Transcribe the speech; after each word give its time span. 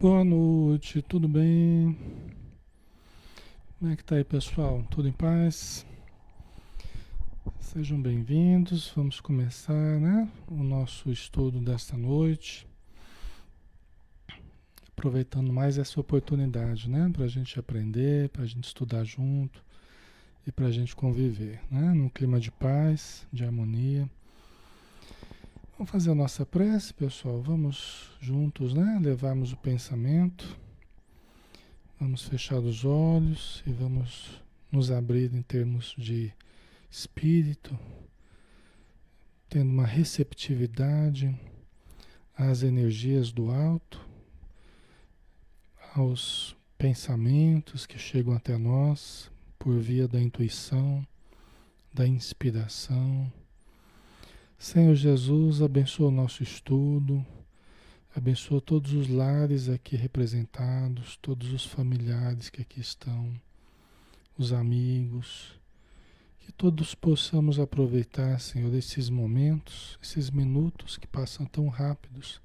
Boa 0.00 0.22
noite, 0.22 1.02
tudo 1.02 1.26
bem? 1.26 1.98
Como 3.76 3.90
é 3.90 3.96
que 3.96 4.04
tá 4.04 4.14
aí, 4.14 4.22
pessoal? 4.22 4.80
Tudo 4.88 5.08
em 5.08 5.12
paz? 5.12 5.84
Sejam 7.58 8.00
bem-vindos. 8.00 8.92
Vamos 8.94 9.18
começar, 9.18 9.98
né, 9.98 10.30
o 10.46 10.62
nosso 10.62 11.10
estudo 11.10 11.58
desta 11.58 11.96
noite. 11.96 12.64
Aproveitando 14.96 15.52
mais 15.52 15.78
essa 15.78 16.00
oportunidade, 16.00 16.88
né, 16.88 17.10
para 17.12 17.24
a 17.24 17.28
gente 17.28 17.58
aprender, 17.58 18.28
para 18.28 18.44
a 18.44 18.46
gente 18.46 18.66
estudar 18.66 19.02
junto 19.02 19.64
e 20.46 20.52
para 20.52 20.66
a 20.66 20.70
gente 20.70 20.94
conviver, 20.94 21.60
né, 21.68 21.92
num 21.92 22.08
clima 22.08 22.38
de 22.38 22.52
paz, 22.52 23.26
de 23.32 23.44
harmonia. 23.44 24.08
Vamos 25.78 25.92
fazer 25.92 26.10
a 26.10 26.14
nossa 26.16 26.44
prece, 26.44 26.92
pessoal. 26.92 27.40
Vamos 27.40 28.10
juntos, 28.20 28.74
né? 28.74 28.98
Levarmos 29.00 29.52
o 29.52 29.56
pensamento. 29.56 30.58
Vamos 32.00 32.24
fechar 32.24 32.58
os 32.58 32.84
olhos 32.84 33.62
e 33.64 33.70
vamos 33.70 34.42
nos 34.72 34.90
abrir 34.90 35.32
em 35.32 35.40
termos 35.40 35.94
de 35.96 36.32
espírito, 36.90 37.78
tendo 39.48 39.70
uma 39.70 39.86
receptividade 39.86 41.32
às 42.36 42.64
energias 42.64 43.30
do 43.30 43.48
alto, 43.48 44.04
aos 45.94 46.56
pensamentos 46.76 47.86
que 47.86 48.00
chegam 48.00 48.34
até 48.34 48.58
nós 48.58 49.30
por 49.56 49.78
via 49.78 50.08
da 50.08 50.20
intuição, 50.20 51.06
da 51.94 52.04
inspiração 52.04 53.32
Senhor 54.60 54.96
Jesus, 54.96 55.62
abençoa 55.62 56.08
o 56.08 56.10
nosso 56.10 56.42
estudo, 56.42 57.24
abençoa 58.14 58.60
todos 58.60 58.92
os 58.92 59.08
lares 59.08 59.68
aqui 59.68 59.94
representados, 59.94 61.16
todos 61.22 61.52
os 61.52 61.64
familiares 61.64 62.50
que 62.50 62.60
aqui 62.60 62.80
estão, 62.80 63.32
os 64.36 64.52
amigos, 64.52 65.56
que 66.40 66.50
todos 66.50 66.92
possamos 66.92 67.60
aproveitar, 67.60 68.40
Senhor, 68.40 68.74
esses 68.74 69.08
momentos, 69.08 69.96
esses 70.02 70.28
minutos 70.28 70.96
que 70.96 71.06
passam 71.06 71.46
tão 71.46 71.68
rápidos 71.68 72.42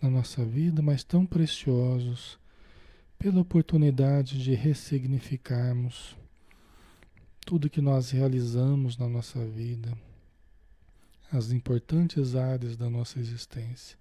na 0.00 0.08
nossa 0.08 0.44
vida, 0.44 0.80
mas 0.80 1.02
tão 1.02 1.26
preciosos, 1.26 2.38
pela 3.18 3.40
oportunidade 3.40 4.40
de 4.40 4.54
ressignificarmos 4.54 6.16
tudo 7.44 7.68
que 7.68 7.80
nós 7.80 8.12
realizamos 8.12 8.96
na 8.96 9.08
nossa 9.08 9.44
vida 9.44 9.92
as 11.32 11.50
importantes 11.50 12.36
áreas 12.36 12.76
da 12.76 12.90
nossa 12.90 13.18
existência. 13.18 13.96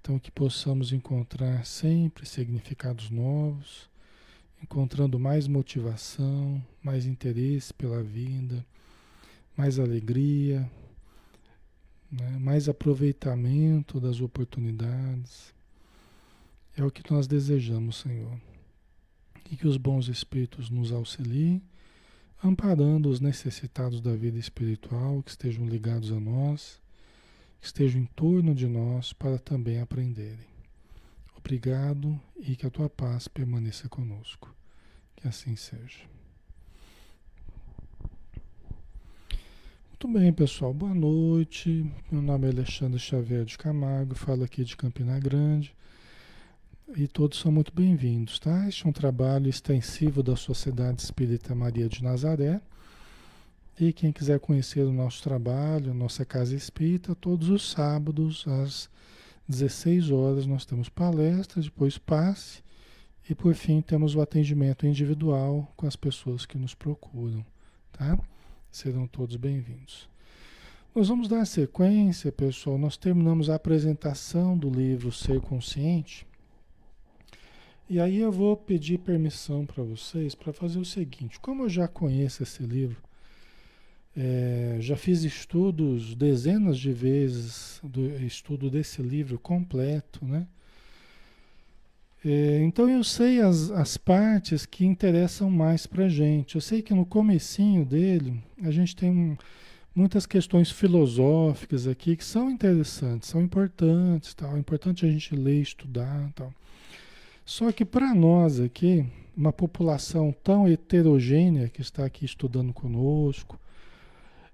Então, 0.00 0.18
que 0.18 0.30
possamos 0.30 0.90
encontrar 0.90 1.66
sempre 1.66 2.24
significados 2.24 3.10
novos, 3.10 3.90
encontrando 4.62 5.18
mais 5.18 5.46
motivação, 5.46 6.64
mais 6.82 7.04
interesse 7.04 7.74
pela 7.74 8.02
vida, 8.02 8.64
mais 9.54 9.78
alegria, 9.78 10.70
né? 12.10 12.38
mais 12.38 12.70
aproveitamento 12.70 14.00
das 14.00 14.22
oportunidades. 14.22 15.54
É 16.74 16.82
o 16.82 16.90
que 16.90 17.12
nós 17.12 17.26
desejamos, 17.26 17.96
Senhor. 17.96 18.40
E 19.50 19.56
que 19.56 19.68
os 19.68 19.76
bons 19.76 20.08
espíritos 20.08 20.70
nos 20.70 20.90
auxiliem 20.90 21.62
amparando 22.42 23.08
os 23.08 23.20
necessitados 23.20 24.00
da 24.00 24.14
vida 24.16 24.38
espiritual 24.38 25.22
que 25.22 25.30
estejam 25.30 25.66
ligados 25.66 26.10
a 26.10 26.18
nós, 26.18 26.80
que 27.60 27.66
estejam 27.66 28.00
em 28.00 28.06
torno 28.06 28.54
de 28.54 28.66
nós 28.66 29.12
para 29.12 29.38
também 29.38 29.80
aprenderem. 29.80 30.48
Obrigado 31.36 32.18
e 32.38 32.56
que 32.56 32.66
a 32.66 32.70
tua 32.70 32.88
paz 32.88 33.28
permaneça 33.28 33.88
conosco. 33.88 34.54
Que 35.16 35.28
assim 35.28 35.56
seja. 35.56 36.00
Muito 39.88 40.08
bem, 40.08 40.32
pessoal. 40.32 40.72
Boa 40.72 40.94
noite. 40.94 41.90
Meu 42.10 42.22
nome 42.22 42.46
é 42.46 42.50
Alexandre 42.50 42.98
Xavier 42.98 43.44
de 43.44 43.58
Camargo, 43.58 44.14
falo 44.14 44.44
aqui 44.44 44.64
de 44.64 44.76
Campina 44.76 45.18
Grande 45.18 45.74
e 46.96 47.06
todos 47.06 47.38
são 47.38 47.52
muito 47.52 47.72
bem-vindos, 47.72 48.38
tá? 48.38 48.66
Este 48.66 48.84
é 48.84 48.88
um 48.88 48.92
trabalho 48.92 49.48
extensivo 49.48 50.22
da 50.22 50.34
Sociedade 50.34 51.02
Espírita 51.02 51.54
Maria 51.54 51.88
de 51.88 52.02
Nazaré. 52.02 52.60
E 53.78 53.92
quem 53.92 54.10
quiser 54.10 54.40
conhecer 54.40 54.80
o 54.80 54.92
nosso 54.92 55.22
trabalho, 55.22 55.94
nossa 55.94 56.24
casa 56.24 56.54
espírita, 56.54 57.14
todos 57.14 57.48
os 57.48 57.70
sábados 57.70 58.44
às 58.46 58.90
16 59.48 60.10
horas 60.10 60.46
nós 60.46 60.64
temos 60.64 60.88
palestras, 60.88 61.66
depois 61.66 61.96
passe 61.96 62.62
e 63.28 63.34
por 63.34 63.54
fim 63.54 63.80
temos 63.80 64.14
o 64.14 64.20
atendimento 64.20 64.86
individual 64.86 65.72
com 65.76 65.86
as 65.86 65.96
pessoas 65.96 66.44
que 66.44 66.58
nos 66.58 66.74
procuram, 66.74 67.44
tá? 67.92 68.18
Serão 68.70 69.06
todos 69.06 69.36
bem-vindos. 69.36 70.08
Nós 70.94 71.08
vamos 71.08 71.28
dar 71.28 71.46
sequência, 71.46 72.32
pessoal. 72.32 72.76
Nós 72.76 72.96
terminamos 72.96 73.48
a 73.48 73.54
apresentação 73.54 74.58
do 74.58 74.68
livro 74.68 75.12
Ser 75.12 75.40
Consciente 75.40 76.26
e 77.90 77.98
aí 77.98 78.18
eu 78.18 78.30
vou 78.30 78.56
pedir 78.56 78.98
permissão 78.98 79.66
para 79.66 79.82
vocês 79.82 80.32
para 80.32 80.52
fazer 80.52 80.78
o 80.78 80.84
seguinte: 80.84 81.40
como 81.40 81.64
eu 81.64 81.68
já 81.68 81.88
conheço 81.88 82.44
esse 82.44 82.62
livro, 82.62 83.02
é, 84.16 84.76
já 84.78 84.96
fiz 84.96 85.24
estudos 85.24 86.14
dezenas 86.14 86.78
de 86.78 86.92
vezes 86.92 87.80
do 87.82 88.06
estudo 88.24 88.70
desse 88.70 89.02
livro 89.02 89.40
completo, 89.40 90.24
né? 90.24 90.46
É, 92.24 92.60
então 92.62 92.88
eu 92.88 93.02
sei 93.02 93.40
as, 93.40 93.72
as 93.72 93.96
partes 93.96 94.64
que 94.64 94.84
interessam 94.86 95.50
mais 95.50 95.84
para 95.84 96.08
gente. 96.08 96.54
Eu 96.54 96.60
sei 96.60 96.82
que 96.82 96.94
no 96.94 97.04
comecinho 97.04 97.84
dele 97.84 98.40
a 98.62 98.70
gente 98.70 98.94
tem 98.94 99.10
um, 99.10 99.36
muitas 99.92 100.26
questões 100.26 100.70
filosóficas 100.70 101.88
aqui 101.88 102.14
que 102.14 102.24
são 102.24 102.48
interessantes, 102.48 103.28
são 103.28 103.42
importantes, 103.42 104.32
tal. 104.32 104.56
É 104.56 104.60
importante 104.60 105.04
a 105.04 105.10
gente 105.10 105.34
ler, 105.34 105.60
estudar, 105.60 106.30
tal. 106.36 106.54
Só 107.50 107.72
que 107.72 107.84
para 107.84 108.14
nós 108.14 108.60
aqui, 108.60 109.04
uma 109.36 109.52
população 109.52 110.32
tão 110.32 110.68
heterogênea 110.68 111.68
que 111.68 111.80
está 111.80 112.04
aqui 112.04 112.24
estudando 112.24 112.72
conosco, 112.72 113.58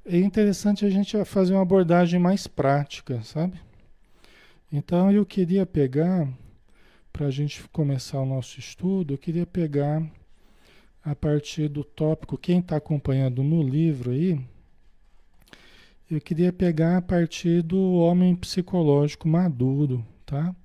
é 0.03 0.17
interessante 0.17 0.83
a 0.83 0.89
gente 0.89 1.23
fazer 1.27 1.53
uma 1.53 1.61
abordagem 1.61 2.19
mais 2.19 2.47
prática, 2.47 3.21
sabe? 3.23 3.61
Então 4.73 5.13
eu 5.13 5.27
queria 5.27 5.67
pegar, 5.67 6.27
para 7.13 7.27
a 7.27 7.31
gente 7.31 7.69
começar 7.69 8.19
o 8.19 8.25
nosso 8.25 8.59
estudo, 8.59 9.13
eu 9.13 9.19
queria 9.19 9.45
pegar 9.45 10.03
a 11.05 11.15
partir 11.15 11.69
do 11.69 11.85
tópico, 11.85 12.39
quem 12.39 12.61
está 12.61 12.77
acompanhando 12.77 13.43
no 13.43 13.63
livro 13.63 14.11
aí, 14.11 14.41
eu 16.11 16.19
queria 16.19 16.51
pegar 16.51 16.97
a 16.97 17.03
partir 17.03 17.61
do 17.61 17.79
homem 17.97 18.35
psicológico 18.35 19.29
maduro, 19.29 20.03
tá? 20.25 20.57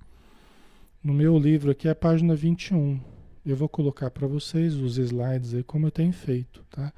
No 1.02 1.12
meu 1.12 1.36
livro 1.36 1.72
aqui 1.72 1.88
é 1.88 1.90
a 1.90 1.96
página 1.96 2.32
21. 2.32 3.00
Eu 3.44 3.56
vou 3.56 3.68
colocar 3.68 4.08
para 4.08 4.24
vocês 4.28 4.76
os 4.76 4.98
slides 4.98 5.52
aí 5.52 5.64
como 5.64 5.88
eu 5.88 5.90
tenho 5.90 6.12
feito, 6.12 6.64
tá? 6.70 6.92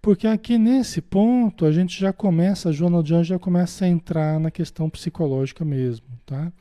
Porque 0.00 0.28
aqui 0.28 0.56
nesse 0.56 1.00
ponto 1.00 1.66
a 1.66 1.72
gente 1.72 1.98
já 1.98 2.12
começa, 2.12 2.68
a 2.68 2.72
Joana 2.72 3.02
de 3.02 3.12
Anjos 3.12 3.26
já 3.26 3.38
começa 3.38 3.86
a 3.86 3.88
entrar 3.88 4.38
na 4.38 4.52
questão 4.52 4.88
psicológica 4.88 5.64
mesmo, 5.64 6.06
tá? 6.24 6.52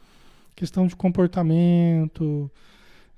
Questão 0.56 0.88
de 0.88 0.96
comportamento, 0.96 2.50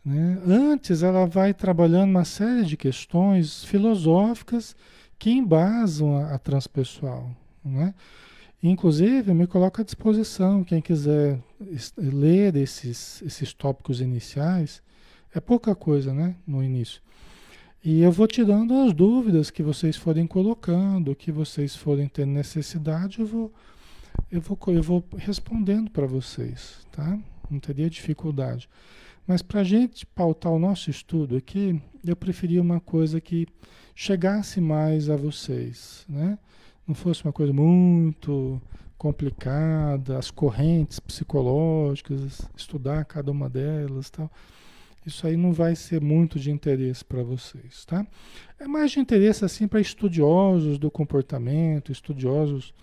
né? 0.04 0.38
Antes 0.46 1.02
ela 1.02 1.26
vai 1.26 1.54
trabalhando 1.54 2.10
uma 2.10 2.26
série 2.26 2.66
de 2.66 2.76
questões 2.76 3.64
filosóficas 3.64 4.76
que 5.18 5.32
embasam 5.32 6.18
a, 6.18 6.34
a 6.34 6.38
transpessoal, 6.38 7.32
né? 7.64 7.94
Inclusive, 8.68 9.32
me 9.32 9.46
coloco 9.46 9.80
à 9.80 9.84
disposição, 9.84 10.64
quem 10.64 10.82
quiser 10.82 11.40
ler 11.96 12.56
esses, 12.56 13.22
esses 13.22 13.54
tópicos 13.54 14.02
iniciais, 14.02 14.82
é 15.36 15.40
pouca 15.40 15.76
coisa, 15.76 16.12
né, 16.12 16.36
no 16.48 16.64
início. 16.64 17.00
E 17.84 18.02
eu 18.02 18.12
vou 18.12 18.26
tirando 18.26 18.74
as 18.74 18.92
dúvidas 18.92 19.52
que 19.52 19.62
vocês 19.62 19.96
forem 19.96 20.26
colocando, 20.26 21.16
que 21.16 21.32
vocês 21.32 21.76
forem 21.76 22.08
ter 22.08 22.26
necessidade, 22.26 23.20
eu 23.20 23.28
vou, 23.28 23.54
eu 24.32 24.42
vou, 24.42 24.58
eu 24.70 24.82
vou 24.82 25.06
respondendo 25.16 25.92
para 25.92 26.08
vocês, 26.08 26.88
tá? 26.92 27.20
Não 27.52 27.60
teria 27.60 27.88
dificuldade. 27.88 28.68
Mas 29.28 29.44
para 29.44 29.62
a 29.62 29.64
gente 29.64 30.08
pautar 30.08 30.52
o 30.52 30.58
nosso 30.58 30.90
estudo 30.90 31.38
aqui, 31.38 31.80
eu 32.04 32.16
preferia 32.16 32.64
uma 32.64 32.80
coisa 32.80 33.22
que 33.22 33.46
chegasse 33.94 34.60
mais 34.60 35.08
a 35.08 35.16
vocês, 35.16 36.04
né? 36.10 36.40
Não 36.88 36.96
fosse 36.96 37.24
uma 37.24 37.34
coisa 37.34 37.52
muito 37.52 38.62
complicada, 38.98 40.18
as 40.18 40.32
correntes 40.32 41.00
psicológicas, 41.00 42.42
estudar 42.56 43.06
cada 43.06 43.32
uma 43.32 43.50
delas, 43.50 44.10
tal. 44.10 44.32
Isso 45.06 45.28
aí 45.28 45.38
não 45.38 45.54
vai 45.54 45.76
ser 45.76 46.02
muito 46.02 46.40
de 46.40 46.50
interesse 46.50 47.06
para 47.06 47.22
vocês, 47.22 47.86
tá? 47.86 48.06
É 48.60 48.68
mais 48.68 48.92
de 48.92 49.00
interesse 49.00 49.46
assim 49.46 49.68
para 49.68 49.80
estudiosos 49.80 50.80
do 50.80 50.90
comportamento, 50.90 51.92
estudiosos 51.92 52.74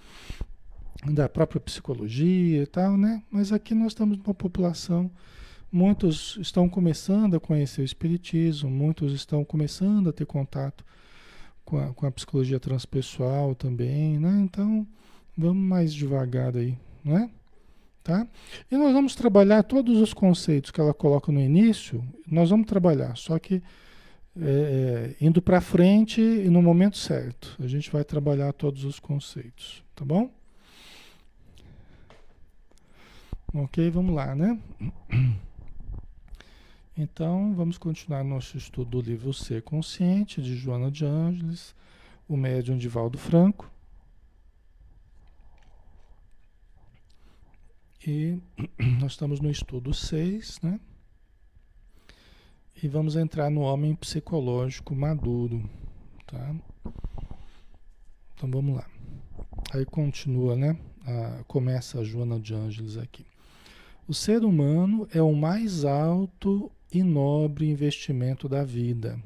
da 1.05 1.29
própria 1.29 1.61
psicologia 1.61 2.63
e 2.63 2.67
tal, 2.67 2.97
né? 2.97 3.23
Mas 3.31 3.51
aqui 3.51 3.75
nós 3.75 3.89
estamos 3.89 4.17
numa 4.19 4.35
população 4.35 5.11
Muitos 5.75 6.37
estão 6.39 6.69
começando 6.69 7.35
a 7.35 7.41
conhecer 7.41 7.81
o 7.81 7.85
Espiritismo, 7.85 8.69
muitos 8.69 9.15
estão 9.15 9.43
começando 9.43 10.11
a 10.11 10.13
ter 10.13 10.27
contato 10.27 10.85
com 11.65 11.79
a, 11.79 11.93
com 11.93 12.07
a 12.07 12.11
psicologia 12.11 12.61
transpessoal 12.61 13.55
também, 13.55 14.19
né? 14.19 14.41
Então, 14.43 14.87
vamos 15.37 15.63
mais 15.63 15.93
devagar 15.93 16.57
aí, 16.57 16.79
né? 17.05 17.31
Tá? 18.03 18.27
E 18.71 18.77
nós 18.77 18.93
vamos 18.93 19.15
trabalhar 19.15 19.63
todos 19.63 20.01
os 20.01 20.13
conceitos 20.13 20.73
que 20.73 20.81
ela 20.81 20.93
coloca 20.93 21.31
no 21.31 21.41
início, 21.41 22.05
nós 22.27 22.51
vamos 22.51 22.67
trabalhar, 22.67 23.17
só 23.17 23.39
que 23.39 23.63
é, 24.37 25.15
é 25.21 25.25
indo 25.25 25.41
para 25.41 25.61
frente 25.61 26.21
e 26.21 26.49
no 26.49 26.61
momento 26.61 26.99
certo. 26.99 27.57
A 27.61 27.67
gente 27.69 27.93
vai 27.93 28.03
trabalhar 28.03 28.53
todos 28.53 28.85
os 28.85 28.99
conceitos, 28.99 29.85
tá 29.95 30.05
bom? 30.05 30.31
Ok, 33.55 33.89
vamos 33.91 34.15
lá, 34.15 34.35
né? 34.35 34.59
Então, 36.95 37.55
vamos 37.55 37.79
continuar 37.79 38.23
nosso 38.23 38.59
estudo 38.59 38.91
do 38.91 39.01
livro 39.01 39.33
Ser 39.33 39.63
Consciente, 39.63 40.43
de 40.43 40.55
Joana 40.55 40.91
de 40.91 41.07
Ângeles, 41.07 41.75
o 42.29 42.37
médium 42.37 42.77
de 42.77 42.87
Valdo 42.87 43.17
Franco. 43.17 43.71
E 48.07 48.39
nós 49.01 49.13
estamos 49.13 49.41
no 49.41 49.51
estudo 49.51 49.95
6, 49.95 50.61
né? 50.61 50.79
E 52.83 52.87
vamos 52.89 53.17
entrar 53.17 53.49
no 53.49 53.63
homem 53.63 53.95
psicológico 53.95 54.95
maduro, 54.95 55.67
tá? 56.27 56.55
Então 58.35 58.51
vamos 58.51 58.77
lá. 58.77 58.87
Aí 59.73 59.87
continua, 59.87 60.55
né? 60.57 60.79
Ah, 61.07 61.43
começa 61.49 62.01
a 62.01 62.05
Joana 62.05 62.39
de 62.39 62.53
Ângeles 62.53 62.99
aqui. 62.99 63.25
O 64.07 64.13
ser 64.13 64.45
humano 64.45 65.09
é 65.11 65.23
o 65.23 65.35
mais 65.35 65.87
alto 65.87 66.71
e 66.93 67.03
nobre 67.03 67.71
investimento 67.71 68.49
da 68.49 68.63
vida. 68.63 69.19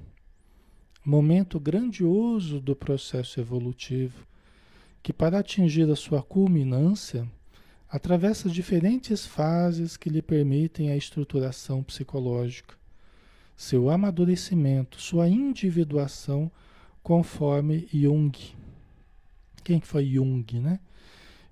Momento 1.04 1.58
grandioso 1.58 2.60
do 2.60 2.76
processo 2.76 3.40
evolutivo, 3.40 4.26
que 5.02 5.12
para 5.12 5.40
atingir 5.40 5.90
a 5.90 5.96
sua 5.96 6.22
culminância, 6.22 7.28
atravessa 7.88 8.48
diferentes 8.48 9.26
fases 9.26 9.96
que 9.96 10.08
lhe 10.08 10.22
permitem 10.22 10.90
a 10.90 10.96
estruturação 10.96 11.82
psicológica, 11.82 12.74
seu 13.56 13.90
amadurecimento, 13.90 15.00
sua 15.00 15.28
individuação, 15.28 16.50
conforme 17.02 17.88
Jung. 17.92 18.32
Quem 19.64 19.80
foi 19.80 20.06
Jung, 20.06 20.60
né? 20.60 20.78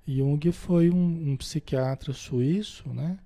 Jung 0.06 0.52
foi 0.52 0.90
um, 0.90 1.30
um 1.30 1.36
psiquiatra 1.36 2.12
suíço, 2.12 2.88
né? 2.90 3.18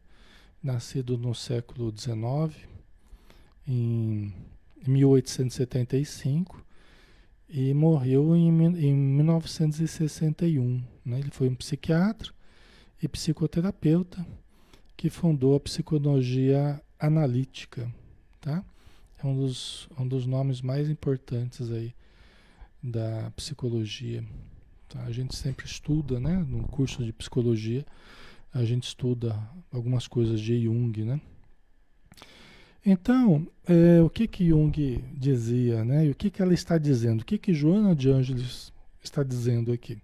Nascido 0.63 1.19
no 1.19 1.35
século 1.35 1.93
XIX, 1.97 2.69
em 3.69 4.33
1875 4.87 6.65
e 7.49 7.73
morreu 7.75 8.35
em, 8.35 8.49
em 8.49 8.95
1961. 8.95 10.83
Né? 11.05 11.19
Ele 11.21 11.31
foi 11.31 11.49
um 11.49 11.55
psiquiatra 11.55 12.33
e 13.03 13.07
psicoterapeuta 13.09 14.27
que 14.97 15.11
fundou 15.11 15.55
a 15.55 15.61
psicologia 15.61 16.83
analítica. 16.99 17.93
Tá? 18.41 18.65
É 19.23 19.27
um 19.27 19.37
dos, 19.37 19.89
um 19.99 20.07
dos 20.09 20.27
nomes 20.27 20.61
mais 20.61 20.89
importantes 20.89 21.71
aí 21.71 21.95
da 22.83 23.31
psicologia. 23.37 24.25
Tá? 24.89 25.03
A 25.05 25.13
gente 25.13 25.37
sempre 25.37 25.67
estuda, 25.67 26.19
né? 26.19 26.45
no 26.49 26.67
curso 26.67 27.05
de 27.05 27.13
psicologia, 27.13 27.85
a 28.53 28.65
gente 28.65 28.85
estuda 28.85 29.39
algumas 29.71 30.09
coisas 30.09 30.41
de 30.41 30.65
Jung, 30.65 31.05
né? 31.05 31.21
Então, 32.91 33.47
é, 33.67 34.01
o 34.01 34.09
que 34.09 34.27
que 34.27 34.49
Jung 34.49 35.05
dizia, 35.13 35.85
né? 35.85 36.07
E 36.07 36.11
o 36.11 36.15
que 36.15 36.31
que 36.31 36.41
ela 36.41 36.55
está 36.55 36.79
dizendo? 36.79 37.21
O 37.21 37.25
que 37.25 37.37
que 37.37 37.53
Joana 37.53 37.95
de 37.95 38.09
Ângeles 38.09 38.73
está 39.05 39.23
dizendo 39.23 39.71
aqui? 39.71 39.99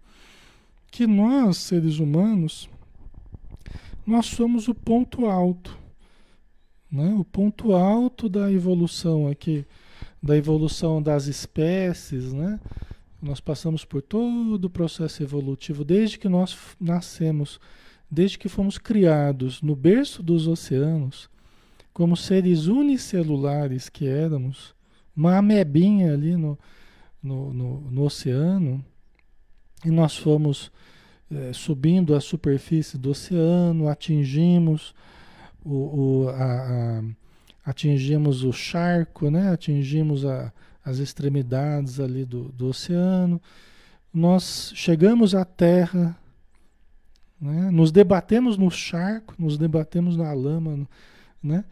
Que 0.91 1.07
nós, 1.07 1.57
seres 1.57 1.99
humanos, 1.99 2.69
nós 4.07 4.27
somos 4.27 4.69
o 4.69 4.75
ponto 4.75 5.25
alto, 5.25 5.79
né? 6.93 7.15
O 7.19 7.25
ponto 7.25 7.73
alto 7.73 8.29
da 8.29 8.53
evolução 8.53 9.29
aqui, 9.29 9.65
da 10.23 10.37
evolução 10.37 11.01
das 11.01 11.27
espécies, 11.27 12.35
né? 12.35 12.61
Nós 13.23 13.41
passamos 13.41 13.83
por 13.83 14.03
todo 14.03 14.63
o 14.63 14.71
processo 14.71 15.23
evolutivo 15.23 15.87
desde 15.87 16.19
que 16.19 16.29
nós 16.29 16.55
nascemos, 16.79 17.59
desde 18.11 18.39
que 18.39 18.47
fomos 18.51 18.77
criados 18.77 19.63
no 19.63 19.75
berço 19.75 20.23
dos 20.23 20.47
oceanos 20.47 21.33
como 21.95 22.17
seres 22.17 22.67
unicelulares 22.67 23.89
que 23.89 24.09
éramos, 24.09 24.75
uma 25.17 25.39
amebinha 25.39 26.13
ali 26.13 26.37
no, 26.37 26.59
no, 27.23 27.55
no, 27.55 27.81
no 27.91 28.03
oceano, 28.03 28.85
e 29.85 29.91
nós 29.93 30.17
fomos 30.17 30.73
é, 31.31 31.53
subindo 31.53 32.17
a 32.17 32.21
superfície 32.21 32.99
do 32.99 33.11
oceano, 33.11 33.89
atingimos 33.89 34.93
o, 35.65 36.25
o 36.25 36.29
a, 36.31 36.35
a, 36.35 37.05
atingimos 37.65 38.43
o 38.43 38.53
charco, 38.53 39.31
né? 39.31 39.51
atingimos 39.51 40.27
a, 40.27 40.53
as 40.85 40.99
extremidades 40.99 42.01
ali 42.01 42.25
do, 42.25 42.51
do 42.51 42.67
oceano, 42.67 43.41
nós 44.13 44.73
chegamos 44.75 45.33
à 45.33 45.45
Terra, 45.45 46.19
né? 47.41 47.71
nos 47.71 47.93
debatemos 47.93 48.59
no 48.59 48.69
charco, 48.69 49.35
nos 49.39 49.57
debatemos 49.57 50.17
na 50.17 50.33
lama, 50.33 50.89
né? 51.41 51.65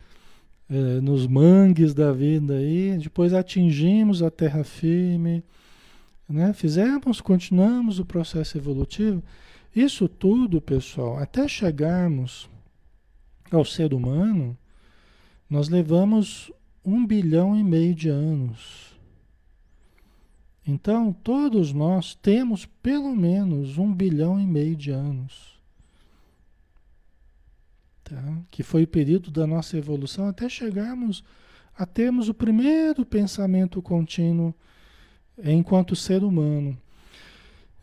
É, 0.73 1.02
nos 1.02 1.26
mangues 1.26 1.93
da 1.93 2.12
vida 2.12 2.55
aí, 2.55 2.97
depois 2.97 3.35
atingimos 3.35 4.23
a 4.23 4.31
terra 4.31 4.64
firme, 4.64 5.45
né? 6.26 6.55
fizemos, 6.55 7.21
continuamos 7.21 7.99
o 7.99 8.07
processo 8.07 8.57
evolutivo. 8.57 9.23
Isso 9.76 10.09
tudo, 10.09 10.62
pessoal, 10.62 11.19
até 11.19 11.47
chegarmos 11.47 12.49
ao 13.50 13.67
ser 13.67 13.93
humano, 13.93 14.57
nós 15.49 15.69
levamos 15.69 16.50
um 16.83 17.07
bilhão 17.07 17.55
e 17.55 17.62
meio 17.62 17.95
de 17.95 18.09
anos. 18.09 18.99
Então, 20.67 21.12
todos 21.12 21.75
nós 21.75 22.14
temos 22.14 22.64
pelo 22.64 23.14
menos 23.14 23.76
um 23.76 23.93
bilhão 23.93 24.41
e 24.41 24.47
meio 24.47 24.75
de 24.75 24.91
anos 24.91 25.51
tá? 28.12 28.38
que 28.50 28.62
foi 28.62 28.83
o 28.83 28.88
período 28.88 29.31
da 29.31 29.47
nossa 29.47 29.76
evolução 29.76 30.28
até 30.28 30.49
chegarmos 30.49 31.25
a 31.76 31.87
termos 31.87 32.28
o 32.28 32.35
primeiro 32.35 33.04
pensamento 33.07 33.81
contínuo 33.81 34.54
enquanto 35.42 35.97
ser 35.97 36.23
humano. 36.23 36.76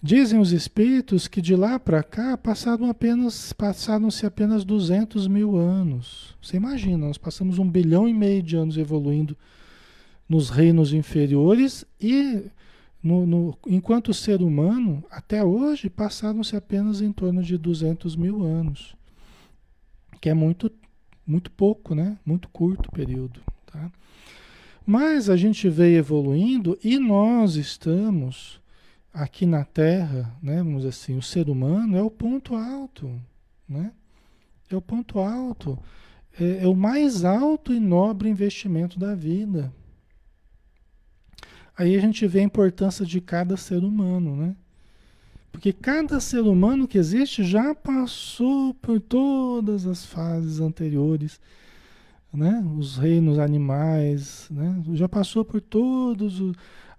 Dizem 0.01 0.39
os 0.39 0.53
espíritos 0.53 1.27
que 1.27 1.41
de 1.41 1.55
lá 1.55 1.77
para 1.77 2.01
cá 2.03 2.38
passaram 2.38 2.89
apenas 2.89 3.51
passaram-se 3.51 4.25
apenas 4.25 4.63
200 4.63 5.27
mil 5.27 5.57
anos. 5.57 6.38
Você 6.41 6.55
imagina, 6.55 7.07
nós 7.07 7.17
passamos 7.17 7.59
um 7.59 7.69
bilhão 7.69 8.07
e 8.07 8.13
meio 8.13 8.41
de 8.41 8.55
anos 8.55 8.77
evoluindo 8.77 9.36
nos 10.27 10.50
reinos 10.50 10.93
inferiores 10.93 11.83
e 12.00 12.43
no, 13.01 13.25
no, 13.25 13.57
enquanto 13.65 14.13
ser 14.13 14.41
humano, 14.41 15.03
até 15.09 15.43
hoje, 15.43 15.89
passaram-se 15.89 16.55
apenas 16.55 17.01
em 17.01 17.12
torno 17.12 17.41
de 17.41 17.57
200 17.57 18.15
mil 18.15 18.43
anos 18.43 18.99
que 20.19 20.29
é 20.29 20.33
muito, 20.33 20.71
muito 21.25 21.51
pouco, 21.51 21.95
né? 21.95 22.17
Muito 22.25 22.49
curto 22.49 22.91
período, 22.91 23.41
tá? 23.65 23.91
Mas 24.85 25.29
a 25.29 25.38
gente 25.38 25.69
veio 25.69 25.97
evoluindo 25.97 26.77
e 26.83 26.97
nós 26.97 27.55
estamos 27.55 28.59
aqui 29.13 29.45
na 29.45 29.63
Terra, 29.63 30.35
né? 30.41 30.57
Vamos 30.57 30.77
dizer 30.77 30.89
assim, 30.89 31.17
o 31.17 31.21
ser 31.21 31.49
humano 31.49 31.97
é 31.97 32.01
o 32.01 32.09
ponto 32.09 32.55
alto, 32.55 33.21
né? 33.67 33.91
É 34.69 34.75
o 34.75 34.81
ponto 34.81 35.19
alto, 35.19 35.77
é, 36.39 36.63
é 36.63 36.67
o 36.67 36.75
mais 36.75 37.23
alto 37.23 37.73
e 37.73 37.79
nobre 37.79 38.29
investimento 38.29 38.99
da 38.99 39.15
vida. 39.15 39.73
Aí 41.77 41.95
a 41.95 42.01
gente 42.01 42.27
vê 42.27 42.39
a 42.39 42.43
importância 42.43 43.05
de 43.05 43.21
cada 43.21 43.55
ser 43.55 43.83
humano, 43.83 44.35
né? 44.35 44.55
Porque 45.51 45.74
cada 45.74 46.20
ser 46.20 46.41
humano 46.41 46.88
que 46.88 46.98
existe 46.98 47.44
já 47.44 47.74
passou 47.75 48.74
por 48.75 49.00
todas 49.00 49.86
as 49.86 50.06
fases 50.06 50.60
anteriores, 50.60 51.39
né? 52.34 52.63
Os 52.77 52.98
reinos 52.98 53.39
animais, 53.39 54.48
né? 54.51 54.82
Já 54.94 55.10
passou 55.10 55.44
por 55.44 55.60
todos 55.60 56.41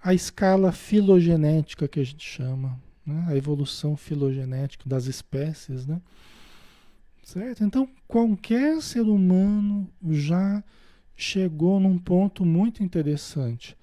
a 0.03 0.13
escala 0.13 0.73
filogenética 0.73 1.87
que 1.87 2.01
a 2.01 2.05
gente 2.05 2.27
chama, 2.27 2.79
né? 3.07 3.25
A 3.29 3.37
evolução 3.37 3.97
filogenética 3.97 4.89
das 4.89 5.07
espécies, 5.07 5.87
né? 5.87 6.01
Certo? 7.23 7.63
Então, 7.63 7.89
qualquer 8.09 8.83
ser 8.83 9.03
humano 9.03 9.89
já 10.11 10.65
chegou 11.15 11.79
num 11.79 11.97
ponto 11.97 12.45
muito 12.45 12.83
interessante. 12.83 13.77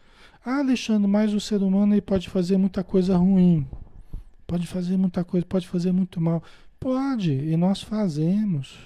Ah, 0.44 0.60
Alexandre, 0.60 1.08
mas 1.08 1.34
o 1.34 1.40
ser 1.40 1.62
humano 1.62 1.94
ele 1.94 2.02
pode 2.02 2.30
fazer 2.30 2.58
muita 2.58 2.84
coisa 2.84 3.16
ruim. 3.16 3.66
Pode 4.48 4.66
fazer 4.66 4.96
muita 4.96 5.26
coisa, 5.26 5.46
pode 5.46 5.68
fazer 5.68 5.92
muito 5.92 6.22
mal. 6.22 6.42
Pode, 6.80 7.34
e 7.34 7.58
nós 7.58 7.82
fazemos. 7.82 8.78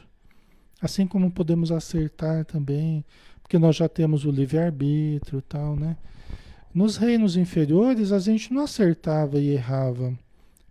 Assim 0.82 1.06
como 1.06 1.30
podemos 1.30 1.72
acertar 1.72 2.44
também, 2.46 3.06
porque 3.44 3.60
nós 3.60 3.76
já 3.76 3.88
temos 3.88 4.26
o 4.26 4.32
livre-arbítrio 4.32 5.38
e 5.38 5.42
tal, 5.44 5.76
né? 5.76 5.96
Nos 6.74 6.98
reinos 6.98 7.38
inferiores, 7.38 8.12
a 8.12 8.18
gente 8.18 8.52
não 8.52 8.64
acertava 8.64 9.40
e 9.40 9.50
errava, 9.50 10.18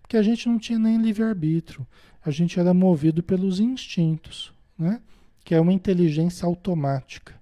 porque 0.00 0.16
a 0.16 0.22
gente 0.22 0.48
não 0.48 0.58
tinha 0.58 0.78
nem 0.78 1.00
livre-arbítrio. 1.00 1.86
A 2.24 2.30
gente 2.30 2.58
era 2.58 2.74
movido 2.74 3.22
pelos 3.22 3.60
instintos, 3.60 4.52
né? 4.76 5.00
Que 5.44 5.54
é 5.54 5.60
uma 5.60 5.72
inteligência 5.72 6.46
automática, 6.46 7.34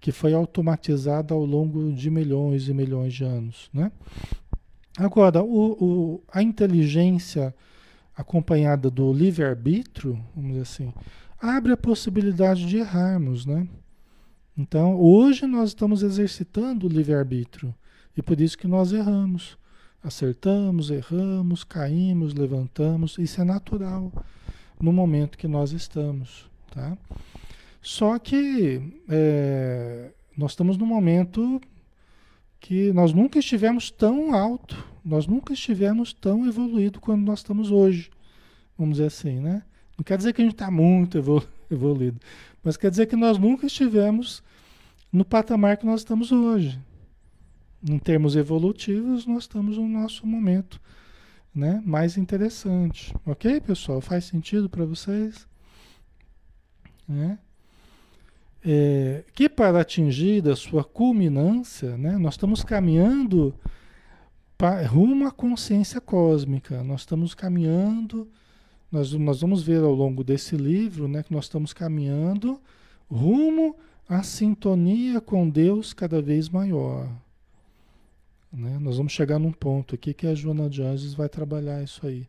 que 0.00 0.12
foi 0.12 0.34
automatizada 0.34 1.32
ao 1.32 1.44
longo 1.46 1.92
de 1.92 2.10
milhões 2.10 2.68
e 2.68 2.74
milhões 2.74 3.14
de 3.14 3.24
anos, 3.24 3.70
né? 3.72 3.90
Agora, 4.96 5.42
o, 5.42 5.72
o, 5.72 6.22
a 6.32 6.42
inteligência 6.42 7.54
acompanhada 8.16 8.88
do 8.90 9.12
livre-arbítrio, 9.12 10.18
vamos 10.34 10.50
dizer 10.50 10.62
assim, 10.62 10.94
abre 11.40 11.72
a 11.72 11.76
possibilidade 11.76 12.66
de 12.66 12.78
errarmos, 12.78 13.44
né? 13.44 13.66
Então, 14.56 14.94
hoje 14.94 15.46
nós 15.46 15.70
estamos 15.70 16.02
exercitando 16.02 16.86
o 16.86 16.88
livre-arbítrio 16.88 17.74
e 18.16 18.22
por 18.22 18.40
isso 18.40 18.56
que 18.56 18.68
nós 18.68 18.92
erramos. 18.92 19.58
Acertamos, 20.02 20.90
erramos, 20.90 21.64
caímos, 21.64 22.34
levantamos, 22.34 23.18
isso 23.18 23.40
é 23.40 23.44
natural 23.44 24.12
no 24.80 24.92
momento 24.92 25.38
que 25.38 25.48
nós 25.48 25.72
estamos, 25.72 26.48
tá? 26.70 26.96
Só 27.82 28.18
que 28.18 28.80
é, 29.08 30.10
nós 30.36 30.52
estamos 30.52 30.76
num 30.76 30.86
momento 30.86 31.60
que 32.64 32.94
nós 32.94 33.12
nunca 33.12 33.38
estivemos 33.38 33.90
tão 33.90 34.34
alto, 34.34 34.82
nós 35.04 35.26
nunca 35.26 35.52
estivemos 35.52 36.14
tão 36.14 36.46
evoluído 36.46 36.98
quando 36.98 37.22
nós 37.22 37.40
estamos 37.40 37.70
hoje, 37.70 38.10
vamos 38.78 38.94
dizer 38.96 39.08
assim, 39.08 39.38
né? 39.38 39.62
Não 39.98 40.02
quer 40.02 40.16
dizer 40.16 40.32
que 40.32 40.40
a 40.40 40.44
gente 40.44 40.54
está 40.54 40.70
muito 40.70 41.18
evoluído, 41.70 42.18
mas 42.62 42.78
quer 42.78 42.90
dizer 42.90 43.04
que 43.04 43.16
nós 43.16 43.36
nunca 43.36 43.66
estivemos 43.66 44.42
no 45.12 45.26
patamar 45.26 45.76
que 45.76 45.84
nós 45.84 46.00
estamos 46.00 46.32
hoje. 46.32 46.80
Em 47.86 47.98
termos 47.98 48.34
evolutivos, 48.34 49.26
nós 49.26 49.42
estamos 49.42 49.76
no 49.76 49.86
nosso 49.86 50.26
momento 50.26 50.80
né, 51.54 51.82
mais 51.84 52.16
interessante. 52.16 53.14
Ok, 53.26 53.60
pessoal? 53.60 54.00
Faz 54.00 54.24
sentido 54.24 54.70
para 54.70 54.86
vocês? 54.86 55.46
Né? 57.06 57.38
É, 58.64 59.24
que 59.34 59.48
para 59.48 59.80
atingir 59.80 60.48
a 60.48 60.56
sua 60.56 60.82
culminância, 60.82 61.96
né, 61.98 62.16
nós 62.16 62.34
estamos 62.34 62.64
caminhando 62.64 63.54
para, 64.56 64.86
rumo 64.86 65.26
à 65.26 65.30
consciência 65.30 66.00
cósmica. 66.00 66.82
Nós 66.82 67.02
estamos 67.02 67.34
caminhando 67.34 68.26
nós, 68.94 69.12
nós 69.12 69.40
vamos 69.40 69.64
ver 69.64 69.82
ao 69.82 69.92
longo 69.92 70.22
desse 70.22 70.56
livro 70.56 71.08
né, 71.08 71.24
que 71.24 71.32
nós 71.32 71.46
estamos 71.46 71.72
caminhando 71.72 72.60
rumo 73.10 73.74
à 74.08 74.22
sintonia 74.22 75.20
com 75.20 75.50
Deus 75.50 75.92
cada 75.92 76.22
vez 76.22 76.48
maior. 76.48 77.08
Né? 78.52 78.78
Nós 78.80 78.96
vamos 78.96 79.12
chegar 79.12 79.40
num 79.40 79.50
ponto 79.50 79.96
aqui 79.96 80.14
que 80.14 80.28
a 80.28 80.34
Joana 80.34 80.70
de 80.70 80.80
Anjos 80.80 81.12
vai 81.12 81.28
trabalhar 81.28 81.82
isso 81.82 82.06
aí. 82.06 82.28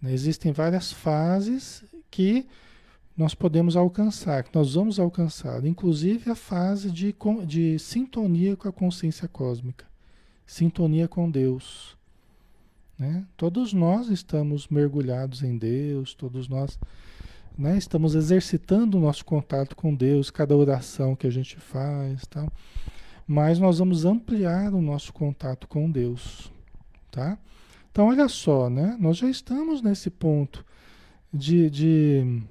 Né? 0.00 0.12
Existem 0.12 0.52
várias 0.52 0.92
fases 0.92 1.82
que 2.08 2.46
nós 3.16 3.34
podemos 3.34 3.76
alcançar, 3.76 4.42
que 4.42 4.54
nós 4.54 4.74
vamos 4.74 4.98
alcançar, 4.98 5.64
inclusive 5.64 6.30
a 6.30 6.34
fase 6.34 6.90
de, 6.90 7.14
de 7.46 7.78
sintonia 7.78 8.56
com 8.56 8.68
a 8.68 8.72
consciência 8.72 9.28
cósmica, 9.28 9.84
sintonia 10.46 11.06
com 11.06 11.30
Deus. 11.30 11.96
Né? 12.98 13.26
Todos 13.36 13.72
nós 13.72 14.08
estamos 14.08 14.68
mergulhados 14.68 15.42
em 15.42 15.58
Deus, 15.58 16.14
todos 16.14 16.48
nós 16.48 16.78
né, 17.56 17.76
estamos 17.76 18.14
exercitando 18.14 18.96
o 18.96 19.00
nosso 19.00 19.24
contato 19.24 19.76
com 19.76 19.94
Deus, 19.94 20.30
cada 20.30 20.56
oração 20.56 21.14
que 21.14 21.26
a 21.26 21.30
gente 21.30 21.56
faz, 21.56 22.26
tá? 22.26 22.46
mas 23.26 23.58
nós 23.58 23.78
vamos 23.78 24.04
ampliar 24.04 24.72
o 24.72 24.80
nosso 24.80 25.12
contato 25.12 25.68
com 25.68 25.90
Deus. 25.90 26.50
Tá? 27.10 27.38
Então, 27.90 28.06
olha 28.06 28.28
só, 28.28 28.70
né? 28.70 28.96
nós 28.98 29.18
já 29.18 29.28
estamos 29.28 29.82
nesse 29.82 30.08
ponto 30.08 30.64
de, 31.32 31.68
de, 31.68 32.42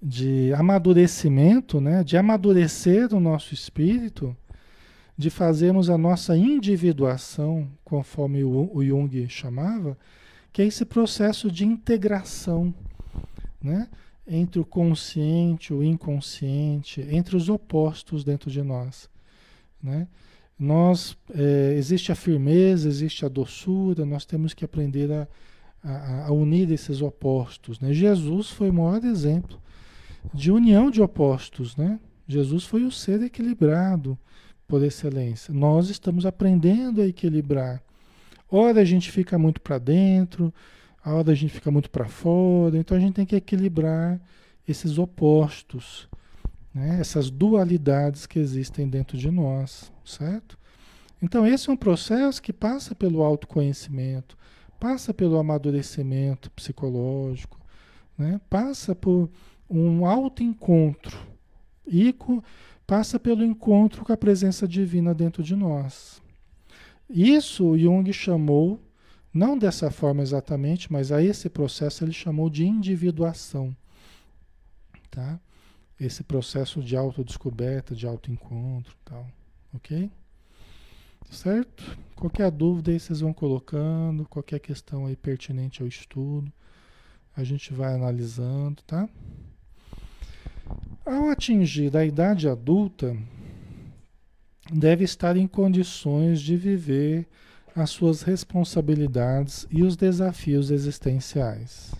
de 0.00 0.52
amadurecimento, 0.54 1.80
né? 1.80 2.04
de 2.04 2.16
amadurecer 2.16 3.12
o 3.12 3.20
nosso 3.20 3.52
espírito 3.52 4.36
de 5.16 5.30
fazermos 5.30 5.90
a 5.90 5.98
nossa 5.98 6.36
individuação, 6.36 7.68
conforme 7.84 8.44
o, 8.44 8.84
Jung 8.84 9.28
chamava, 9.28 9.98
que 10.52 10.62
é 10.62 10.66
esse 10.66 10.84
processo 10.84 11.50
de 11.50 11.66
integração 11.66 12.72
né? 13.60 13.88
entre 14.24 14.60
o 14.60 14.64
consciente, 14.64 15.74
o 15.74 15.82
inconsciente, 15.82 17.00
entre 17.10 17.36
os 17.36 17.48
opostos 17.48 18.22
dentro 18.22 18.48
de 18.48 18.62
nós. 18.62 19.10
Né? 19.82 20.06
Nós, 20.56 21.16
é, 21.34 21.74
existe 21.76 22.12
a 22.12 22.14
firmeza, 22.14 22.88
existe 22.88 23.24
a 23.24 23.28
doçura, 23.28 24.06
nós 24.06 24.24
temos 24.24 24.54
que 24.54 24.64
aprender 24.64 25.10
a, 25.10 25.26
a, 25.82 26.26
a 26.26 26.32
unir 26.32 26.70
esses 26.70 27.02
opostos. 27.02 27.80
Né? 27.80 27.92
Jesus 27.92 28.50
foi 28.50 28.70
o 28.70 28.74
maior 28.74 29.04
exemplo 29.04 29.58
de 30.32 30.50
união 30.50 30.90
de 30.90 31.02
opostos. 31.02 31.76
Né? 31.76 31.98
Jesus 32.26 32.64
foi 32.64 32.84
o 32.84 32.90
ser 32.90 33.22
equilibrado, 33.22 34.18
por 34.68 34.84
excelência. 34.84 35.52
Nós 35.52 35.88
estamos 35.88 36.26
aprendendo 36.26 37.00
a 37.00 37.06
equilibrar. 37.06 37.82
Ora 38.50 38.82
a 38.82 38.84
gente 38.84 39.10
fica 39.10 39.38
muito 39.38 39.62
para 39.62 39.78
dentro, 39.78 40.52
a 41.02 41.14
hora 41.14 41.32
a 41.32 41.34
gente 41.34 41.54
fica 41.54 41.70
muito 41.70 41.90
para 41.90 42.06
fora, 42.06 42.76
então 42.76 42.96
a 42.96 43.00
gente 43.00 43.14
tem 43.14 43.26
que 43.26 43.34
equilibrar 43.34 44.20
esses 44.66 44.98
opostos, 44.98 46.06
né? 46.74 46.98
essas 47.00 47.30
dualidades 47.30 48.26
que 48.26 48.38
existem 48.38 48.86
dentro 48.88 49.16
de 49.16 49.30
nós, 49.30 49.90
certo? 50.04 50.58
Então 51.20 51.46
esse 51.46 51.70
é 51.70 51.72
um 51.72 51.76
processo 51.76 52.42
que 52.42 52.52
passa 52.52 52.94
pelo 52.94 53.22
autoconhecimento, 53.22 54.36
passa 54.78 55.14
pelo 55.14 55.38
amadurecimento 55.38 56.50
psicológico, 56.50 57.58
né? 58.16 58.38
passa 58.50 58.94
por 58.94 59.30
um 59.68 60.06
autoencontro 60.06 61.18
e 61.86 62.14
passa 62.86 63.18
pelo 63.18 63.44
encontro 63.44 64.04
com 64.04 64.12
a 64.12 64.16
presença 64.16 64.66
divina 64.66 65.14
dentro 65.14 65.42
de 65.42 65.54
nós. 65.54 66.22
Isso 67.08 67.76
Jung 67.78 68.10
chamou, 68.12 68.80
não 69.32 69.56
dessa 69.56 69.90
forma 69.90 70.22
exatamente, 70.22 70.92
mas 70.92 71.10
a 71.12 71.22
esse 71.22 71.48
processo 71.48 72.04
ele 72.04 72.12
chamou 72.12 72.50
de 72.50 72.66
individuação. 72.66 73.74
Tá? 75.10 75.40
Esse 75.98 76.22
processo 76.22 76.82
de 76.82 76.96
autodescoberta, 76.96 77.94
de 77.94 78.06
autoencontro 78.06 78.94
tal. 79.04 79.26
Ok? 79.74 80.10
Certo? 81.30 81.98
Qualquer 82.16 82.50
dúvida 82.50 82.90
aí 82.90 82.98
vocês 82.98 83.20
vão 83.20 83.32
colocando, 83.32 84.26
qualquer 84.26 84.58
questão 84.60 85.06
aí 85.06 85.16
pertinente 85.16 85.82
ao 85.82 85.88
estudo, 85.88 86.52
a 87.36 87.44
gente 87.44 87.72
vai 87.72 87.94
analisando, 87.94 88.82
tá? 88.82 89.08
Ao 91.04 91.28
atingir 91.28 91.96
a 91.96 92.04
idade 92.04 92.48
adulta, 92.48 93.16
deve 94.72 95.04
estar 95.04 95.36
em 95.36 95.46
condições 95.46 96.40
de 96.40 96.56
viver 96.56 97.26
as 97.74 97.90
suas 97.90 98.22
responsabilidades 98.22 99.66
e 99.70 99.82
os 99.82 99.96
desafios 99.96 100.70
existenciais. 100.70 101.94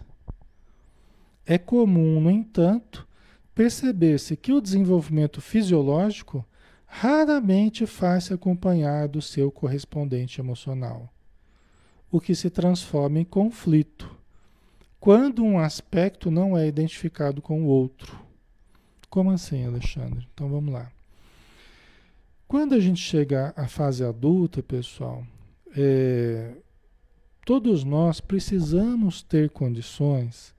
É 1.47 1.57
comum, 1.57 2.21
no 2.21 2.31
entanto, 2.31 3.09
perceber-se 3.55 4.37
que 4.37 4.53
o 4.53 4.61
desenvolvimento 4.61 5.41
fisiológico 5.41 6.45
raramente 6.87 7.87
faz-se 7.87 8.33
acompanhar 8.33 9.09
do 9.09 9.23
seu 9.23 9.51
correspondente 9.51 10.41
emocional, 10.41 11.13
o 12.11 12.21
que 12.21 12.35
se 12.35 12.51
transforma 12.51 13.21
em 13.21 13.25
conflito, 13.25 14.15
quando 15.01 15.45
um 15.45 15.59
aspecto 15.59 16.31
não 16.31 16.57
é 16.57 16.67
identificado 16.67 17.41
com 17.41 17.63
o 17.63 17.67
outro. 17.67 18.28
Como 19.11 19.31
assim, 19.31 19.65
Alexandre? 19.65 20.27
Então 20.33 20.49
vamos 20.49 20.73
lá. 20.73 20.91
Quando 22.47 22.75
a 22.75 22.81
gente 22.81 23.01
chega 23.01 23.53
à 23.57 23.67
fase 23.67 24.05
adulta, 24.05 24.63
pessoal, 24.63 25.23
é, 25.77 26.55
todos 27.45 27.85
nós 27.85 28.21
precisamos 28.21 29.23
ter 29.23 29.51
condições 29.51 30.55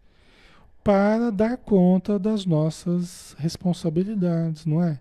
para 0.84 1.32
dar 1.32 1.58
conta 1.58 2.18
das 2.18 2.46
nossas 2.46 3.36
responsabilidades, 3.38 4.66
não 4.66 4.84
é? 4.84 5.00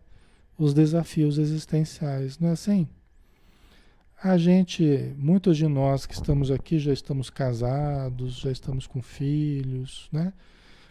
Os 0.56 0.74
desafios 0.74 1.38
existenciais, 1.38 2.38
não 2.38 2.48
é 2.48 2.52
assim? 2.52 2.88
A 4.22 4.36
gente, 4.36 5.14
muitos 5.16 5.56
de 5.56 5.68
nós 5.68 6.04
que 6.04 6.14
estamos 6.14 6.50
aqui 6.50 6.78
já 6.78 6.92
estamos 6.92 7.30
casados, 7.30 8.34
já 8.38 8.50
estamos 8.50 8.86
com 8.86 9.00
filhos, 9.00 10.08
né? 10.12 10.32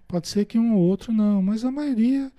Pode 0.08 0.28
ser 0.28 0.46
que 0.46 0.58
um 0.58 0.76
ou 0.76 0.82
outro 0.82 1.12
não, 1.12 1.42
mas 1.42 1.66
a 1.66 1.72
maioria 1.72 2.32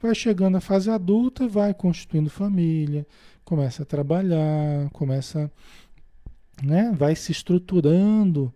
vai 0.00 0.14
chegando 0.14 0.56
à 0.56 0.60
fase 0.60 0.90
adulta, 0.90 1.46
vai 1.46 1.74
constituindo 1.74 2.30
família, 2.30 3.06
começa 3.44 3.82
a 3.82 3.86
trabalhar, 3.86 4.88
começa, 4.90 5.52
né, 6.62 6.90
vai 6.96 7.14
se 7.14 7.30
estruturando 7.30 8.52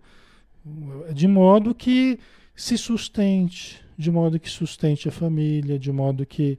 de 1.13 1.29
modo 1.29 1.75
que 1.75 2.19
se 2.57 2.79
sustente, 2.79 3.85
de 3.99 4.11
modo 4.11 4.41
que 4.41 4.49
sustente 4.49 5.09
a 5.09 5.13
família, 5.13 5.79
de 5.79 5.93
modo 5.93 6.25
que, 6.25 6.59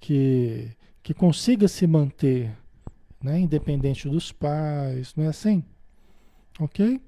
que, 0.00 0.70
que 1.02 1.12
consiga 1.12 1.68
se 1.68 1.86
manter, 1.86 2.50
né? 3.22 3.38
independente 3.38 4.08
dos 4.08 4.32
pais, 4.32 5.14
não 5.16 5.24
é 5.24 5.28
assim? 5.28 5.62
Ok? 6.58 7.00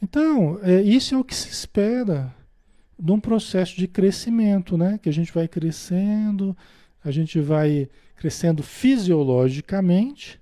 Então, 0.00 0.58
é, 0.62 0.80
isso 0.80 1.14
é 1.14 1.18
o 1.18 1.24
que 1.24 1.34
se 1.34 1.50
espera 1.50 2.34
de 2.98 3.12
um 3.12 3.20
processo 3.20 3.76
de 3.76 3.86
crescimento, 3.86 4.76
né? 4.76 4.98
Que 4.98 5.08
a 5.08 5.12
gente 5.12 5.32
vai 5.32 5.46
crescendo, 5.46 6.56
a 7.04 7.10
gente 7.10 7.40
vai 7.40 7.88
crescendo 8.16 8.62
fisiologicamente, 8.62 10.40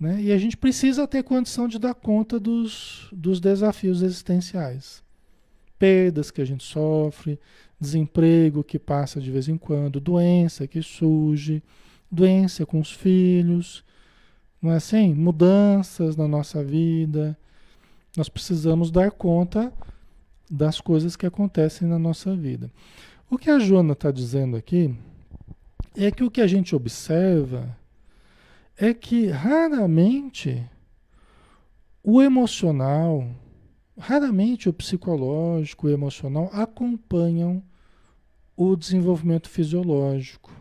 né? 0.00 0.20
E 0.20 0.32
a 0.32 0.38
gente 0.38 0.56
precisa 0.56 1.06
ter 1.06 1.22
condição 1.22 1.68
de 1.68 1.78
dar 1.78 1.94
conta 1.94 2.40
dos, 2.40 3.08
dos 3.12 3.40
desafios 3.40 4.02
existenciais. 4.02 5.02
Perdas 5.78 6.30
que 6.30 6.40
a 6.40 6.44
gente 6.44 6.64
sofre, 6.64 7.38
desemprego 7.78 8.64
que 8.64 8.78
passa 8.78 9.20
de 9.20 9.30
vez 9.30 9.48
em 9.48 9.58
quando, 9.58 10.00
doença 10.00 10.66
que 10.66 10.80
surge, 10.80 11.62
doença 12.10 12.64
com 12.64 12.80
os 12.80 12.92
filhos, 12.92 13.84
não 14.60 14.72
é 14.72 14.76
assim? 14.76 15.12
Mudanças 15.12 16.16
na 16.16 16.26
nossa 16.26 16.64
vida. 16.64 17.36
Nós 18.16 18.30
precisamos 18.30 18.90
dar 18.90 19.10
conta 19.10 19.70
das 20.50 20.80
coisas 20.80 21.16
que 21.16 21.26
acontecem 21.26 21.88
na 21.88 21.98
nossa 21.98 22.34
vida. 22.34 22.70
O 23.28 23.36
que 23.36 23.50
a 23.50 23.58
Joana 23.58 23.92
está 23.92 24.10
dizendo 24.10 24.56
aqui 24.56 24.94
é 25.96 26.10
que 26.10 26.22
o 26.22 26.30
que 26.30 26.40
a 26.40 26.46
gente 26.46 26.76
observa 26.76 27.76
é 28.76 28.92
que 28.92 29.28
raramente 29.28 30.64
o 32.02 32.22
emocional, 32.22 33.28
raramente 33.98 34.68
o 34.68 34.72
psicológico 34.72 35.88
e 35.88 35.90
o 35.90 35.94
emocional 35.94 36.50
acompanham 36.52 37.62
o 38.56 38.76
desenvolvimento 38.76 39.48
fisiológico. 39.48 40.52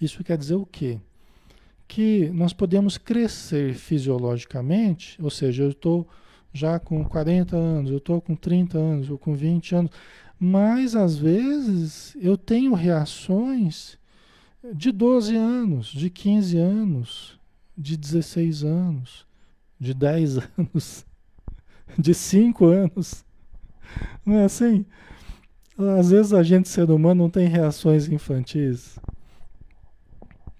Isso 0.00 0.22
quer 0.22 0.38
dizer 0.38 0.54
o 0.54 0.66
quê? 0.66 1.00
Que 1.88 2.28
nós 2.30 2.52
podemos 2.52 2.98
crescer 2.98 3.74
fisiologicamente, 3.74 5.20
ou 5.20 5.30
seja, 5.30 5.64
eu 5.64 5.70
estou 5.70 6.06
já 6.56 6.78
com 6.78 7.04
40 7.04 7.56
anos, 7.56 7.90
eu 7.90 7.98
estou 7.98 8.20
com 8.20 8.34
30 8.34 8.78
anos, 8.78 9.10
ou 9.10 9.18
com 9.18 9.34
20 9.34 9.74
anos, 9.74 9.90
mas 10.38 10.94
às 10.96 11.16
vezes 11.16 12.16
eu 12.20 12.36
tenho 12.36 12.74
reações 12.74 13.98
de 14.74 14.90
12 14.90 15.36
anos, 15.36 15.86
de 15.88 16.10
15 16.10 16.58
anos, 16.58 17.40
de 17.76 17.96
16 17.96 18.64
anos, 18.64 19.26
de 19.78 19.94
10 19.94 20.38
anos, 20.58 21.06
de 21.98 22.14
5 22.14 22.66
anos. 22.66 23.24
Não 24.24 24.36
é 24.36 24.44
assim? 24.44 24.84
Às 25.98 26.10
vezes 26.10 26.32
a 26.32 26.42
gente, 26.42 26.68
ser 26.68 26.90
humano, 26.90 27.22
não 27.24 27.30
tem 27.30 27.48
reações 27.48 28.08
infantis. 28.08 28.98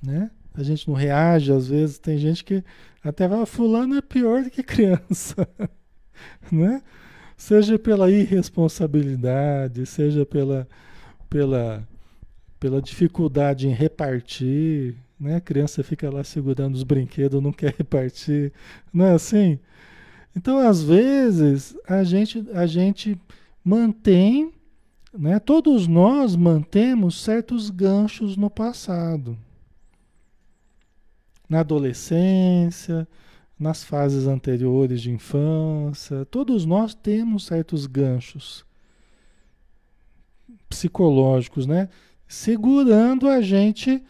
Né? 0.02 0.30
A 0.54 0.62
gente 0.62 0.88
não 0.88 0.94
reage, 0.94 1.52
às 1.52 1.68
vezes 1.68 1.98
tem 1.98 2.18
gente 2.18 2.44
que 2.44 2.62
até 3.02 3.28
vai, 3.28 3.44
fulano 3.46 3.96
é 3.96 4.02
pior 4.02 4.42
do 4.42 4.50
que 4.50 4.62
criança. 4.62 5.48
né? 6.50 6.82
Seja 7.36 7.78
pela 7.78 8.10
irresponsabilidade, 8.10 9.84
seja 9.84 10.24
pela, 10.24 10.66
pela, 11.28 11.86
pela 12.58 12.80
dificuldade 12.80 13.68
em 13.68 13.72
repartir, 13.72 14.96
né? 15.18 15.36
A 15.36 15.40
criança 15.40 15.82
fica 15.82 16.10
lá 16.10 16.22
segurando 16.24 16.74
os 16.74 16.82
brinquedos, 16.82 17.42
não 17.42 17.52
quer 17.52 17.74
repartir, 17.78 18.52
não 18.92 19.06
é 19.06 19.12
assim? 19.12 19.58
Então, 20.34 20.58
às 20.58 20.82
vezes, 20.82 21.74
a 21.88 22.04
gente, 22.04 22.46
a 22.52 22.66
gente 22.66 23.18
mantém, 23.64 24.52
né? 25.12 25.38
Todos 25.38 25.86
nós 25.86 26.36
mantemos 26.36 27.22
certos 27.22 27.70
ganchos 27.70 28.36
no 28.36 28.50
passado. 28.50 29.36
Na 31.48 31.60
adolescência, 31.60 33.08
nas 33.58 33.82
fases 33.82 34.26
anteriores 34.26 35.00
de 35.00 35.10
infância, 35.10 36.26
todos 36.26 36.66
nós 36.66 36.94
temos 36.94 37.46
certos 37.46 37.86
ganchos 37.86 38.64
psicológicos, 40.68 41.66
né? 41.66 41.88
Segurando 42.28 43.28
a 43.28 43.40
gente 43.40 44.02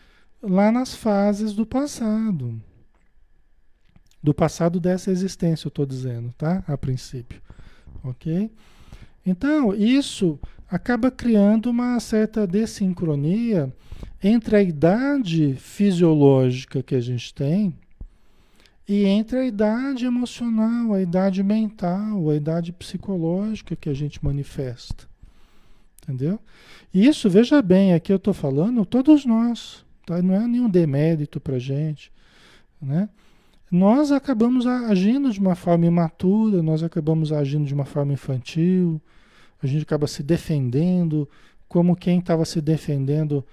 lá 0.42 0.72
nas 0.72 0.94
fases 0.94 1.52
do 1.52 1.64
passado. 1.64 2.60
Do 4.22 4.34
passado 4.34 4.80
dessa 4.80 5.10
existência, 5.10 5.66
eu 5.66 5.70
estou 5.70 5.86
dizendo, 5.86 6.32
tá? 6.36 6.64
A 6.66 6.76
princípio. 6.76 7.40
Ok? 8.02 8.50
Então, 9.24 9.74
isso 9.74 10.38
acaba 10.68 11.10
criando 11.10 11.70
uma 11.70 12.00
certa 12.00 12.46
desincronia 12.46 13.72
entre 14.22 14.56
a 14.56 14.62
idade 14.62 15.54
fisiológica 15.54 16.82
que 16.82 16.94
a 16.94 17.00
gente 17.00 17.32
tem 17.32 17.76
e 18.88 19.04
entre 19.04 19.38
a 19.38 19.44
idade 19.44 20.04
emocional, 20.04 20.94
a 20.94 21.02
idade 21.02 21.42
mental, 21.42 22.30
a 22.30 22.36
idade 22.36 22.72
psicológica 22.72 23.74
que 23.74 23.88
a 23.88 23.94
gente 23.94 24.24
manifesta. 24.24 25.08
Entendeu? 26.02 26.38
Isso, 26.94 27.28
veja 27.28 27.60
bem, 27.60 27.94
aqui 27.94 28.12
eu 28.12 28.16
estou 28.16 28.32
falando, 28.32 28.86
todos 28.86 29.26
nós, 29.26 29.84
tá? 30.06 30.22
não 30.22 30.34
é 30.34 30.46
nenhum 30.46 30.70
demérito 30.70 31.40
para 31.40 31.56
a 31.56 31.58
gente. 31.58 32.12
Né? 32.80 33.08
Nós 33.68 34.12
acabamos 34.12 34.66
agindo 34.66 35.30
de 35.32 35.40
uma 35.40 35.56
forma 35.56 35.84
imatura, 35.84 36.62
nós 36.62 36.84
acabamos 36.84 37.32
agindo 37.32 37.66
de 37.66 37.74
uma 37.74 37.84
forma 37.84 38.12
infantil, 38.12 39.00
a 39.60 39.66
gente 39.66 39.82
acaba 39.82 40.06
se 40.06 40.22
defendendo 40.22 41.28
como 41.68 41.96
quem 41.96 42.20
estava 42.20 42.44
se 42.44 42.60
defendendo 42.60 43.44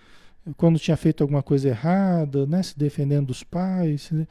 quando 0.57 0.77
tinha 0.77 0.95
feito 0.95 1.23
alguma 1.23 1.41
coisa 1.41 1.69
errada, 1.69 2.45
né? 2.45 2.61
se 2.61 2.77
defendendo 2.77 3.27
dos 3.27 3.43
pais. 3.43 4.03
Se... 4.03 4.27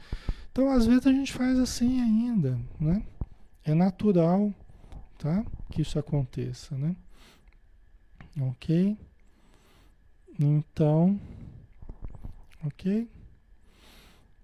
Então, 0.53 0.69
às 0.69 0.85
vezes 0.85 1.07
a 1.07 1.11
gente 1.11 1.33
faz 1.33 1.57
assim 1.57 1.99
ainda, 1.99 2.59
né? 2.79 3.01
É 3.65 3.73
natural, 3.73 4.53
tá? 5.17 5.43
Que 5.71 5.81
isso 5.81 5.97
aconteça, 5.97 6.77
né? 6.77 6.95
Ok? 8.39 8.95
Então, 10.39 11.19
ok? 12.63 13.09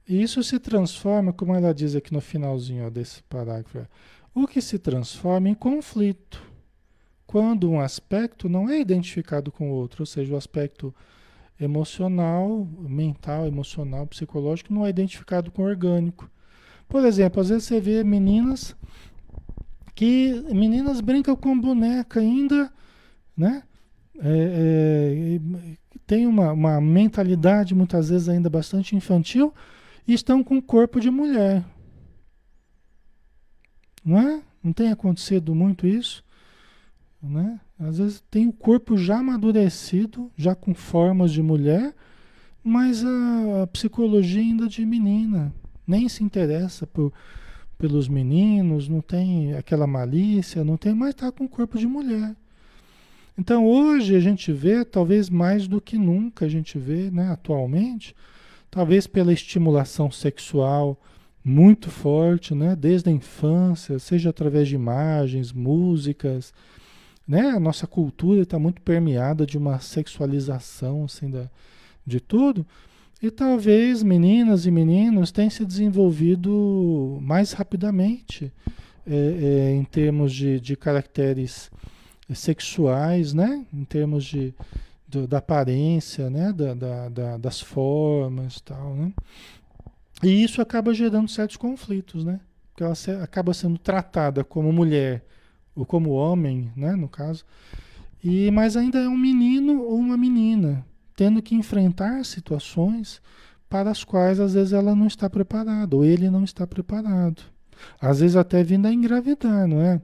Isso 0.07 0.41
se 0.41 0.57
transforma, 0.57 1.31
como 1.31 1.53
ela 1.53 1.71
diz 1.75 1.95
aqui 1.95 2.11
no 2.11 2.21
finalzinho 2.21 2.87
ó, 2.87 2.89
desse 2.89 3.21
parágrafo, 3.21 3.87
o 4.33 4.47
que 4.47 4.63
se 4.63 4.79
transforma 4.79 5.47
em 5.47 5.53
conflito 5.53 6.41
quando 7.27 7.69
um 7.69 7.79
aspecto 7.79 8.49
não 8.49 8.67
é 8.67 8.79
identificado 8.79 9.51
com 9.51 9.69
o 9.69 9.73
outro, 9.75 10.01
ou 10.01 10.07
seja, 10.07 10.33
o 10.33 10.37
aspecto 10.37 10.91
emocional, 11.59 12.67
mental, 12.79 13.45
emocional, 13.45 14.07
psicológico, 14.07 14.73
não 14.73 14.85
é 14.85 14.89
identificado 14.89 15.51
com 15.51 15.63
orgânico. 15.63 16.29
Por 16.87 17.05
exemplo, 17.05 17.41
às 17.41 17.49
vezes 17.49 17.65
você 17.65 17.79
vê 17.79 18.03
meninas 18.03 18.75
que 19.93 20.41
meninas 20.53 21.01
brincam 21.01 21.35
com 21.35 21.59
boneca 21.59 22.21
ainda, 22.21 22.71
né? 23.35 23.63
É, 24.21 25.37
é, 25.37 25.77
tem 26.07 26.25
uma, 26.25 26.51
uma 26.51 26.81
mentalidade 26.81 27.75
muitas 27.75 28.09
vezes 28.09 28.29
ainda 28.29 28.49
bastante 28.49 28.95
infantil 28.95 29.53
e 30.07 30.13
estão 30.13 30.43
com 30.43 30.57
o 30.57 30.61
corpo 30.61 30.99
de 30.99 31.11
mulher. 31.11 31.63
Não 34.03 34.17
é? 34.17 34.41
Não 34.63 34.73
tem 34.73 34.91
acontecido 34.91 35.53
muito 35.53 35.85
isso? 35.85 36.23
Né? 37.21 37.59
Às 37.79 37.97
vezes 37.97 38.23
tem 38.29 38.47
o 38.47 38.51
corpo 38.51 38.97
já 38.97 39.19
amadurecido, 39.19 40.29
já 40.35 40.53
com 40.53 40.73
formas 40.73 41.31
de 41.31 41.41
mulher, 41.41 41.95
mas 42.63 43.05
a, 43.05 43.63
a 43.63 43.67
psicologia 43.67 44.41
ainda 44.41 44.67
de 44.67 44.85
menina. 44.85 45.53
Nem 45.87 46.09
se 46.09 46.23
interessa 46.23 46.85
por, 46.85 47.13
pelos 47.77 48.09
meninos, 48.09 48.89
não 48.89 48.99
tem 48.99 49.53
aquela 49.53 49.87
malícia, 49.87 50.63
não 50.63 50.75
tem, 50.75 50.93
mas 50.93 51.11
está 51.11 51.31
com 51.31 51.45
o 51.45 51.49
corpo 51.49 51.77
de 51.77 51.87
mulher. 51.87 52.35
Então 53.37 53.65
hoje 53.65 54.13
a 54.13 54.19
gente 54.19 54.51
vê, 54.51 54.83
talvez 54.83 55.29
mais 55.29 55.65
do 55.65 55.79
que 55.79 55.97
nunca 55.97 56.45
a 56.45 56.49
gente 56.49 56.77
vê, 56.77 57.09
né, 57.09 57.31
atualmente, 57.31 58.13
talvez 58.69 59.07
pela 59.07 59.31
estimulação 59.31 60.11
sexual 60.11 61.01
muito 61.41 61.89
forte, 61.89 62.53
né, 62.53 62.75
desde 62.75 63.09
a 63.09 63.13
infância, 63.13 63.97
seja 63.97 64.31
através 64.31 64.67
de 64.67 64.75
imagens, 64.75 65.53
músicas, 65.53 66.53
né? 67.29 67.51
A 67.51 67.59
nossa 67.59 67.85
cultura 67.85 68.41
está 68.41 68.57
muito 68.57 68.81
permeada 68.81 69.45
de 69.45 69.55
uma 69.55 69.79
sexualização 69.79 71.03
assim, 71.03 71.29
da, 71.29 71.47
de 72.03 72.19
tudo. 72.19 72.65
E 73.21 73.29
talvez 73.29 74.01
meninas 74.01 74.65
e 74.65 74.71
meninos 74.71 75.31
tenham 75.31 75.51
se 75.51 75.63
desenvolvido 75.63 77.19
mais 77.21 77.51
rapidamente 77.51 78.51
é, 79.05 79.13
é, 79.13 79.75
em 79.75 79.83
termos 79.83 80.33
de, 80.33 80.59
de 80.59 80.75
caracteres 80.75 81.69
sexuais, 82.33 83.31
né? 83.31 83.63
em 83.71 83.83
termos 83.83 84.25
de, 84.25 84.51
de 85.07 85.27
da 85.27 85.37
aparência, 85.37 86.31
né? 86.31 86.51
Da, 86.51 86.73
da, 86.73 87.09
da, 87.09 87.37
das 87.37 87.61
formas 87.61 88.59
tal. 88.61 88.95
Né? 88.95 89.13
E 90.23 90.43
isso 90.43 90.63
acaba 90.63 90.95
gerando 90.95 91.29
certos 91.29 91.57
conflitos, 91.57 92.23
né? 92.23 92.39
Porque 92.71 92.83
ela 92.83 93.23
acaba 93.23 93.53
sendo 93.53 93.77
tratada 93.77 94.43
como 94.43 94.73
mulher 94.73 95.23
ou 95.79 95.85
como 95.85 96.11
homem, 96.11 96.71
né, 96.75 96.95
no 96.95 97.07
caso, 97.07 97.45
E 98.23 98.51
mas 98.51 98.75
ainda 98.75 98.99
é 98.99 99.07
um 99.07 99.17
menino 99.17 99.81
ou 99.81 99.97
uma 99.97 100.17
menina 100.17 100.85
tendo 101.19 101.41
que 101.41 101.53
enfrentar 101.53 102.23
situações 102.23 103.21
para 103.69 103.91
as 103.91 104.05
quais 104.05 104.39
às 104.39 104.53
vezes 104.53 104.71
ela 104.71 104.95
não 104.95 105.05
está 105.05 105.29
preparada, 105.29 105.93
ou 105.93 106.05
ele 106.05 106.29
não 106.29 106.45
está 106.45 106.65
preparado. 106.65 107.43
Às 107.99 108.21
vezes 108.21 108.37
até 108.37 108.63
vindo 108.63 108.87
a 108.87 108.93
engravidar, 108.93 109.67
não 109.67 109.81
é? 109.81 110.01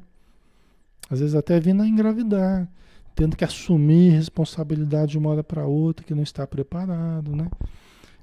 Às 1.10 1.22
vezes 1.22 1.34
até 1.34 1.58
vindo 1.58 1.82
a 1.82 1.88
engravidar, 1.88 2.68
tendo 3.16 3.38
que 3.38 3.46
assumir 3.46 4.10
responsabilidade 4.10 5.12
de 5.12 5.18
uma 5.18 5.30
hora 5.30 5.44
para 5.44 5.66
outra 5.66 6.06
que 6.06 6.14
não 6.14 6.22
está 6.22 6.46
preparado, 6.46 7.34
né? 7.34 7.50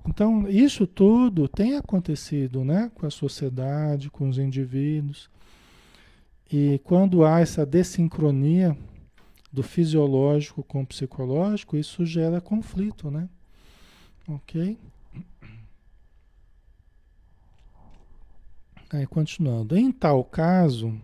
Então, 0.06 0.46
isso 0.46 0.86
tudo 0.86 1.48
tem 1.48 1.76
acontecido, 1.76 2.62
né, 2.62 2.90
com 2.94 3.06
a 3.06 3.10
sociedade, 3.10 4.10
com 4.10 4.28
os 4.28 4.36
indivíduos. 4.36 5.30
E 6.52 6.78
quando 6.84 7.24
há 7.24 7.40
essa 7.40 7.64
desincronia 7.64 8.76
do 9.50 9.62
fisiológico 9.62 10.62
com 10.62 10.82
o 10.82 10.86
psicológico, 10.86 11.78
isso 11.78 12.04
gera 12.04 12.42
conflito, 12.42 13.10
né? 13.10 13.26
OK? 14.28 14.78
Aí, 18.92 19.06
continuando. 19.06 19.74
Em 19.78 19.90
tal 19.90 20.22
caso, 20.22 20.94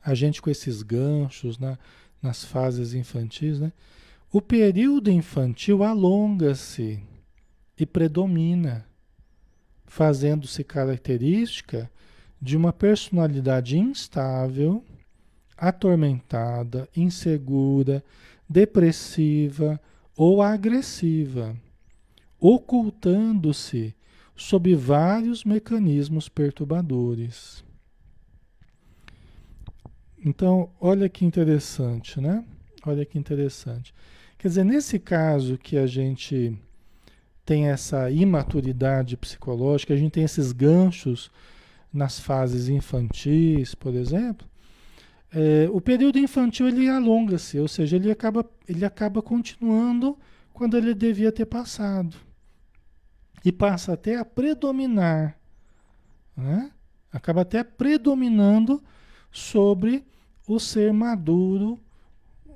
a 0.00 0.14
gente 0.14 0.40
com 0.40 0.48
esses 0.48 0.82
ganchos 0.82 1.58
né, 1.58 1.76
nas 2.22 2.44
fases 2.44 2.94
infantis, 2.94 3.58
né, 3.58 3.72
o 4.32 4.40
período 4.40 5.10
infantil 5.10 5.82
alonga-se 5.82 7.02
e 7.76 7.84
predomina, 7.84 8.86
fazendo-se 9.84 10.62
característica 10.62 11.90
de 12.40 12.56
uma 12.56 12.72
personalidade 12.72 13.78
instável, 13.78 14.84
atormentada, 15.56 16.88
insegura, 16.96 18.02
depressiva 18.48 19.80
ou 20.16 20.42
agressiva, 20.42 21.54
ocultando-se 22.38 23.94
sob 24.34 24.74
vários 24.74 25.44
mecanismos 25.44 26.28
perturbadores. 26.28 27.62
Então, 30.24 30.70
olha 30.80 31.08
que 31.08 31.24
interessante, 31.24 32.20
né? 32.20 32.44
Olha 32.86 33.04
que 33.04 33.18
interessante. 33.18 33.94
Quer 34.38 34.48
dizer, 34.48 34.64
nesse 34.64 34.98
caso 34.98 35.58
que 35.58 35.76
a 35.76 35.86
gente 35.86 36.58
tem 37.44 37.68
essa 37.68 38.10
imaturidade 38.10 39.16
psicológica, 39.16 39.92
a 39.92 39.96
gente 39.96 40.12
tem 40.12 40.24
esses 40.24 40.52
ganchos 40.52 41.30
nas 41.92 42.20
fases 42.20 42.68
infantis, 42.68 43.74
por 43.74 43.94
exemplo, 43.94 44.46
é, 45.32 45.68
o 45.72 45.80
período 45.80 46.18
infantil 46.18 46.68
ele 46.68 46.88
alonga-se, 46.88 47.58
ou 47.58 47.68
seja, 47.68 47.96
ele 47.96 48.10
acaba, 48.10 48.44
ele 48.68 48.84
acaba 48.84 49.22
continuando 49.22 50.18
quando 50.52 50.76
ele 50.76 50.94
devia 50.94 51.30
ter 51.30 51.46
passado 51.46 52.16
e 53.44 53.52
passa 53.52 53.92
até 53.92 54.16
a 54.16 54.24
predominar, 54.24 55.38
né? 56.36 56.70
acaba 57.12 57.42
até 57.42 57.62
predominando 57.62 58.82
sobre 59.30 60.04
o 60.46 60.58
ser 60.58 60.92
maduro, 60.92 61.78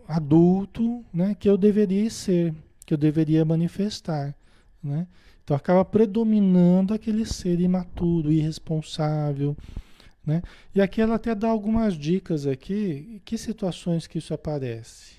adulto, 0.07 1.05
né? 1.13 1.35
que 1.35 1.49
eu 1.49 1.57
deveria 1.57 2.11
ser, 2.11 2.55
que 2.85 2.93
eu 2.93 2.99
deveria 2.99 3.45
manifestar. 3.45 4.35
Né? 4.83 5.07
Então 5.45 5.57
acaba 5.57 5.85
predominando 5.85 6.93
aquele 6.93 7.25
ser 7.25 7.61
imaturo, 7.61 8.33
irresponsável. 8.33 9.57
Né? 10.27 10.43
E 10.75 10.81
aqui 10.81 11.01
ela 11.01 11.15
até 11.15 11.35
dá 11.35 11.49
algumas 11.49 11.95
dicas 11.95 12.47
aqui, 12.47 13.21
que 13.25 13.39
situações 13.39 14.07
que 14.07 14.19
isso 14.19 14.33
aparece. 14.35 15.17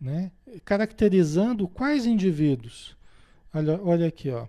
Né? 0.00 0.30
Caracterizando 0.64 1.66
quais 1.68 2.04
indivíduos 2.04 2.96
Olha, 3.56 3.80
olha 3.82 4.06
aqui, 4.06 4.28
ó. 4.28 4.46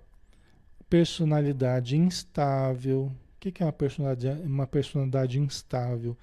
Personalidade 0.90 1.96
instável. 1.96 3.10
O 3.36 3.40
que, 3.40 3.64
é 3.64 3.66
uma 3.66 3.72
personalidade, 3.72 4.42
uma 4.42 4.68
personalidade 4.68 5.40
instável? 5.40 6.18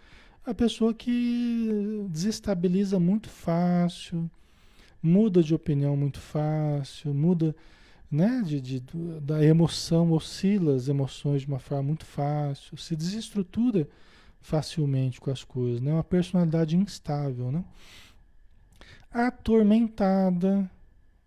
A 0.44 0.52
pessoa 0.52 0.92
que 0.92 2.06
desestabiliza 2.10 3.00
muito 3.00 3.30
fácil, 3.30 4.30
muda 5.02 5.42
de 5.42 5.54
opinião 5.54 5.96
muito 5.96 6.20
fácil, 6.20 7.14
muda 7.14 7.56
né, 8.14 8.42
de, 8.46 8.61
de, 8.61 8.81
da 9.20 9.44
emoção, 9.44 10.12
oscila 10.12 10.77
as 10.77 10.87
emoções 10.87 11.42
de 11.42 11.48
uma 11.48 11.59
forma 11.59 11.83
muito 11.83 12.05
fácil, 12.07 12.77
se 12.77 12.94
desestrutura 12.94 13.88
facilmente 14.40 15.20
com 15.20 15.33
as 15.33 15.42
coisas, 15.42 15.81
né? 15.81 15.92
Uma 15.92 16.05
personalidade 16.05 16.77
instável, 16.77 17.50
né? 17.50 17.64
Atormentada, 19.11 20.70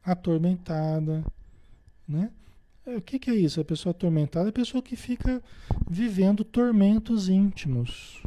atormentada, 0.01 1.25
né? 2.07 2.31
É, 2.85 2.95
o 2.95 3.01
que, 3.01 3.19
que 3.19 3.31
é 3.31 3.35
isso? 3.35 3.59
A 3.59 3.65
pessoa 3.65 3.91
atormentada 3.91 4.47
é 4.47 4.51
a 4.51 4.53
pessoa 4.53 4.81
que 4.81 4.95
fica 4.95 5.43
vivendo 5.89 6.45
tormentos 6.45 7.27
íntimos, 7.27 8.23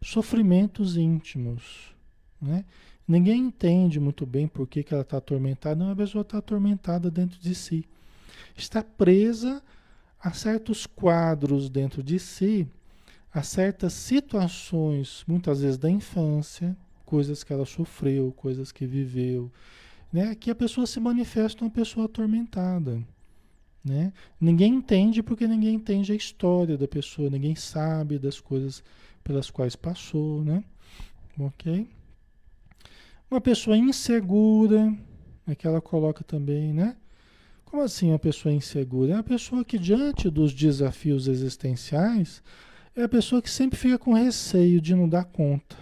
sofrimentos 0.00 0.96
íntimos. 0.96 1.94
Né? 2.40 2.64
Ninguém 3.06 3.42
entende 3.42 4.00
muito 4.00 4.24
bem 4.24 4.48
por 4.48 4.66
que, 4.66 4.82
que 4.82 4.94
ela 4.94 5.02
está 5.02 5.18
atormentada, 5.18 5.76
não, 5.76 5.90
a 5.90 5.96
pessoa 5.96 6.22
está 6.22 6.38
atormentada 6.38 7.10
dentro 7.10 7.38
de 7.38 7.54
si. 7.54 7.84
Está 8.56 8.82
presa 8.82 9.62
a 10.20 10.32
certos 10.32 10.86
quadros 10.86 11.68
dentro 11.68 12.02
de 12.02 12.18
si, 12.18 12.66
a 13.32 13.42
certas 13.42 13.92
situações, 13.92 15.24
muitas 15.26 15.60
vezes 15.60 15.78
da 15.78 15.90
infância, 15.90 16.76
coisas 17.04 17.44
que 17.44 17.52
ela 17.52 17.64
sofreu, 17.64 18.32
coisas 18.32 18.72
que 18.72 18.86
viveu, 18.86 19.50
né? 20.12 20.34
que 20.34 20.50
a 20.50 20.54
pessoa 20.54 20.86
se 20.86 20.98
manifesta 20.98 21.64
uma 21.64 21.70
pessoa 21.70 22.06
atormentada. 22.06 23.02
Né? 23.84 24.12
Ninguém 24.40 24.74
entende 24.74 25.22
porque 25.22 25.46
ninguém 25.46 25.74
entende 25.74 26.12
a 26.12 26.16
história 26.16 26.76
da 26.76 26.88
pessoa, 26.88 27.30
ninguém 27.30 27.54
sabe 27.54 28.18
das 28.18 28.40
coisas 28.40 28.82
pelas 29.22 29.50
quais 29.50 29.76
passou, 29.76 30.42
né? 30.42 30.64
Ok? 31.38 31.88
Uma 33.30 33.40
pessoa 33.40 33.76
insegura, 33.76 34.92
é 35.46 35.54
que 35.54 35.66
ela 35.66 35.80
coloca 35.80 36.24
também, 36.24 36.72
né? 36.72 36.96
Como 37.68 37.82
assim 37.82 38.08
uma 38.08 38.18
pessoa 38.18 38.50
insegura? 38.50 39.12
É 39.12 39.16
a 39.18 39.22
pessoa 39.22 39.62
que 39.62 39.78
diante 39.78 40.30
dos 40.30 40.54
desafios 40.54 41.28
existenciais 41.28 42.42
é 42.96 43.02
a 43.02 43.08
pessoa 43.08 43.42
que 43.42 43.50
sempre 43.50 43.78
fica 43.78 43.98
com 43.98 44.14
receio 44.14 44.80
de 44.80 44.94
não 44.94 45.06
dar 45.06 45.26
conta. 45.26 45.76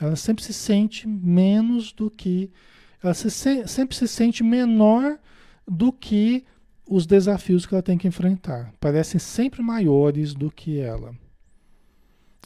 Ela 0.00 0.16
sempre 0.16 0.42
se 0.42 0.54
sente 0.54 1.06
menos 1.06 1.92
do 1.92 2.10
que, 2.10 2.50
ela 3.02 3.12
se, 3.12 3.28
sempre 3.68 3.94
se 3.94 4.08
sente 4.08 4.42
menor 4.42 5.18
do 5.68 5.92
que 5.92 6.42
os 6.88 7.04
desafios 7.04 7.66
que 7.66 7.74
ela 7.74 7.82
tem 7.82 7.98
que 7.98 8.08
enfrentar. 8.08 8.72
Parecem 8.80 9.20
sempre 9.20 9.60
maiores 9.60 10.32
do 10.32 10.50
que 10.50 10.78
ela. 10.78 11.14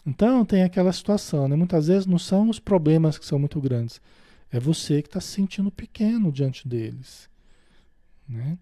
Então 0.04 0.44
tem 0.44 0.64
aquela 0.64 0.92
situação, 0.92 1.46
né? 1.46 1.54
Muitas 1.54 1.86
vezes 1.86 2.06
não 2.06 2.18
são 2.18 2.48
os 2.48 2.58
problemas 2.58 3.16
que 3.16 3.24
são 3.24 3.38
muito 3.38 3.60
grandes. 3.60 4.00
É 4.50 4.58
você 4.58 5.00
que 5.00 5.06
está 5.06 5.20
se 5.20 5.28
sentindo 5.28 5.70
pequeno 5.70 6.32
diante 6.32 6.66
deles. 6.66 7.30
Né? 8.30 8.56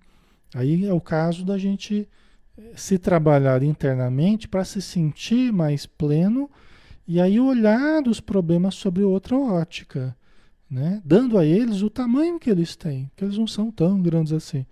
Aí 0.55 0.87
é 0.87 0.93
o 0.93 1.01
caso 1.01 1.45
da 1.45 1.59
gente 1.59 2.09
eh, 2.57 2.73
se 2.75 2.99
trabalhar 2.99 3.63
internamente 3.63 4.49
para 4.49 4.65
se 4.65 4.81
sentir 4.81 5.53
mais 5.53 5.85
pleno 5.85 6.51
e 7.07 7.21
aí 7.21 7.39
olhar 7.39 8.03
os 8.09 8.19
problemas 8.19 8.75
sobre 8.75 9.03
outra 9.03 9.37
ótica, 9.37 10.17
né? 10.71 11.03
dando 11.05 11.37
a 11.39 11.45
eles 11.45 11.83
o 11.83 11.91
tamanho 11.91 12.41
que 12.41 12.51
eles 12.51 12.75
têm, 12.75 13.11
que 13.15 13.25
eles 13.25 13.37
não 13.37 13.47
são 13.47 13.71
tão 13.71 14.01
grandes 14.01 14.33
assim. 14.33 14.65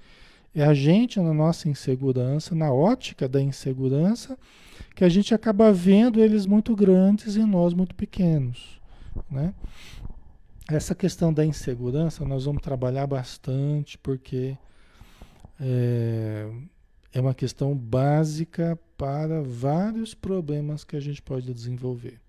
É 0.55 0.65
a 0.65 0.73
gente, 0.73 1.21
na 1.21 1.35
nossa 1.35 1.69
insegurança, 1.69 2.55
na 2.55 2.73
ótica 2.73 3.29
da 3.29 3.43
insegurança, 3.43 4.39
que 4.95 5.05
a 5.05 5.09
gente 5.11 5.35
acaba 5.35 5.71
vendo 5.71 6.23
eles 6.23 6.47
muito 6.47 6.75
grandes 6.75 7.37
e 7.37 7.45
nós 7.45 7.75
muito 7.75 7.95
pequenos. 7.95 8.81
Né? 9.31 9.53
Essa 10.71 10.95
questão 10.95 11.31
da 11.31 11.45
insegurança 11.45 12.25
nós 12.25 12.47
vamos 12.47 12.63
trabalhar 12.63 13.07
bastante, 13.07 13.99
porque 13.99 14.57
é, 15.61 16.51
é 17.13 17.21
uma 17.21 17.35
questão 17.35 17.77
básica 17.77 18.79
para 18.97 19.43
vários 19.43 20.15
problemas 20.15 20.85
que 20.85 20.97
a 20.97 21.01
gente 21.01 21.23
pode 21.23 21.53
desenvolver. 21.53 22.21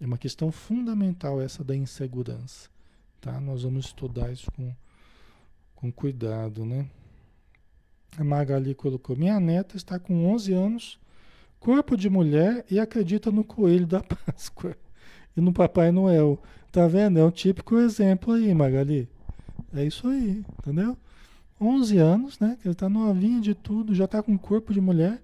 É 0.00 0.06
uma 0.06 0.18
questão 0.18 0.52
fundamental 0.52 1.40
essa 1.40 1.64
da 1.64 1.74
insegurança. 1.74 2.68
Tá? 3.20 3.40
Nós 3.40 3.62
vamos 3.62 3.86
estudar 3.86 4.32
isso 4.32 4.50
com, 4.52 4.72
com 5.74 5.90
cuidado, 5.90 6.64
né? 6.64 6.88
A 8.16 8.24
Magali 8.24 8.74
colocou: 8.74 9.16
Minha 9.16 9.40
neta 9.40 9.76
está 9.76 9.98
com 9.98 10.32
11 10.32 10.52
anos, 10.52 11.00
corpo 11.58 11.96
de 11.96 12.08
mulher 12.08 12.64
e 12.70 12.78
acredita 12.78 13.30
no 13.30 13.44
coelho 13.44 13.86
da 13.86 14.00
Páscoa 14.26 14.76
e 15.36 15.40
no 15.40 15.52
Papai 15.52 15.90
Noel. 15.90 16.40
Tá 16.70 16.86
vendo? 16.86 17.18
É 17.18 17.24
um 17.24 17.30
típico 17.30 17.78
exemplo 17.78 18.34
aí, 18.34 18.54
Magali. 18.54 19.08
É 19.74 19.84
isso 19.84 20.06
aí, 20.06 20.44
entendeu? 20.58 20.96
11 21.60 21.98
anos, 21.98 22.38
né? 22.38 22.56
Que 22.60 22.68
ele 22.68 22.74
tá 22.74 22.88
novinha 22.88 23.40
de 23.40 23.54
tudo, 23.54 23.94
já 23.94 24.06
tá 24.06 24.22
com 24.22 24.38
corpo 24.38 24.72
de 24.72 24.80
mulher, 24.80 25.20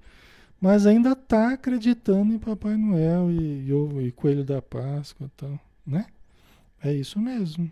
mas 0.60 0.86
ainda 0.86 1.14
tá 1.14 1.52
acreditando 1.52 2.32
em 2.32 2.38
Papai 2.38 2.76
Noel 2.76 3.30
e, 3.30 3.68
e, 3.70 4.06
e 4.06 4.12
Coelho 4.12 4.44
da 4.44 4.62
Páscoa 4.62 5.26
e 5.26 5.30
tal, 5.36 5.60
né? 5.86 6.06
É 6.82 6.92
isso 6.92 7.18
mesmo. 7.18 7.70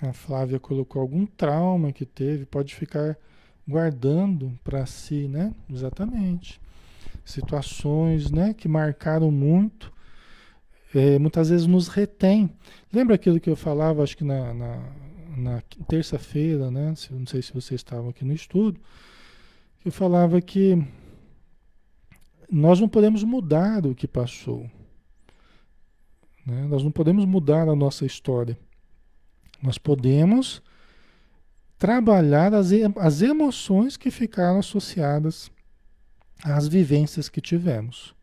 A 0.00 0.12
Flávia 0.12 0.60
colocou 0.60 1.00
algum 1.00 1.24
trauma 1.24 1.92
que 1.92 2.04
teve, 2.04 2.44
pode 2.44 2.74
ficar 2.74 3.16
guardando 3.66 4.52
para 4.62 4.84
si, 4.86 5.28
né? 5.28 5.54
Exatamente. 5.70 6.60
Situações, 7.24 8.30
né, 8.30 8.52
que 8.52 8.68
marcaram 8.68 9.30
muito, 9.30 9.90
é, 10.94 11.18
muitas 11.18 11.50
vezes 11.50 11.66
nos 11.66 11.88
retém. 11.88 12.50
Lembra 12.92 13.14
aquilo 13.14 13.40
que 13.40 13.50
eu 13.50 13.56
falava, 13.56 14.02
acho 14.02 14.16
que 14.16 14.24
na, 14.24 14.54
na, 14.54 14.92
na 15.36 15.62
terça-feira, 15.88 16.70
né? 16.70 16.94
Não 17.10 17.26
sei 17.26 17.42
se 17.42 17.52
vocês 17.52 17.80
estavam 17.80 18.10
aqui 18.10 18.24
no 18.24 18.32
estudo, 18.32 18.80
eu 19.84 19.92
falava 19.92 20.40
que 20.40 20.82
nós 22.50 22.80
não 22.80 22.88
podemos 22.88 23.22
mudar 23.24 23.84
o 23.86 23.94
que 23.94 24.06
passou. 24.06 24.70
Né? 26.46 26.66
Nós 26.68 26.82
não 26.82 26.90
podemos 26.90 27.24
mudar 27.24 27.68
a 27.68 27.74
nossa 27.74 28.06
história. 28.06 28.58
Nós 29.62 29.78
podemos 29.78 30.62
trabalhar 31.78 32.54
as, 32.54 32.70
as 32.98 33.22
emoções 33.22 33.96
que 33.96 34.10
ficaram 34.10 34.58
associadas 34.58 35.50
às 36.42 36.68
vivências 36.68 37.28
que 37.28 37.40
tivemos. 37.40 38.14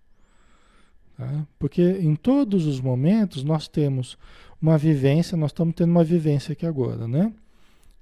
Tá? 1.21 1.45
Porque 1.59 1.83
em 1.83 2.15
todos 2.15 2.65
os 2.65 2.81
momentos 2.81 3.43
nós 3.43 3.67
temos 3.67 4.17
uma 4.59 4.75
vivência, 4.75 5.37
nós 5.37 5.51
estamos 5.51 5.75
tendo 5.75 5.91
uma 5.91 6.03
vivência 6.03 6.53
aqui 6.53 6.65
agora, 6.65 7.07
né? 7.07 7.31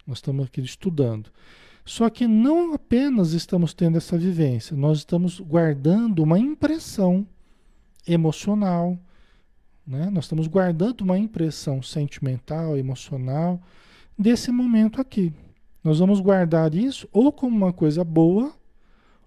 Nós 0.07 0.19
estamos 0.19 0.45
aqui 0.45 0.61
estudando. 0.61 1.29
Só 1.83 2.09
que 2.09 2.25
não 2.25 2.73
apenas 2.73 3.33
estamos 3.33 3.73
tendo 3.73 3.97
essa 3.97 4.17
vivência, 4.17 4.73
nós 4.73 4.99
estamos 4.99 5.37
guardando 5.41 6.23
uma 6.23 6.39
impressão 6.39 7.27
emocional, 8.07 8.97
né? 9.85 10.09
Nós 10.09 10.23
estamos 10.23 10.47
guardando 10.47 11.01
uma 11.01 11.19
impressão 11.19 11.81
sentimental, 11.81 12.77
emocional 12.77 13.61
desse 14.17 14.49
momento 14.49 15.01
aqui. 15.01 15.33
Nós 15.83 15.99
vamos 15.99 16.21
guardar 16.21 16.73
isso 16.73 17.05
ou 17.11 17.33
como 17.33 17.57
uma 17.57 17.73
coisa 17.73 18.01
boa 18.01 18.53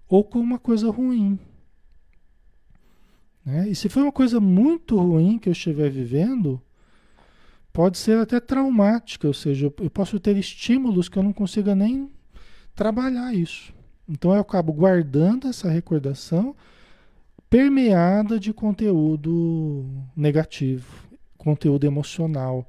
ou 0.09 0.23
como 0.23 0.43
uma 0.43 0.57
coisa 0.57 0.89
ruim. 0.89 1.37
Né? 3.45 3.69
E 3.69 3.75
se 3.75 3.89
for 3.89 4.03
uma 4.03 4.11
coisa 4.11 4.39
muito 4.39 4.97
ruim 4.97 5.37
que 5.37 5.49
eu 5.49 5.53
estiver 5.53 5.89
vivendo, 5.89 6.61
pode 7.71 7.97
ser 7.97 8.19
até 8.19 8.39
traumática, 8.39 9.27
ou 9.27 9.33
seja, 9.33 9.73
eu 9.79 9.89
posso 9.89 10.19
ter 10.19 10.37
estímulos 10.37 11.09
que 11.09 11.17
eu 11.17 11.23
não 11.23 11.33
consiga 11.33 11.75
nem 11.75 12.09
trabalhar 12.75 13.33
isso. 13.33 13.73
Então 14.07 14.33
eu 14.33 14.41
acabo 14.41 14.71
guardando 14.71 15.47
essa 15.47 15.69
recordação 15.69 16.55
permeada 17.49 18.39
de 18.39 18.53
conteúdo 18.53 19.85
negativo, 20.15 21.07
conteúdo 21.37 21.85
emocional 21.85 22.67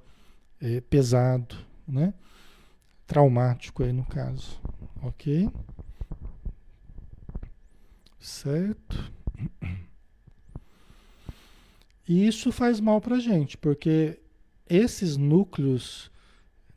é, 0.61 0.81
pesado, 0.81 1.57
né? 1.87 2.13
Traumático 3.07 3.83
aí 3.83 3.93
no 3.93 4.05
caso, 4.05 4.61
ok? 5.03 5.51
Certo? 8.19 9.13
E 12.07 12.27
isso 12.27 12.53
faz 12.53 12.81
mal 12.81 13.01
para 13.01 13.19
gente, 13.19 13.57
porque 13.57 14.21
esses 14.69 15.17
núcleos, 15.17 16.11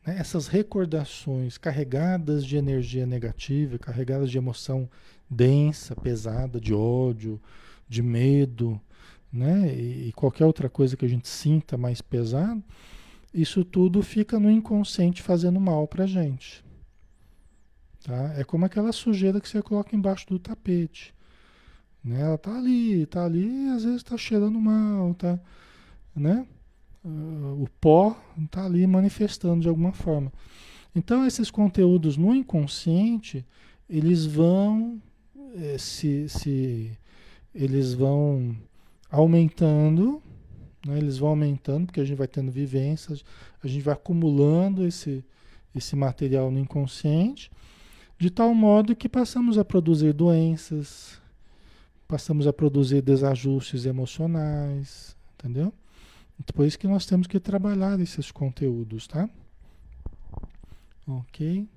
né, 0.06 0.16
essas 0.18 0.46
recordações 0.46 1.58
carregadas 1.58 2.44
de 2.44 2.56
energia 2.56 3.06
negativa, 3.06 3.78
carregadas 3.78 4.30
de 4.30 4.38
emoção 4.38 4.88
densa, 5.28 5.94
pesada, 5.94 6.60
de 6.60 6.72
ódio, 6.72 7.40
de 7.88 8.02
medo, 8.02 8.80
né? 9.32 9.74
E, 9.74 10.08
e 10.08 10.12
qualquer 10.12 10.46
outra 10.46 10.70
coisa 10.70 10.96
que 10.96 11.04
a 11.04 11.08
gente 11.08 11.28
sinta 11.28 11.76
mais 11.76 12.00
pesado, 12.00 12.62
isso 13.32 13.64
tudo 13.64 14.02
fica 14.02 14.40
no 14.40 14.50
inconsciente 14.50 15.22
fazendo 15.22 15.60
mal 15.60 15.86
para 15.86 16.06
gente. 16.06 16.64
Tá? 18.02 18.34
É 18.38 18.44
como 18.44 18.64
aquela 18.64 18.92
sujeira 18.92 19.40
que 19.40 19.48
você 19.48 19.60
coloca 19.60 19.94
embaixo 19.94 20.26
do 20.28 20.38
tapete. 20.38 21.14
Né? 22.02 22.20
Ela 22.20 22.38
tá 22.38 22.56
ali, 22.56 23.06
tá 23.06 23.24
ali 23.24 23.68
às 23.68 23.84
vezes 23.84 23.98
está 23.98 24.16
cheirando 24.16 24.58
mal, 24.60 25.14
tá, 25.14 25.38
né? 26.14 26.46
Uh, 27.04 27.62
o 27.62 27.68
pó 27.80 28.16
está 28.44 28.64
ali 28.64 28.86
manifestando 28.86 29.62
de 29.62 29.68
alguma 29.68 29.92
forma. 29.92 30.32
Então 30.94 31.26
esses 31.26 31.50
conteúdos 31.50 32.16
no 32.16 32.34
inconsciente, 32.34 33.46
eles 33.88 34.26
vão 34.26 35.00
eh, 35.54 35.76
se, 35.78 36.28
se 36.28 36.92
eles 37.54 37.94
vão 37.94 38.56
aumentando, 39.10 40.22
né? 40.86 40.98
eles 40.98 41.18
vão 41.18 41.30
aumentando, 41.30 41.86
porque 41.86 42.00
a 42.00 42.04
gente 42.04 42.16
vai 42.16 42.28
tendo 42.28 42.50
vivências, 42.50 43.24
a 43.62 43.66
gente 43.66 43.82
vai 43.82 43.94
acumulando 43.94 44.86
esse, 44.86 45.24
esse 45.74 45.96
material 45.96 46.50
no 46.50 46.58
inconsciente, 46.58 47.50
de 48.18 48.30
tal 48.30 48.54
modo 48.54 48.96
que 48.96 49.08
passamos 49.08 49.56
a 49.56 49.64
produzir 49.64 50.12
doenças, 50.12 51.20
passamos 52.08 52.46
a 52.46 52.52
produzir 52.52 53.02
desajustes 53.02 53.84
emocionais, 53.84 55.14
entendeu? 55.34 55.72
Por 56.54 56.66
isso 56.66 56.78
que 56.78 56.88
nós 56.88 57.04
temos 57.04 57.26
que 57.26 57.38
trabalhar 57.38 58.00
esses 58.00 58.30
conteúdos, 58.30 59.06
tá? 59.06 59.28
Ok? 61.06 61.68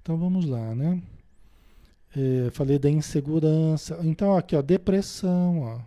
Então 0.00 0.18
vamos 0.18 0.44
lá, 0.44 0.74
né? 0.74 1.00
É, 2.16 2.50
falei 2.50 2.78
da 2.78 2.90
insegurança. 2.90 3.98
Então, 4.02 4.36
aqui, 4.36 4.56
ó, 4.56 4.62
depressão, 4.62 5.60
ó. 5.60 5.80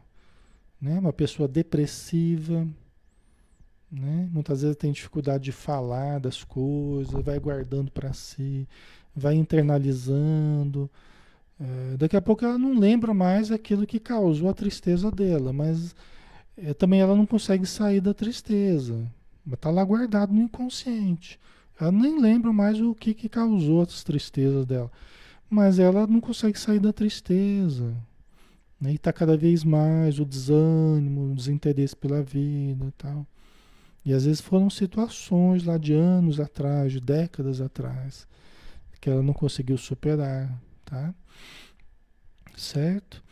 Né? 0.82 0.98
Uma 1.00 1.14
pessoa 1.14 1.48
depressiva, 1.48 2.68
né? 3.92 4.30
Muitas 4.32 4.62
vezes 4.62 4.78
tem 4.78 4.92
dificuldade 4.92 5.44
de 5.46 5.52
falar 5.52 6.20
das 6.20 6.44
coisas, 6.44 7.24
vai 7.24 7.40
guardando 7.40 7.92
para 7.92 8.14
si, 8.14 8.68
vai 9.16 9.36
internalizando. 9.36 10.90
É, 11.60 11.98
daqui 11.98 12.18
a 12.18 12.22
pouco 12.22 12.44
ela 12.44 12.58
não 12.58 12.78
lembra 12.78 13.14
mais 13.14 13.52
aquilo 13.52 13.88
que 13.88 14.00
causou 14.00 14.50
a 14.50 14.54
tristeza 14.54 15.10
dela, 15.10 15.54
mas 15.54 15.96
é, 16.58 16.74
também 16.74 17.00
ela 17.00 17.16
não 17.16 17.26
consegue 17.26 17.66
sair 17.66 18.02
da 18.02 18.14
tristeza. 18.14 19.06
Está 19.52 19.70
lá 19.70 19.84
guardado 19.84 20.34
no 20.34 20.42
inconsciente. 20.42 21.40
Ela 21.80 21.92
nem 21.92 22.20
lembra 22.20 22.52
mais 22.52 22.80
o 22.82 22.96
que, 22.96 23.14
que 23.14 23.30
causou 23.30 23.82
as 23.82 24.04
tristezas 24.04 24.66
dela 24.66 24.92
mas 25.50 25.80
ela 25.80 26.08
não 26.08 26.20
consegue 26.20 26.60
sair 26.60 26.80
da 26.80 26.92
tristeza. 26.92 27.96
Né? 28.80 28.92
E 28.92 28.96
está 28.96 29.14
cada 29.14 29.38
vez 29.38 29.64
mais 29.64 30.20
o 30.20 30.26
desânimo, 30.26 31.32
o 31.32 31.36
desinteresse 31.36 31.96
pela 31.96 32.22
vida 32.22 32.86
e 32.86 32.92
tal. 32.92 33.26
E 34.04 34.14
às 34.14 34.26
vezes 34.26 34.42
foram 34.42 34.70
situações 34.70 35.64
lá 35.64 35.78
de 35.78 35.94
anos 35.94 36.40
atrás, 36.40 36.92
de 36.92 37.00
décadas 37.00 37.60
atrás, 37.60 38.28
que 39.02 39.10
ela 39.10 39.24
não 39.24 39.34
conseguiu 39.34 39.78
superar, 39.78 40.52
tá? 40.84 41.14
Certo? 42.56 43.24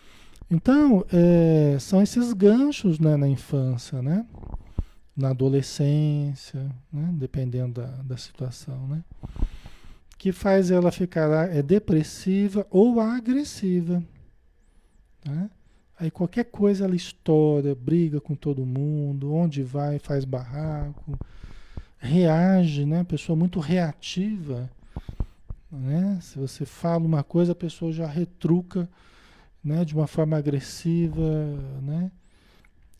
Então, 0.49 1.05
é, 1.11 1.77
são 1.79 2.01
esses 2.01 2.33
ganchos 2.33 2.99
né, 2.99 3.15
na 3.15 3.27
infância, 3.27 4.01
né? 4.01 4.25
Na 5.15 5.29
adolescência, 5.29 6.69
né? 6.91 7.09
dependendo 7.13 7.81
da, 7.81 7.87
da 8.03 8.17
situação, 8.17 8.87
né? 8.87 9.03
que 10.23 10.31
faz 10.31 10.71
ela 10.71 10.89
ficar 10.89 11.53
é, 11.53 11.61
depressiva 11.61 12.65
ou 12.69 13.01
agressiva. 13.01 14.01
Né? 15.25 15.49
Aí 15.99 16.09
qualquer 16.09 16.45
coisa 16.45 16.85
ela 16.85 16.95
estoura, 16.95 17.75
briga 17.75 18.21
com 18.21 18.33
todo 18.33 18.65
mundo, 18.65 19.33
onde 19.33 19.63
vai 19.63 19.99
faz 19.99 20.23
barraco, 20.23 21.19
reage, 21.97 22.85
né? 22.85 23.03
Pessoa 23.03 23.35
muito 23.35 23.59
reativa, 23.59 24.69
né? 25.73 26.19
Se 26.21 26.38
você 26.38 26.65
fala 26.65 27.03
uma 27.05 27.23
coisa, 27.23 27.51
a 27.51 27.55
pessoa 27.55 27.91
já 27.91 28.07
retruca, 28.07 28.89
né? 29.63 29.83
De 29.83 29.93
uma 29.93 30.07
forma 30.07 30.38
agressiva, 30.38 31.21
né? 31.81 32.12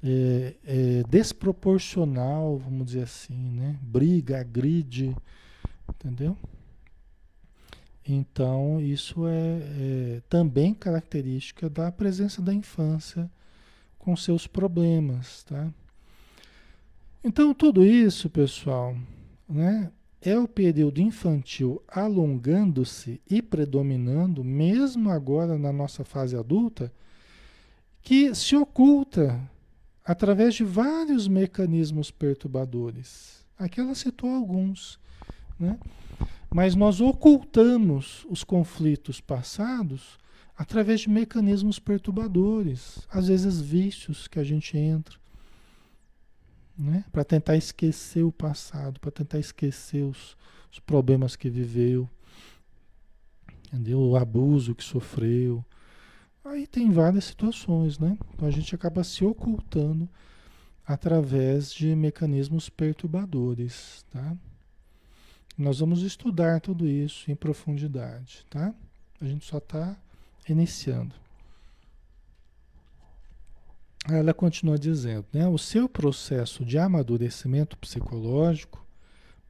É, 0.04 0.56
é 0.66 1.04
desproporcional, 1.08 2.58
vamos 2.58 2.88
dizer 2.88 3.04
assim, 3.04 3.36
né? 3.36 3.78
Briga, 3.82 4.40
agride, 4.40 5.16
entendeu? 5.90 6.38
Então, 8.06 8.82
isso 8.82 9.26
é, 9.28 9.60
é, 10.18 10.22
também 10.28 10.74
característica 10.74 11.70
da 11.70 11.90
presença 11.92 12.42
da 12.42 12.54
infância 12.54 13.32
com 13.98 14.16
seus 14.18 14.46
problemas, 14.46 15.44
tá? 15.44 15.72
Então, 17.24 17.54
tudo 17.54 17.86
isso, 17.86 18.30
pessoal, 18.30 18.94
né, 19.48 19.90
é 20.24 20.40
o 20.40 20.48
período 20.48 21.02
infantil 21.02 21.84
alongando-se 21.88 23.22
e 23.30 23.42
predominando, 23.42 24.44
mesmo 24.44 25.10
agora 25.10 25.58
na 25.58 25.74
nossa 25.74 26.06
fase 26.06 26.38
adulta, 26.38 26.92
que 28.02 28.34
se 28.34 28.56
oculta 28.56 29.40
através 30.04 30.56
de 30.56 30.64
vários 30.64 31.28
mecanismos 31.28 32.10
perturbadores. 32.10 33.46
Aqui 33.58 33.82
ela 33.82 33.96
citou 33.96 34.30
alguns, 34.30 35.00
né? 35.60 35.78
Mas 36.54 36.76
nós 36.76 37.02
ocultamos 37.02 38.26
os 38.30 38.44
conflitos 38.44 39.20
passados 39.20 40.18
através 40.56 41.02
de 41.02 41.10
mecanismos 41.10 41.80
perturbadores, 41.80 43.08
às 43.10 43.28
vezes 43.28 43.60
vícios 43.60 44.28
que 44.28 44.40
a 44.40 44.44
gente 44.44 44.78
entra, 44.78 45.18
né? 46.78 47.06
para 47.12 47.24
tentar 47.24 47.56
esquecer 47.56 48.24
o 48.24 48.32
passado, 48.32 49.00
para 49.00 49.12
tentar 49.12 49.40
esquecer 49.40 50.04
os, 50.04 50.36
os 50.72 50.80
problemas 50.80 51.36
que 51.36 51.50
viveu, 51.50 52.10
entendeu? 53.68 54.00
o 54.00 54.18
abuso 54.18 54.76
que 54.76 54.84
sofreu. 54.84 55.64
Aí 56.44 56.68
tem 56.68 56.92
várias 56.92 57.26
situações, 57.26 57.98
né? 57.98 58.18
Então 58.34 58.48
a 58.48 58.52
gente 58.52 58.76
acaba 58.76 59.02
se 59.04 59.24
ocultando 59.24 60.10
através 60.86 61.74
de 61.74 61.96
mecanismos 61.96 62.68
perturbadores, 62.68 64.06
tá? 64.12 64.36
Nós 65.58 65.80
vamos 65.80 66.02
estudar 66.02 66.60
tudo 66.60 66.86
isso 66.88 67.32
em 67.32 67.36
profundidade, 67.36 68.46
tá? 68.50 68.74
A 69.22 69.26
gente 69.26 69.46
só 69.46 69.60
está 69.60 69.96
iniciando. 70.50 71.16
Ela 74.10 74.34
continua 74.34 74.78
dizendo, 74.78 75.26
né? 75.32 75.48
O 75.48 75.58
seu 75.58 75.88
processo 75.88 76.66
de 76.66 76.78
amadurecimento 76.78 77.78
psicológico, 77.78 78.86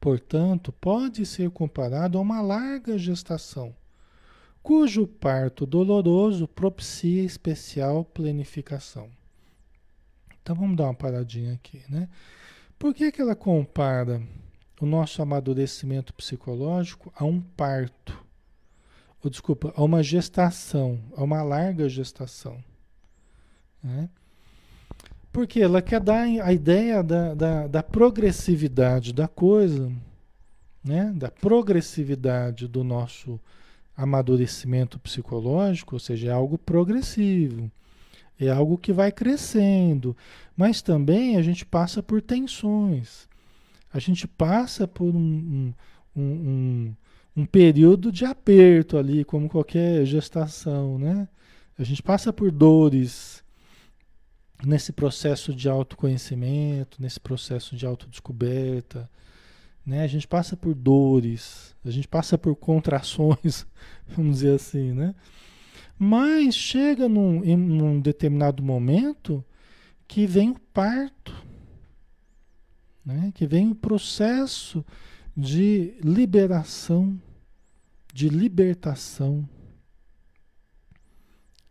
portanto, 0.00 0.72
pode 0.72 1.26
ser 1.26 1.50
comparado 1.50 2.18
a 2.18 2.20
uma 2.20 2.40
larga 2.40 2.96
gestação, 2.96 3.74
cujo 4.62 5.06
parto 5.06 5.66
doloroso 5.66 6.46
propicia 6.46 7.22
especial 7.24 8.04
planificação. 8.04 9.10
Então 10.40 10.54
vamos 10.54 10.76
dar 10.76 10.84
uma 10.84 10.94
paradinha 10.94 11.54
aqui, 11.54 11.82
né? 11.88 12.08
Por 12.78 12.94
que, 12.94 13.10
que 13.10 13.20
ela 13.20 13.34
compara 13.34 14.22
o 14.80 14.86
nosso 14.86 15.22
amadurecimento 15.22 16.12
psicológico 16.14 17.12
a 17.16 17.24
um 17.24 17.40
parto? 17.40 18.22
Ou, 19.22 19.30
desculpa, 19.30 19.72
a 19.74 19.82
uma 19.82 20.02
gestação, 20.02 21.00
a 21.16 21.24
uma 21.24 21.42
larga 21.42 21.88
gestação. 21.88 22.62
Né? 23.82 24.08
Porque 25.34 25.58
ela 25.58 25.82
quer 25.82 25.98
dar 25.98 26.22
a 26.22 26.52
ideia 26.52 27.02
da, 27.02 27.34
da, 27.34 27.66
da 27.66 27.82
progressividade 27.82 29.12
da 29.12 29.26
coisa, 29.26 29.90
né? 30.84 31.12
da 31.12 31.28
progressividade 31.28 32.68
do 32.68 32.84
nosso 32.84 33.40
amadurecimento 33.96 34.96
psicológico, 34.96 35.96
ou 35.96 35.98
seja, 35.98 36.28
é 36.28 36.32
algo 36.32 36.56
progressivo. 36.56 37.68
É 38.38 38.48
algo 38.48 38.78
que 38.78 38.92
vai 38.92 39.10
crescendo. 39.10 40.16
Mas 40.56 40.80
também 40.80 41.36
a 41.36 41.42
gente 41.42 41.66
passa 41.66 42.00
por 42.00 42.22
tensões. 42.22 43.28
A 43.92 43.98
gente 43.98 44.28
passa 44.28 44.86
por 44.86 45.12
um, 45.12 45.74
um, 46.14 46.22
um, 46.22 46.94
um 47.38 47.44
período 47.44 48.12
de 48.12 48.24
aperto 48.24 48.96
ali, 48.96 49.24
como 49.24 49.48
qualquer 49.48 50.06
gestação, 50.06 50.96
né? 50.96 51.26
A 51.76 51.82
gente 51.82 52.04
passa 52.04 52.32
por 52.32 52.52
dores 52.52 53.43
nesse 54.66 54.92
processo 54.92 55.54
de 55.54 55.68
autoconhecimento, 55.68 57.00
nesse 57.00 57.20
processo 57.20 57.76
de 57.76 57.86
autodescoberta, 57.86 59.10
né? 59.84 60.02
A 60.02 60.06
gente 60.06 60.26
passa 60.26 60.56
por 60.56 60.74
dores, 60.74 61.74
a 61.84 61.90
gente 61.90 62.08
passa 62.08 62.38
por 62.38 62.56
contrações, 62.56 63.66
vamos 64.08 64.36
dizer 64.36 64.54
assim, 64.54 64.92
né? 64.92 65.14
Mas 65.98 66.54
chega 66.54 67.08
num, 67.08 68.00
determinado 68.00 68.62
momento 68.62 69.44
que 70.08 70.26
vem 70.26 70.50
o 70.50 70.58
parto, 70.72 71.34
né? 73.04 73.30
que 73.34 73.46
vem 73.46 73.70
o 73.70 73.74
processo 73.74 74.84
de 75.36 75.94
liberação, 76.02 77.20
de 78.12 78.28
libertação, 78.28 79.48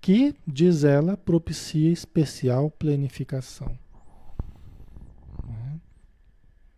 que, 0.03 0.35
diz 0.45 0.83
ela, 0.83 1.15
propicia 1.15 1.89
especial 1.89 2.69
planificação. 2.69 3.79
Né? 5.47 5.79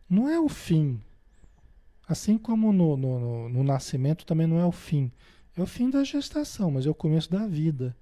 Não 0.07 0.29
é 0.29 0.39
o 0.39 0.47
fim. 0.47 1.01
Assim 2.07 2.38
como 2.38 2.71
no, 2.71 2.95
no, 2.95 3.19
no, 3.19 3.49
no 3.49 3.63
nascimento 3.63 4.27
também 4.27 4.45
não 4.45 4.59
é 4.59 4.65
o 4.65 4.71
fim. 4.71 5.11
É 5.57 5.61
o 5.63 5.65
fim 5.65 5.89
da 5.89 6.03
gestação, 6.03 6.69
mas 6.69 6.85
é 6.85 6.89
o 6.91 6.93
começo 6.93 7.31
da 7.31 7.47
vida. 7.47 7.97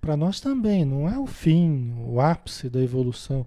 Para 0.00 0.16
nós 0.16 0.38
também, 0.38 0.84
não 0.84 1.08
é 1.08 1.18
o 1.18 1.26
fim, 1.26 1.96
o 1.98 2.20
ápice 2.20 2.70
da 2.70 2.80
evolução, 2.80 3.44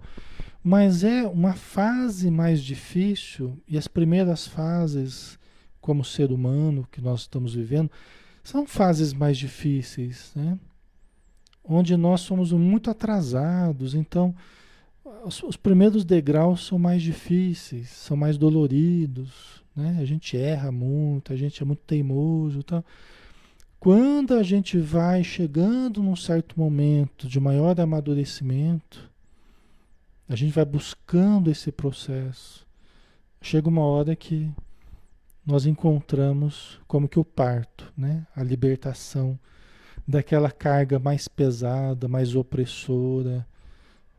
mas 0.62 1.02
é 1.02 1.26
uma 1.26 1.54
fase 1.54 2.30
mais 2.30 2.62
difícil 2.62 3.58
e 3.66 3.78
as 3.78 3.88
primeiras 3.88 4.46
fases, 4.46 5.38
como 5.80 6.04
ser 6.04 6.30
humano 6.30 6.86
que 6.92 7.00
nós 7.00 7.20
estamos 7.20 7.54
vivendo, 7.54 7.90
são 8.44 8.66
fases 8.66 9.14
mais 9.14 9.38
difíceis, 9.38 10.30
né? 10.36 10.58
Onde 11.68 11.96
nós 11.96 12.20
somos 12.20 12.52
muito 12.52 12.90
atrasados, 12.90 13.94
então 13.94 14.34
os, 15.24 15.42
os 15.42 15.56
primeiros 15.56 16.04
degraus 16.04 16.66
são 16.66 16.78
mais 16.78 17.02
difíceis, 17.02 17.88
são 17.88 18.16
mais 18.16 18.38
doloridos, 18.38 19.62
né? 19.74 19.98
A 20.00 20.04
gente 20.04 20.36
erra 20.36 20.70
muito, 20.70 21.32
a 21.32 21.36
gente 21.36 21.62
é 21.62 21.66
muito 21.66 21.82
teimoso, 21.84 22.60
então 22.60 22.84
quando 23.78 24.34
a 24.34 24.42
gente 24.42 24.78
vai 24.78 25.22
chegando 25.22 26.02
num 26.02 26.16
certo 26.16 26.58
momento 26.58 27.28
de 27.28 27.38
maior 27.38 27.78
amadurecimento, 27.78 29.10
a 30.28 30.34
gente 30.34 30.52
vai 30.52 30.64
buscando 30.64 31.50
esse 31.50 31.70
processo. 31.70 32.66
Chega 33.40 33.68
uma 33.68 33.82
hora 33.82 34.16
que 34.16 34.50
nós 35.44 35.66
encontramos 35.66 36.80
como 36.88 37.08
que 37.08 37.18
o 37.18 37.24
parto, 37.24 37.92
né? 37.96 38.26
A 38.34 38.42
libertação 38.42 39.38
daquela 40.06 40.50
carga 40.50 40.98
mais 40.98 41.26
pesada, 41.26 42.06
mais 42.06 42.34
opressora, 42.34 43.46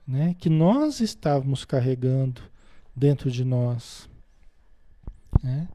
né? 0.07 0.35
Que 0.37 0.49
nós 0.49 0.99
estávamos 0.99 1.63
carregando 1.63 2.41
dentro 2.95 3.31
de 3.31 3.45
nós, 3.45 4.09
né? 5.41 5.67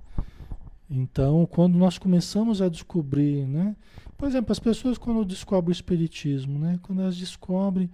Então, 0.91 1.47
quando 1.47 1.79
nós 1.79 1.97
começamos 1.97 2.61
a 2.61 2.69
descobrir, 2.69 3.47
né? 3.47 3.75
Por 4.19 4.29
exemplo, 4.29 4.53
as 4.53 4.59
pessoas 4.59 4.99
quando 4.99 5.25
descobrem 5.25 5.71
o 5.71 5.73
espiritismo, 5.73 6.59
né? 6.59 6.79
Quando 6.83 7.01
elas 7.01 7.17
descobrem 7.17 7.91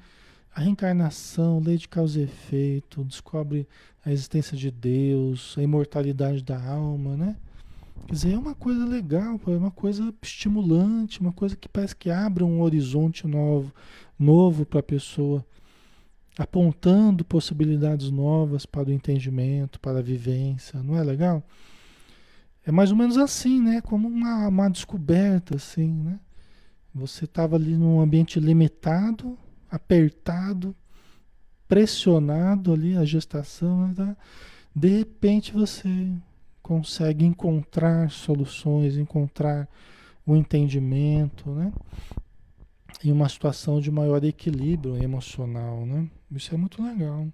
a 0.53 0.61
reencarnação, 0.61 1.61
lei 1.61 1.77
de 1.77 1.89
causa 1.89 2.19
e 2.19 2.25
efeito, 2.25 3.05
descobrem 3.05 3.67
a 4.05 4.11
existência 4.11 4.57
de 4.57 4.71
Deus, 4.71 5.55
a 5.57 5.63
imortalidade 5.63 6.43
da 6.43 6.61
alma, 6.61 7.17
né? 7.17 7.37
Quer 8.07 8.13
dizer, 8.13 8.33
é 8.33 8.39
uma 8.39 8.55
coisa 8.55 8.85
legal, 8.87 9.39
é 9.47 9.51
uma 9.51 9.71
coisa 9.71 10.15
estimulante, 10.23 11.21
uma 11.21 11.33
coisa 11.33 11.57
que 11.57 11.69
parece 11.69 11.95
que 11.95 12.11
abre 12.11 12.43
um 12.43 12.61
horizonte 12.63 13.27
novo, 13.27 13.73
novo 14.19 14.65
para 14.65 14.81
a 14.81 14.83
pessoa, 14.83 15.45
apontando 16.39 17.25
possibilidades 17.25 18.11
novas 18.11 18.65
para 18.65 18.89
o 18.89 18.93
entendimento, 18.93 19.79
para 19.81 19.99
a 19.99 20.03
vivência, 20.03 20.83
não 20.83 20.97
é 20.97 21.03
legal? 21.03 21.43
É 22.65 22.73
mais 22.73 22.91
ou 22.91 22.97
menos 22.97 23.17
assim, 23.17 23.61
né? 23.61 23.81
Como 23.81 24.09
uma, 24.09 24.49
uma 24.49 24.69
descoberta, 24.69 25.57
assim, 25.57 25.93
né? 25.93 26.21
Você 26.95 27.25
estava 27.25 27.57
ali 27.57 27.77
num 27.77 28.01
ambiente 28.01 28.41
limitado, 28.41 29.39
apertado, 29.71 30.75
pressionado 31.67 32.73
ali, 32.73 32.97
a 32.97 33.05
gestação, 33.05 33.89
né? 33.89 33.95
Tá? 33.95 34.17
de 34.79 34.99
repente 34.99 35.53
você 35.53 36.13
consegue 36.69 37.25
encontrar 37.25 38.11
soluções, 38.11 38.99
encontrar 38.99 39.67
o 40.27 40.33
um 40.33 40.37
entendimento, 40.37 41.51
né? 41.51 41.73
Em 43.03 43.11
uma 43.11 43.27
situação 43.27 43.81
de 43.81 43.91
maior 43.91 44.23
equilíbrio 44.23 45.03
emocional, 45.03 45.87
né? 45.87 46.07
Isso 46.31 46.55
é 46.55 46.59
muito 46.59 46.83
legal. 46.83 47.27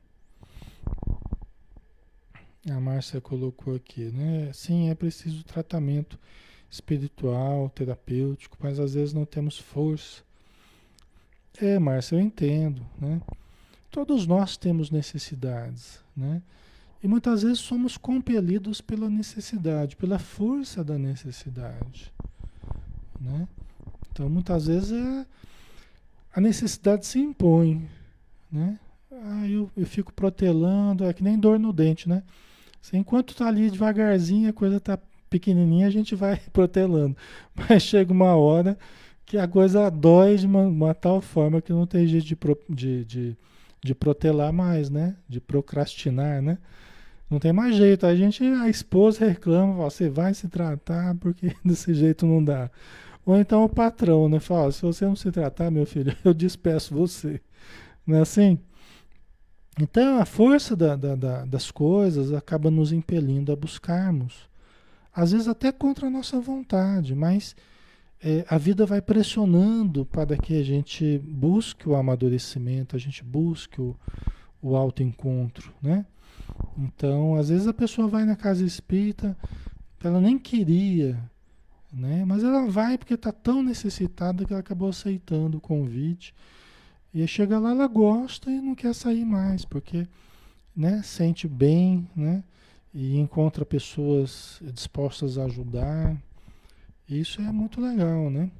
A 2.70 2.78
Márcia 2.78 3.20
colocou 3.20 3.74
aqui, 3.74 4.04
né? 4.04 4.52
Sim, 4.52 4.88
é 4.88 4.94
preciso 4.94 5.42
tratamento 5.42 6.16
espiritual, 6.70 7.68
terapêutico, 7.70 8.56
mas 8.60 8.78
às 8.78 8.94
vezes 8.94 9.12
não 9.12 9.24
temos 9.24 9.58
força. 9.58 10.22
É, 11.60 11.76
Márcia, 11.76 12.14
eu 12.14 12.20
entendo, 12.20 12.86
né? 13.00 13.20
Todos 13.90 14.28
nós 14.28 14.56
temos 14.56 14.92
necessidades, 14.92 15.98
né? 16.16 16.40
E 17.04 17.06
muitas 17.06 17.42
vezes 17.42 17.58
somos 17.58 17.98
compelidos 17.98 18.80
pela 18.80 19.10
necessidade, 19.10 19.94
pela 19.94 20.18
força 20.18 20.82
da 20.82 20.96
necessidade, 20.96 22.10
né? 23.20 23.46
Então, 24.10 24.30
muitas 24.30 24.68
vezes 24.68 24.90
é, 24.90 25.26
a 26.34 26.40
necessidade 26.40 27.04
se 27.04 27.18
impõe, 27.18 27.86
né? 28.50 28.78
Ah, 29.12 29.46
eu, 29.46 29.70
eu 29.76 29.84
fico 29.84 30.14
protelando, 30.14 31.04
é 31.04 31.12
que 31.12 31.22
nem 31.22 31.38
dor 31.38 31.58
no 31.58 31.74
dente, 31.74 32.08
né? 32.08 32.22
Enquanto 32.90 33.34
tá 33.34 33.48
ali 33.48 33.70
devagarzinho, 33.70 34.48
a 34.48 34.52
coisa 34.54 34.80
tá 34.80 34.98
pequenininha, 35.28 35.86
a 35.86 35.90
gente 35.90 36.14
vai 36.14 36.40
protelando. 36.54 37.14
Mas 37.54 37.82
chega 37.82 38.14
uma 38.14 38.34
hora 38.34 38.78
que 39.26 39.36
a 39.36 39.46
coisa 39.46 39.90
dói 39.90 40.36
de 40.36 40.46
uma, 40.46 40.62
uma 40.62 40.94
tal 40.94 41.20
forma 41.20 41.60
que 41.60 41.70
não 41.70 41.86
tem 41.86 42.06
jeito 42.06 42.24
de, 42.24 42.34
pro, 42.34 42.58
de, 42.66 43.04
de, 43.04 43.36
de, 43.84 43.94
protelar 43.94 44.54
mais, 44.54 44.88
né? 44.88 45.16
De 45.28 45.38
procrastinar, 45.38 46.40
né? 46.40 46.56
Não 47.34 47.40
tem 47.40 47.52
mais 47.52 47.74
jeito. 47.74 48.06
A 48.06 48.14
gente, 48.14 48.44
a 48.44 48.68
esposa 48.68 49.26
reclama, 49.26 49.74
você 49.74 50.08
vai 50.08 50.32
se 50.32 50.46
tratar 50.46 51.16
porque 51.16 51.52
desse 51.66 51.92
jeito 51.92 52.24
não 52.24 52.42
dá. 52.42 52.70
Ou 53.26 53.36
então 53.36 53.64
o 53.64 53.68
patrão, 53.68 54.28
né? 54.28 54.38
Fala, 54.38 54.70
se 54.70 54.82
você 54.82 55.04
não 55.04 55.16
se 55.16 55.32
tratar, 55.32 55.68
meu 55.68 55.84
filho, 55.84 56.16
eu 56.24 56.32
despeço 56.32 56.94
você. 56.94 57.40
Não 58.06 58.18
é 58.18 58.20
assim? 58.20 58.56
Então 59.80 60.20
a 60.20 60.24
força 60.24 60.76
da, 60.76 60.94
da, 60.94 61.16
da, 61.16 61.44
das 61.44 61.72
coisas 61.72 62.32
acaba 62.32 62.70
nos 62.70 62.92
impelindo 62.92 63.50
a 63.50 63.56
buscarmos. 63.56 64.48
Às 65.12 65.32
vezes 65.32 65.48
até 65.48 65.72
contra 65.72 66.06
a 66.06 66.10
nossa 66.10 66.38
vontade, 66.38 67.16
mas 67.16 67.56
é, 68.22 68.44
a 68.48 68.56
vida 68.56 68.86
vai 68.86 69.02
pressionando 69.02 70.06
para 70.06 70.36
que 70.36 70.56
a 70.56 70.62
gente 70.62 71.18
busque 71.18 71.88
o 71.88 71.96
amadurecimento, 71.96 72.94
a 72.94 72.98
gente 72.98 73.24
busque 73.24 73.80
o, 73.80 73.96
o 74.62 74.76
autoencontro, 74.76 75.74
né? 75.82 76.06
Então, 76.78 77.34
às 77.36 77.48
vezes 77.48 77.66
a 77.66 77.74
pessoa 77.74 78.08
vai 78.08 78.24
na 78.24 78.36
casa 78.36 78.64
espírita, 78.64 79.36
ela 80.02 80.20
nem 80.20 80.38
queria, 80.38 81.18
né? 81.92 82.24
Mas 82.24 82.42
ela 82.42 82.68
vai 82.68 82.98
porque 82.98 83.14
está 83.14 83.32
tão 83.32 83.62
necessitada 83.62 84.44
que 84.44 84.52
ela 84.52 84.60
acabou 84.60 84.88
aceitando 84.88 85.58
o 85.58 85.60
convite. 85.60 86.34
E 87.12 87.26
chega 87.26 87.58
lá, 87.58 87.70
ela 87.70 87.86
gosta 87.86 88.50
e 88.50 88.60
não 88.60 88.74
quer 88.74 88.94
sair 88.94 89.24
mais, 89.24 89.64
porque 89.64 90.06
né, 90.76 91.00
sente 91.02 91.46
bem, 91.46 92.08
né? 92.14 92.42
E 92.92 93.18
encontra 93.18 93.64
pessoas 93.64 94.60
dispostas 94.72 95.38
a 95.38 95.44
ajudar. 95.44 96.16
Isso 97.08 97.40
é 97.40 97.52
muito 97.52 97.80
legal, 97.80 98.30
né? 98.30 98.50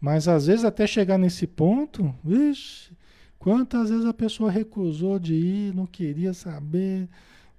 Mas 0.00 0.28
às 0.28 0.46
vezes 0.46 0.64
até 0.64 0.86
chegar 0.86 1.18
nesse 1.18 1.46
ponto, 1.46 2.14
vixe, 2.22 2.90
quantas 3.38 3.90
vezes 3.90 4.04
a 4.04 4.14
pessoa 4.14 4.50
recusou 4.50 5.18
de 5.18 5.34
ir, 5.34 5.74
não 5.74 5.86
queria 5.86 6.32
saber, 6.32 7.08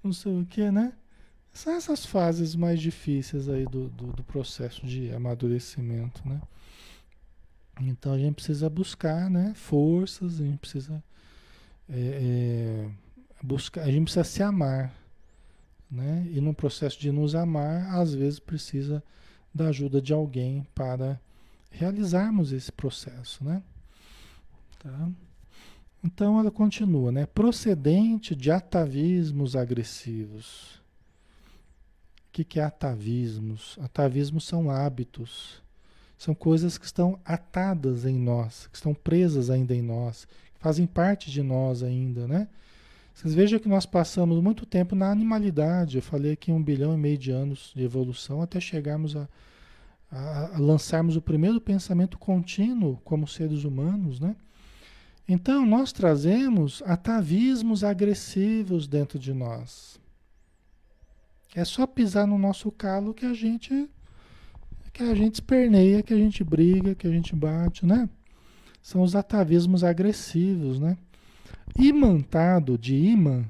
não 0.03 0.13
sei 0.13 0.39
o 0.39 0.45
que, 0.45 0.71
né? 0.71 0.93
São 1.53 1.73
essas 1.73 2.05
fases 2.05 2.55
mais 2.55 2.79
difíceis 2.79 3.49
aí 3.49 3.65
do, 3.65 3.89
do, 3.89 4.13
do, 4.13 4.23
processo 4.23 4.85
de 4.85 5.11
amadurecimento, 5.11 6.21
né? 6.27 6.39
Então 7.81 8.13
a 8.13 8.17
gente 8.17 8.35
precisa 8.35 8.69
buscar, 8.69 9.29
né? 9.29 9.53
Forças, 9.55 10.39
a 10.39 10.43
gente 10.43 10.59
precisa 10.59 11.03
é, 11.89 11.99
é, 11.99 12.89
buscar, 13.41 13.83
a 13.83 13.91
gente 13.91 14.03
precisa 14.03 14.23
se 14.23 14.43
amar, 14.43 14.93
né? 15.89 16.27
E 16.31 16.39
no 16.39 16.53
processo 16.53 16.99
de 16.99 17.11
nos 17.11 17.33
amar, 17.33 17.95
às 17.95 18.13
vezes 18.13 18.39
precisa 18.39 19.03
da 19.53 19.69
ajuda 19.69 19.99
de 19.99 20.13
alguém 20.13 20.67
para 20.75 21.19
realizarmos 21.71 22.51
esse 22.51 22.71
processo, 22.71 23.43
né? 23.43 23.63
Tá? 24.79 25.09
Então 26.07 26.39
ela 26.39 26.51
continua, 26.51 27.11
né? 27.11 27.25
Procedente 27.25 28.35
de 28.35 28.49
atavismos 28.49 29.55
agressivos 29.55 30.77
que, 32.37 32.43
que 32.43 32.59
é 32.59 32.63
atavismos? 32.63 33.79
Atavismos 33.81 34.45
são 34.45 34.69
hábitos, 34.69 35.63
são 36.19 36.35
coisas 36.35 36.77
que 36.77 36.85
estão 36.85 37.19
atadas 37.25 38.05
em 38.05 38.19
nós, 38.19 38.67
que 38.67 38.75
estão 38.75 38.93
presas 38.93 39.49
ainda 39.49 39.73
em 39.73 39.81
nós, 39.81 40.25
que 40.53 40.59
fazem 40.59 40.85
parte 40.85 41.31
de 41.31 41.41
nós 41.41 41.81
ainda, 41.81 42.27
né? 42.27 42.47
Vocês 43.11 43.33
vejam 43.33 43.57
que 43.57 43.67
nós 43.67 43.87
passamos 43.87 44.39
muito 44.43 44.67
tempo 44.67 44.93
na 44.95 45.09
animalidade. 45.09 45.95
Eu 45.95 46.03
falei 46.03 46.33
aqui 46.33 46.51
um 46.51 46.61
bilhão 46.61 46.93
e 46.93 46.97
meio 46.97 47.17
de 47.17 47.31
anos 47.31 47.71
de 47.75 47.83
evolução 47.83 48.43
até 48.43 48.59
chegarmos 48.59 49.15
a, 49.15 49.27
a, 50.11 50.57
a 50.57 50.59
lançarmos 50.59 51.15
o 51.15 51.21
primeiro 51.21 51.59
pensamento 51.59 52.19
contínuo 52.19 53.01
como 53.03 53.27
seres 53.27 53.63
humanos, 53.63 54.19
né? 54.19 54.35
Então, 55.27 55.65
nós 55.65 55.91
trazemos 55.91 56.81
atavismos 56.85 57.83
agressivos 57.83 58.87
dentro 58.87 59.19
de 59.19 59.33
nós. 59.33 59.99
É 61.53 61.65
só 61.65 61.85
pisar 61.85 62.25
no 62.25 62.37
nosso 62.37 62.71
calo 62.71 63.13
que 63.13 63.25
a 63.25 63.33
gente 63.33 63.89
que 64.93 65.03
a 65.03 65.13
gente 65.13 65.35
esperneia, 65.35 66.01
que 66.01 66.11
a 66.11 66.17
gente 66.17 66.43
briga, 66.43 66.95
que 66.95 67.05
a 67.05 67.11
gente 67.11 67.35
bate, 67.35 67.85
né? 67.85 68.09
São 68.81 69.03
os 69.03 69.15
atavismos 69.15 69.83
agressivos, 69.83 70.79
né? 70.79 70.97
Imantado 71.77 72.79
de 72.79 72.95
imã, 72.95 73.45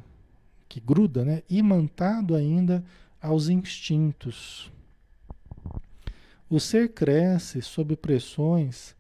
que 0.68 0.82
gruda, 0.82 1.24
né? 1.24 1.44
Imantado 1.50 2.36
ainda 2.36 2.84
aos 3.22 3.48
instintos. 3.48 4.70
O 6.50 6.60
ser 6.60 6.94
cresce 6.94 7.62
sob 7.62 7.96
pressões 7.96 8.97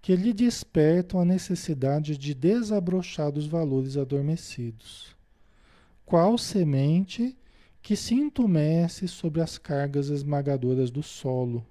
que 0.00 0.14
lhe 0.16 0.32
despertam 0.32 1.20
a 1.20 1.24
necessidade 1.24 2.16
de 2.16 2.34
desabrochar 2.34 3.32
dos 3.32 3.46
valores 3.46 3.96
adormecidos. 3.96 5.16
Qual 6.04 6.38
semente 6.38 7.36
que 7.82 7.96
se 7.96 8.14
entumece 8.14 9.08
sobre 9.08 9.40
as 9.40 9.56
cargas 9.56 10.10
esmagadoras 10.10 10.90
do 10.90 11.02
solo, 11.02 11.64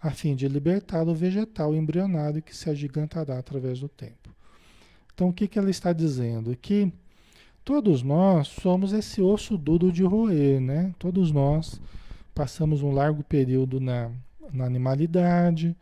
a 0.00 0.10
fim 0.10 0.34
de 0.34 0.48
libertar 0.48 1.06
o 1.06 1.14
vegetal 1.14 1.74
embrionário 1.74 2.42
que 2.42 2.56
se 2.56 2.68
agigantará 2.68 3.38
através 3.38 3.80
do 3.80 3.88
tempo. 3.88 4.34
Então, 5.14 5.28
o 5.28 5.32
que, 5.32 5.48
que 5.48 5.58
ela 5.58 5.70
está 5.70 5.92
dizendo? 5.92 6.56
Que 6.56 6.92
todos 7.64 8.02
nós 8.02 8.48
somos 8.48 8.92
esse 8.92 9.20
osso 9.20 9.56
duro 9.56 9.90
de 9.90 10.02
roer, 10.02 10.60
né? 10.60 10.94
Todos 10.98 11.32
nós 11.32 11.80
passamos 12.34 12.82
um 12.82 12.90
largo 12.90 13.24
período 13.24 13.80
na, 13.80 14.10
na 14.52 14.64
animalidade, 14.64 15.76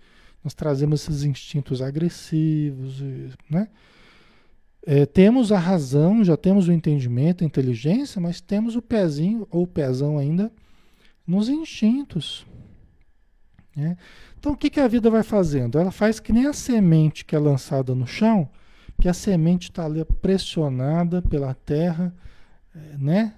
nós 0.45 0.55
trazemos 0.55 1.01
esses 1.01 1.25
instintos 1.25 1.81
agressivos, 1.81 3.03
né? 3.51 3.69
É, 4.87 5.07
temos 5.07 5.51
a 5.51 5.59
razão, 5.59 6.23
já 6.23 6.37
temos 6.37 6.69
o 6.69 6.73
entendimento, 6.73 7.43
a 7.43 7.47
inteligência, 7.47 8.21
mas 8.21 8.43
temos 8.43 8.77
o 8.77 8.83
pezinho 8.83 9.49
ou 9.51 9.63
o 9.63 9.67
pezão 9.67 10.19
ainda 10.19 10.53
nos 11.27 11.49
instintos. 11.49 12.47
Né? 13.75 13.97
Então 14.39 14.53
o 14.53 14.57
que, 14.57 14.69
que 14.69 14.81
a 14.81 14.87
vida 14.87 15.09
vai 15.09 15.23
fazendo? 15.23 15.79
Ela 15.79 15.91
faz 15.91 16.21
que 16.21 16.35
nem 16.35 16.47
a 16.47 16.53
semente 16.53 17.25
que 17.25 17.35
é 17.35 17.39
lançada 17.39 17.95
no 17.95 18.07
chão, 18.07 18.47
que 19.01 19.09
a 19.09 19.15
semente 19.15 19.71
está 19.71 19.87
ali 19.87 20.05
pressionada 20.21 21.23
pela 21.23 21.55
terra, 21.55 22.15
é, 22.75 22.99
né? 22.99 23.35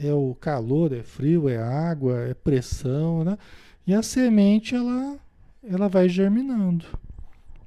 É 0.00 0.12
o 0.12 0.32
calor, 0.36 0.92
é 0.92 1.02
frio, 1.02 1.48
é 1.48 1.56
água, 1.56 2.20
é 2.20 2.32
pressão, 2.32 3.24
né? 3.24 3.36
E 3.84 3.92
a 3.92 4.00
semente 4.00 4.76
ela, 4.76 5.18
ela 5.70 5.88
vai 5.88 6.08
germinando, 6.08 6.86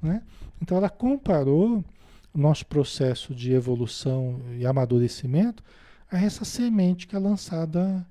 né? 0.00 0.22
Então 0.60 0.76
ela 0.76 0.90
comparou 0.90 1.84
o 2.32 2.38
nosso 2.38 2.64
processo 2.66 3.34
de 3.34 3.52
evolução 3.52 4.40
e 4.58 4.66
amadurecimento 4.66 5.62
a 6.10 6.18
essa 6.18 6.44
semente 6.44 7.06
que 7.06 7.16
é 7.16 7.18
lançada 7.18 8.06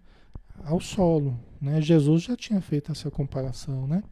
ao 0.63 0.79
solo. 0.79 1.39
Né? 1.61 1.81
Jesus 1.81 2.23
já 2.23 2.35
tinha 2.35 2.61
feito 2.61 2.91
essa 2.91 3.09
comparação, 3.09 3.87
né? 3.87 4.03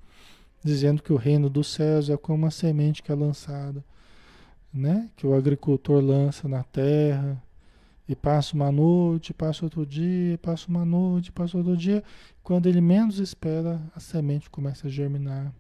dizendo 0.64 1.02
que 1.02 1.14
o 1.14 1.18
reino 1.18 1.50
dos 1.50 1.68
céus 1.68 2.10
é 2.10 2.18
como 2.18 2.40
uma 2.40 2.52
semente 2.52 3.02
que 3.02 3.12
é 3.12 3.16
lançada, 3.16 3.84
né? 4.74 5.10
que 5.16 5.26
o 5.26 5.34
agricultor 5.34 6.02
lança 6.04 6.48
na 6.48 6.64
terra 6.64 7.42
e 8.08 8.16
passa 8.16 8.56
uma 8.56 8.72
noite, 8.72 9.34
passa 9.34 9.66
outro 9.66 9.86
dia, 9.86 10.38
passa 10.40 10.68
uma 10.68 10.84
noite, 10.86 11.32
passa 11.32 11.58
outro 11.58 11.78
dia. 11.78 12.04
Quando 12.42 12.68
ele 12.68 12.82
menos 12.82 13.20
espera, 13.20 13.82
a 13.96 14.00
semente 14.00 14.50
começa 14.50 14.88
a 14.88 14.90
germinar. 14.90 15.54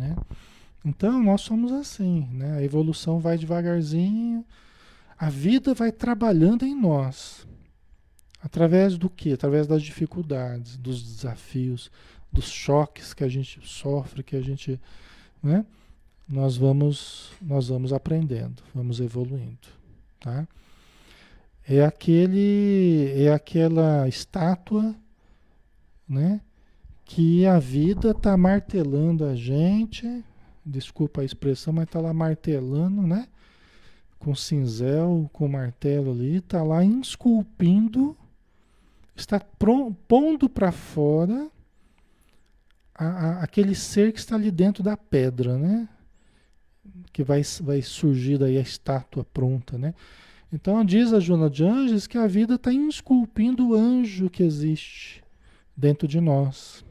Né? 0.00 0.16
Então, 0.82 1.22
nós 1.22 1.42
somos 1.42 1.70
assim, 1.72 2.26
né? 2.32 2.56
A 2.56 2.62
evolução 2.62 3.20
vai 3.20 3.36
devagarzinho, 3.36 4.42
a 5.18 5.28
vida 5.28 5.74
vai 5.74 5.92
trabalhando 5.92 6.64
em 6.64 6.74
nós. 6.74 7.46
Através 8.42 8.96
do 8.96 9.10
quê? 9.10 9.32
Através 9.32 9.66
das 9.66 9.82
dificuldades, 9.82 10.78
dos 10.78 11.02
desafios, 11.02 11.90
dos 12.32 12.46
choques 12.46 13.12
que 13.12 13.22
a 13.22 13.28
gente 13.28 13.60
sofre, 13.62 14.22
que 14.22 14.34
a 14.34 14.40
gente, 14.40 14.80
né? 15.42 15.66
Nós 16.26 16.56
vamos, 16.56 17.32
nós 17.42 17.68
vamos 17.68 17.92
aprendendo, 17.92 18.62
vamos 18.74 19.00
evoluindo, 19.00 19.68
tá? 20.18 20.48
É 21.68 21.84
aquele, 21.84 23.12
é 23.16 23.34
aquela 23.34 24.08
estátua, 24.08 24.94
né? 26.08 26.40
Que 27.12 27.44
a 27.44 27.58
vida 27.58 28.12
está 28.12 28.36
martelando 28.36 29.24
a 29.24 29.34
gente, 29.34 30.24
desculpa 30.64 31.22
a 31.22 31.24
expressão, 31.24 31.72
mas 31.72 31.86
está 31.86 32.00
lá 32.00 32.14
martelando, 32.14 33.02
né? 33.02 33.26
Com 34.16 34.32
cinzel, 34.32 35.28
com 35.32 35.48
martelo 35.48 36.12
ali, 36.12 36.36
está 36.36 36.62
lá 36.62 36.84
esculpindo, 36.84 38.16
está 39.16 39.40
pondo 40.06 40.48
para 40.48 40.70
fora 40.70 41.50
a, 42.94 43.06
a, 43.06 43.42
aquele 43.42 43.74
ser 43.74 44.12
que 44.12 44.20
está 44.20 44.36
ali 44.36 44.52
dentro 44.52 44.80
da 44.80 44.96
pedra, 44.96 45.58
né? 45.58 45.88
Que 47.12 47.24
vai, 47.24 47.42
vai 47.60 47.82
surgir 47.82 48.38
daí 48.38 48.56
a 48.56 48.60
estátua 48.60 49.24
pronta, 49.24 49.76
né? 49.76 49.96
Então 50.52 50.84
diz 50.84 51.12
a 51.12 51.18
Juna 51.18 51.50
de 51.50 51.64
Anjos 51.64 52.06
que 52.06 52.16
a 52.16 52.28
vida 52.28 52.54
está 52.54 52.72
esculpindo 52.72 53.70
o 53.70 53.74
anjo 53.74 54.30
que 54.30 54.44
existe 54.44 55.24
dentro 55.76 56.06
de 56.06 56.20
nós. 56.20 56.88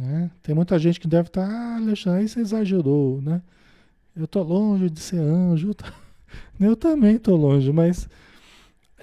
Né? 0.00 0.30
Tem 0.42 0.54
muita 0.54 0.78
gente 0.78 0.98
que 0.98 1.06
deve 1.06 1.28
estar, 1.28 1.46
tá, 1.46 1.52
ah, 1.52 1.76
Alexandre, 1.76 2.20
aí 2.20 2.28
você 2.28 2.40
exagerou, 2.40 3.20
né? 3.20 3.42
Eu 4.16 4.26
tô 4.26 4.42
longe 4.42 4.88
de 4.88 4.98
ser 4.98 5.18
anjo. 5.18 5.76
Eu 6.58 6.74
também 6.74 7.18
tô 7.18 7.36
longe, 7.36 7.70
mas 7.70 8.08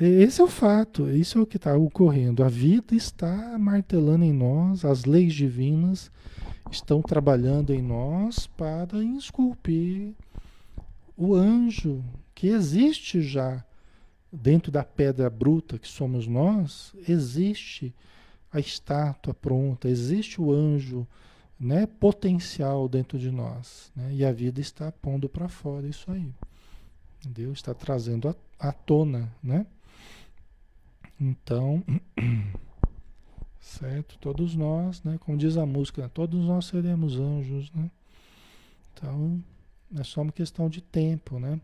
Esse 0.01 0.41
é 0.41 0.43
o 0.43 0.47
fato, 0.47 1.07
isso 1.07 1.37
é 1.37 1.41
o 1.41 1.45
que 1.45 1.57
está 1.57 1.77
ocorrendo. 1.77 2.43
A 2.43 2.49
vida 2.49 2.95
está 2.95 3.59
martelando 3.59 4.25
em 4.25 4.33
nós, 4.33 4.83
as 4.83 5.05
leis 5.05 5.35
divinas 5.35 6.11
estão 6.71 6.99
trabalhando 6.99 7.71
em 7.71 7.81
nós 7.81 8.47
para 8.47 9.03
esculpir 9.17 10.15
o 11.15 11.35
anjo 11.35 12.03
que 12.33 12.47
existe 12.47 13.21
já 13.21 13.63
dentro 14.31 14.71
da 14.71 14.83
pedra 14.83 15.29
bruta 15.29 15.77
que 15.77 15.87
somos 15.87 16.27
nós, 16.27 16.93
existe 17.07 17.93
a 18.51 18.59
estátua 18.59 19.33
pronta, 19.33 19.87
existe 19.87 20.41
o 20.41 20.51
anjo 20.51 21.07
né, 21.59 21.85
potencial 21.85 22.87
dentro 22.87 23.17
de 23.17 23.31
nós. 23.31 23.91
Né? 23.95 24.13
E 24.13 24.25
a 24.25 24.31
vida 24.31 24.61
está 24.61 24.91
pondo 24.91 25.27
para 25.27 25.47
fora 25.47 25.87
isso 25.87 26.09
aí. 26.11 26.31
Deus 27.25 27.59
está 27.59 27.73
trazendo 27.73 28.35
à 28.59 28.71
tona, 28.71 29.33
né? 29.41 29.65
Então, 31.19 31.83
certo? 33.59 34.17
Todos 34.19 34.55
nós, 34.55 35.03
né? 35.03 35.17
Como 35.19 35.37
diz 35.37 35.57
a 35.57 35.65
música, 35.65 36.03
né? 36.03 36.11
todos 36.13 36.45
nós 36.45 36.67
seremos 36.67 37.19
anjos, 37.19 37.71
né? 37.71 37.89
Então, 38.93 39.43
é 39.95 40.03
só 40.03 40.21
uma 40.21 40.31
questão 40.31 40.69
de 40.69 40.81
tempo, 40.81 41.39
né? 41.39 41.59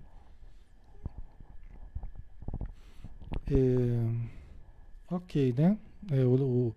É, 3.47 5.13
ok, 5.13 5.53
né? 5.53 5.77
É, 6.11 6.23
o, 6.23 6.35
o, 6.35 6.75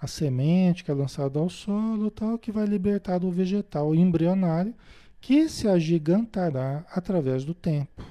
a 0.00 0.06
semente 0.06 0.84
que 0.84 0.90
é 0.90 0.94
lançada 0.94 1.38
ao 1.38 1.48
solo, 1.48 2.10
tal, 2.10 2.38
que 2.38 2.52
vai 2.52 2.66
libertar 2.66 3.18
do 3.18 3.30
vegetal 3.30 3.94
embrionário, 3.94 4.74
que 5.20 5.48
se 5.48 5.66
agigantará 5.66 6.84
através 6.90 7.44
do 7.44 7.54
tempo. 7.54 8.02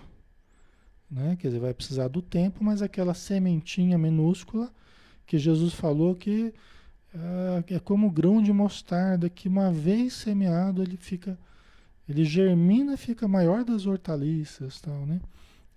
Né? 1.10 1.38
Quer 1.40 1.48
dizer, 1.48 1.60
vai 1.60 1.74
precisar 1.74 2.10
do 2.10 2.22
tempo, 2.22 2.64
mas 2.64 2.82
aquela 2.82 3.14
sementinha 3.14 3.98
minúscula 3.98 4.72
que 5.26 5.38
Jesus 5.38 5.74
falou 5.74 6.16
que 6.16 6.54
uh, 7.14 7.64
é 7.68 7.80
como 7.80 8.10
grão 8.10 8.42
de 8.42 8.52
mostarda, 8.52 9.30
que 9.30 9.48
uma 9.48 9.72
vez 9.72 10.14
semeado 10.14 10.82
ele 10.82 10.98
fica, 10.98 11.38
ele 12.08 12.24
germina 12.24 12.98
fica 12.98 13.28
maior 13.28 13.64
das 13.64 13.86
hortaliças, 13.86 14.80
tal, 14.82 15.06
né? 15.06 15.20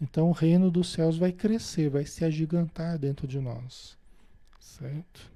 Então 0.00 0.30
o 0.30 0.32
reino 0.32 0.70
dos 0.70 0.90
céus 0.90 1.18
vai 1.18 1.30
crescer, 1.30 1.90
vai 1.90 2.06
se 2.06 2.24
agigantar 2.24 2.98
dentro 2.98 3.28
de 3.28 3.38
nós, 3.38 3.98
certo? 4.60 5.32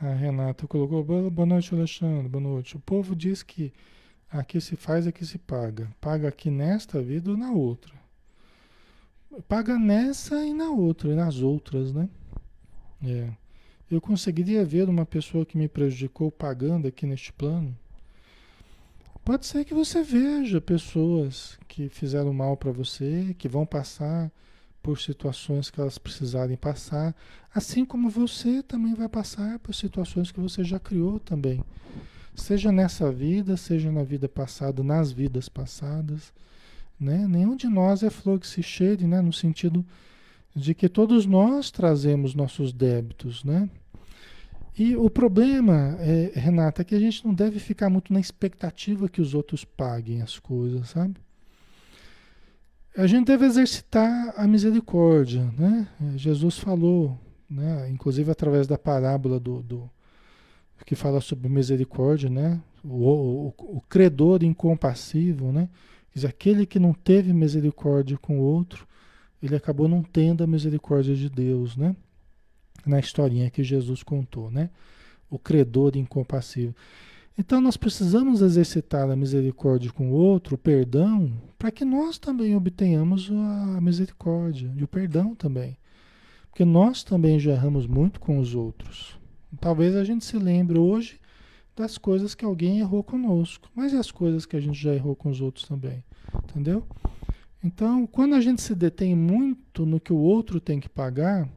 A 0.00 0.12
Renata 0.14 0.66
colocou, 0.66 1.30
boa 1.30 1.46
noite 1.46 1.72
Alexandre, 1.74 2.28
boa 2.28 2.42
noite. 2.42 2.76
O 2.76 2.80
povo 2.80 3.14
diz 3.14 3.42
que 3.42 3.72
aqui 4.28 4.60
se 4.60 4.74
faz, 4.74 5.06
aqui 5.06 5.24
se 5.24 5.38
paga. 5.38 5.88
Paga 6.00 6.28
aqui 6.28 6.50
nesta 6.50 7.00
vida 7.00 7.30
ou 7.30 7.36
na 7.36 7.52
outra. 7.52 7.94
Paga 9.48 9.78
nessa 9.78 10.44
e 10.44 10.52
na 10.52 10.70
outra, 10.70 11.10
e 11.10 11.14
nas 11.14 11.38
outras, 11.38 11.92
né? 11.92 12.08
É. 13.02 13.41
Eu 13.92 14.00
conseguiria 14.00 14.64
ver 14.64 14.88
uma 14.88 15.04
pessoa 15.04 15.44
que 15.44 15.58
me 15.58 15.68
prejudicou 15.68 16.30
pagando 16.30 16.88
aqui 16.88 17.04
neste 17.04 17.30
plano? 17.30 17.76
Pode 19.22 19.44
ser 19.44 19.66
que 19.66 19.74
você 19.74 20.02
veja 20.02 20.62
pessoas 20.62 21.58
que 21.68 21.90
fizeram 21.90 22.32
mal 22.32 22.56
para 22.56 22.72
você, 22.72 23.36
que 23.36 23.46
vão 23.46 23.66
passar 23.66 24.32
por 24.82 24.98
situações 24.98 25.68
que 25.68 25.78
elas 25.78 25.98
precisarem 25.98 26.56
passar, 26.56 27.14
assim 27.54 27.84
como 27.84 28.08
você 28.08 28.62
também 28.62 28.94
vai 28.94 29.10
passar 29.10 29.58
por 29.58 29.74
situações 29.74 30.32
que 30.32 30.40
você 30.40 30.64
já 30.64 30.80
criou 30.80 31.20
também. 31.20 31.62
Seja 32.34 32.72
nessa 32.72 33.12
vida, 33.12 33.58
seja 33.58 33.92
na 33.92 34.02
vida 34.02 34.26
passada, 34.26 34.82
nas 34.82 35.12
vidas 35.12 35.50
passadas. 35.50 36.32
Né? 36.98 37.26
Nenhum 37.28 37.56
de 37.56 37.68
nós 37.68 38.02
é 38.02 38.08
flor 38.08 38.40
que 38.40 38.46
se 38.46 38.62
cheire, 38.62 39.06
né? 39.06 39.20
no 39.20 39.34
sentido 39.34 39.84
de 40.56 40.74
que 40.74 40.88
todos 40.88 41.26
nós 41.26 41.70
trazemos 41.70 42.34
nossos 42.34 42.72
débitos, 42.72 43.44
né? 43.44 43.68
E 44.78 44.96
o 44.96 45.10
problema, 45.10 45.96
é, 46.00 46.32
Renata, 46.34 46.80
é 46.80 46.84
que 46.84 46.94
a 46.94 46.98
gente 46.98 47.24
não 47.26 47.34
deve 47.34 47.58
ficar 47.58 47.90
muito 47.90 48.12
na 48.12 48.20
expectativa 48.20 49.08
que 49.08 49.20
os 49.20 49.34
outros 49.34 49.64
paguem 49.64 50.22
as 50.22 50.38
coisas, 50.38 50.88
sabe? 50.88 51.16
A 52.96 53.06
gente 53.06 53.26
deve 53.26 53.44
exercitar 53.46 54.34
a 54.36 54.46
misericórdia, 54.46 55.50
né? 55.58 55.88
Jesus 56.16 56.58
falou, 56.58 57.18
né? 57.48 57.88
inclusive 57.90 58.30
através 58.30 58.66
da 58.66 58.76
parábola 58.78 59.40
do, 59.40 59.62
do 59.62 59.90
que 60.84 60.94
fala 60.94 61.20
sobre 61.20 61.48
misericórdia, 61.48 62.28
né? 62.28 62.60
O, 62.84 63.48
o, 63.48 63.54
o 63.76 63.80
credor 63.88 64.42
incompassível, 64.42 65.52
né? 65.52 65.68
Dizer, 66.14 66.26
aquele 66.26 66.66
que 66.66 66.78
não 66.78 66.92
teve 66.92 67.32
misericórdia 67.32 68.18
com 68.18 68.40
o 68.40 68.42
outro, 68.42 68.86
ele 69.42 69.56
acabou 69.56 69.88
não 69.88 70.02
tendo 70.02 70.44
a 70.44 70.46
misericórdia 70.46 71.14
de 71.14 71.30
Deus, 71.30 71.76
né? 71.76 71.96
Na 72.84 72.98
historinha 72.98 73.50
que 73.50 73.62
Jesus 73.62 74.02
contou, 74.02 74.50
né? 74.50 74.70
O 75.30 75.38
credor 75.38 75.96
incompassível. 75.96 76.74
Então 77.38 77.60
nós 77.60 77.76
precisamos 77.76 78.42
exercitar 78.42 79.10
a 79.10 79.16
misericórdia 79.16 79.90
com 79.90 80.10
o 80.10 80.14
outro, 80.14 80.56
o 80.56 80.58
perdão, 80.58 81.32
para 81.58 81.70
que 81.70 81.84
nós 81.84 82.18
também 82.18 82.54
obtenhamos 82.54 83.30
a 83.30 83.80
misericórdia 83.80 84.70
e 84.76 84.84
o 84.84 84.88
perdão 84.88 85.34
também. 85.34 85.78
Porque 86.50 86.64
nós 86.64 87.02
também 87.02 87.40
já 87.40 87.52
erramos 87.52 87.86
muito 87.86 88.20
com 88.20 88.38
os 88.38 88.54
outros. 88.54 89.18
Talvez 89.58 89.96
a 89.96 90.04
gente 90.04 90.24
se 90.24 90.36
lembre 90.36 90.78
hoje 90.78 91.18
das 91.74 91.96
coisas 91.96 92.34
que 92.34 92.44
alguém 92.44 92.80
errou 92.80 93.02
conosco, 93.02 93.70
mas 93.74 93.92
e 93.92 93.96
as 93.96 94.10
coisas 94.10 94.44
que 94.44 94.56
a 94.56 94.60
gente 94.60 94.78
já 94.78 94.94
errou 94.94 95.16
com 95.16 95.30
os 95.30 95.40
outros 95.40 95.66
também? 95.66 96.04
Entendeu? 96.44 96.86
Então, 97.64 98.06
quando 98.06 98.34
a 98.34 98.40
gente 98.40 98.60
se 98.60 98.74
detém 98.74 99.14
muito 99.14 99.86
no 99.86 100.00
que 100.00 100.12
o 100.12 100.18
outro 100.18 100.60
tem 100.60 100.80
que 100.80 100.88
pagar, 100.88 101.48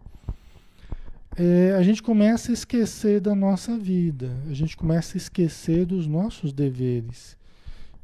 é, 1.38 1.74
a 1.74 1.84
gente 1.84 2.02
começa 2.02 2.52
a 2.52 2.54
esquecer 2.54 3.20
da 3.20 3.36
nossa 3.36 3.78
vida, 3.78 4.32
a 4.50 4.54
gente 4.54 4.78
começa 4.78 5.18
a 5.18 5.20
esquecer 5.20 5.86
dos 5.86 6.08
nossos 6.08 6.54
deveres 6.54 7.38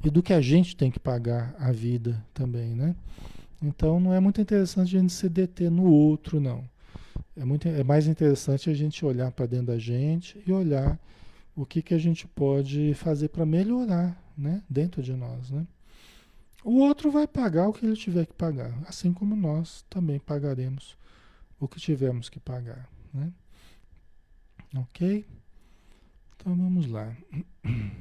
e 0.04 0.10
do 0.10 0.22
que 0.22 0.34
a 0.34 0.42
gente 0.42 0.76
tem 0.76 0.92
que 0.92 1.00
pagar 1.00 1.56
a 1.58 1.72
vida 1.72 2.22
também, 2.34 2.76
né? 2.76 2.96
Então, 3.62 4.00
não 4.00 4.14
é 4.14 4.20
muito 4.20 4.42
interessante 4.42 4.98
a 4.98 5.00
gente 5.00 5.14
se 5.14 5.30
deter 5.30 5.70
no 5.72 5.86
outro, 5.86 6.40
não. 6.40 6.64
É, 7.38 7.46
muito, 7.46 7.68
é 7.68 7.84
mais 7.84 8.08
interessante 8.08 8.70
a 8.70 8.74
gente 8.74 9.06
olhar 9.06 9.32
para 9.32 9.46
dentro 9.46 9.68
da 9.68 9.78
gente 9.78 10.42
e 10.46 10.52
olhar 10.52 11.00
o 11.56 11.66
que, 11.66 11.82
que 11.82 11.94
a 11.94 11.98
gente 11.98 12.28
pode 12.28 12.94
fazer 12.96 13.30
para 13.30 13.46
melhorar 13.46 14.22
né? 14.38 14.62
dentro 14.70 15.02
de 15.02 15.14
nós, 15.14 15.52
né? 15.52 15.66
O 16.64 16.80
outro 16.80 17.10
vai 17.10 17.28
pagar 17.28 17.68
o 17.68 17.74
que 17.74 17.86
ele 17.86 17.96
tiver 17.96 18.26
que 18.26 18.34
pagar, 18.34 18.72
assim 18.88 19.14
como 19.14 19.36
nós 19.36 19.84
também 19.90 20.20
pagaremos 20.20 20.96
o 21.60 21.68
que 21.68 21.80
tivermos 21.80 22.30
que 22.30 22.40
pagar. 22.40 22.88
Né? 23.14 23.32
Ok? 24.76 25.26
Então 26.36 26.56
vamos 26.56 26.88
lá. 26.88 27.16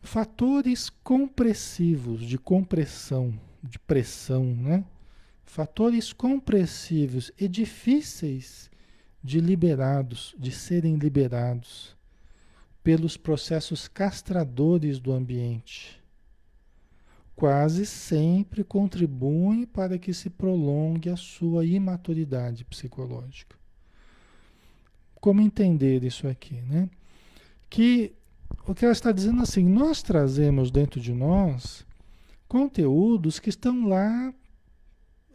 Fatores 0.00 0.88
compressivos 0.88 2.22
de 2.22 2.38
compressão, 2.38 3.38
de 3.62 3.78
pressão, 3.78 4.44
né? 4.44 4.84
Fatores 5.44 6.12
compressivos 6.12 7.32
e 7.38 7.48
difíceis 7.48 8.70
de 9.22 9.40
liberados, 9.40 10.34
de 10.38 10.52
serem 10.52 10.96
liberados 10.96 11.96
pelos 12.82 13.16
processos 13.16 13.88
castradores 13.88 14.98
do 15.00 15.12
ambiente 15.12 15.97
quase 17.38 17.86
sempre 17.86 18.64
contribuem 18.64 19.64
para 19.64 19.96
que 19.96 20.12
se 20.12 20.28
prolongue 20.28 21.08
a 21.08 21.16
sua 21.16 21.64
imaturidade 21.64 22.64
psicológica. 22.64 23.56
Como 25.20 25.40
entender 25.40 26.02
isso 26.02 26.26
aqui, 26.26 26.60
né? 26.62 26.90
Que 27.70 28.12
o 28.66 28.74
que 28.74 28.84
ela 28.84 28.90
está 28.90 29.12
dizendo 29.12 29.40
assim, 29.40 29.64
nós 29.64 30.02
trazemos 30.02 30.72
dentro 30.72 31.00
de 31.00 31.12
nós 31.12 31.86
conteúdos 32.48 33.38
que 33.38 33.50
estão 33.50 33.86
lá 33.86 34.34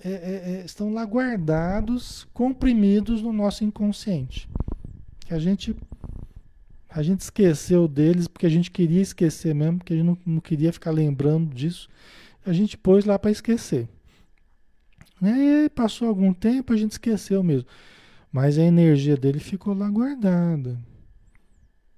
é, 0.04 0.12
é, 0.12 0.52
é 0.56 0.66
estão 0.66 0.94
lá 0.94 1.06
guardados, 1.06 2.28
comprimidos 2.34 3.22
no 3.22 3.32
nosso 3.32 3.64
inconsciente, 3.64 4.50
que 5.26 5.34
a 5.34 5.40
gente 5.40 5.74
a 6.96 7.02
gente 7.02 7.22
esqueceu 7.22 7.88
deles 7.88 8.28
porque 8.28 8.46
a 8.46 8.50
gente 8.50 8.70
queria 8.70 9.02
esquecer 9.02 9.56
mesmo, 9.56 9.80
porque 9.80 9.94
a 9.94 9.96
gente 9.98 10.06
não, 10.06 10.18
não 10.26 10.40
queria 10.40 10.72
ficar 10.72 10.92
lembrando 10.92 11.54
disso. 11.54 11.90
A 12.46 12.54
gente 12.54 12.78
pôs 12.78 13.04
lá 13.04 13.18
para 13.18 13.32
esquecer. 13.32 13.90
E 15.22 15.70
passou 15.70 16.08
algum 16.08 16.34
tempo, 16.34 16.72
a 16.72 16.78
gente 16.78 16.92
esqueceu 16.92 17.42
mesmo. 17.42 17.68
Mas 18.32 18.60
a 18.60 18.64
energia 18.64 19.18
dele 19.18 19.40
ficou 19.40 19.74
lá 19.74 19.90
guardada. 19.90 20.78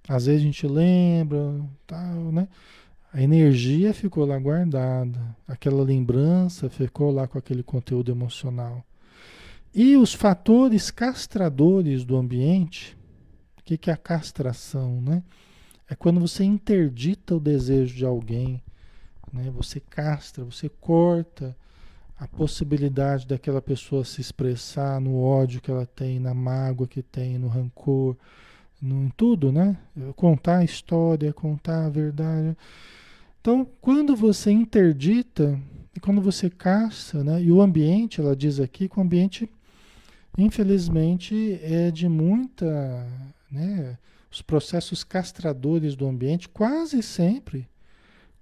Às 0.07 0.27
vezes 0.27 0.41
a 0.41 0.45
gente 0.45 0.67
lembra, 0.67 1.61
tal, 1.85 2.31
né? 2.31 2.47
A 3.11 3.21
energia 3.21 3.93
ficou 3.93 4.25
lá 4.25 4.37
guardada. 4.37 5.19
Aquela 5.47 5.83
lembrança 5.83 6.69
ficou 6.69 7.11
lá 7.11 7.27
com 7.27 7.37
aquele 7.37 7.63
conteúdo 7.63 8.11
emocional. 8.11 8.85
E 9.73 9.97
os 9.97 10.13
fatores 10.13 10.89
castradores 10.89 12.05
do 12.05 12.15
ambiente, 12.15 12.94
que, 13.65 13.77
que 13.77 13.89
é 13.89 13.93
a 13.93 13.97
castração, 13.97 15.01
né? 15.01 15.23
É 15.89 15.95
quando 15.95 16.19
você 16.19 16.43
interdita 16.43 17.35
o 17.35 17.39
desejo 17.39 17.95
de 17.95 18.05
alguém, 18.05 18.61
né? 19.33 19.51
Você 19.55 19.79
castra, 19.79 20.43
você 20.43 20.69
corta 20.69 21.55
a 22.17 22.27
possibilidade 22.27 23.27
daquela 23.27 23.61
pessoa 23.61 24.05
se 24.05 24.21
expressar 24.21 25.01
no 25.01 25.19
ódio 25.19 25.59
que 25.59 25.69
ela 25.69 25.85
tem, 25.85 26.19
na 26.19 26.33
mágoa 26.33 26.87
que 26.87 27.01
tem, 27.01 27.37
no 27.37 27.49
rancor, 27.49 28.15
no, 28.81 29.03
em 29.03 29.09
tudo, 29.09 29.51
né? 29.51 29.77
Contar 30.15 30.59
a 30.59 30.63
história, 30.63 31.33
contar 31.33 31.85
a 31.85 31.89
verdade. 31.89 32.55
Então, 33.41 33.67
quando 33.81 34.15
você 34.15 34.51
interdita 34.51 35.59
e 35.95 35.99
quando 35.99 36.21
você 36.21 36.49
caça, 36.49 37.23
né? 37.23 37.41
E 37.41 37.51
o 37.51 37.61
ambiente, 37.61 38.21
ela 38.21 38.35
diz 38.35 38.59
aqui 38.59 38.87
que 38.87 38.97
o 38.97 39.01
ambiente, 39.01 39.49
infelizmente, 40.37 41.59
é 41.61 41.91
de 41.91 42.07
muita, 42.07 43.07
né? 43.49 43.97
Os 44.31 44.41
processos 44.41 45.03
castradores 45.03 45.95
do 45.95 46.07
ambiente 46.07 46.49
quase 46.49 47.01
sempre 47.01 47.67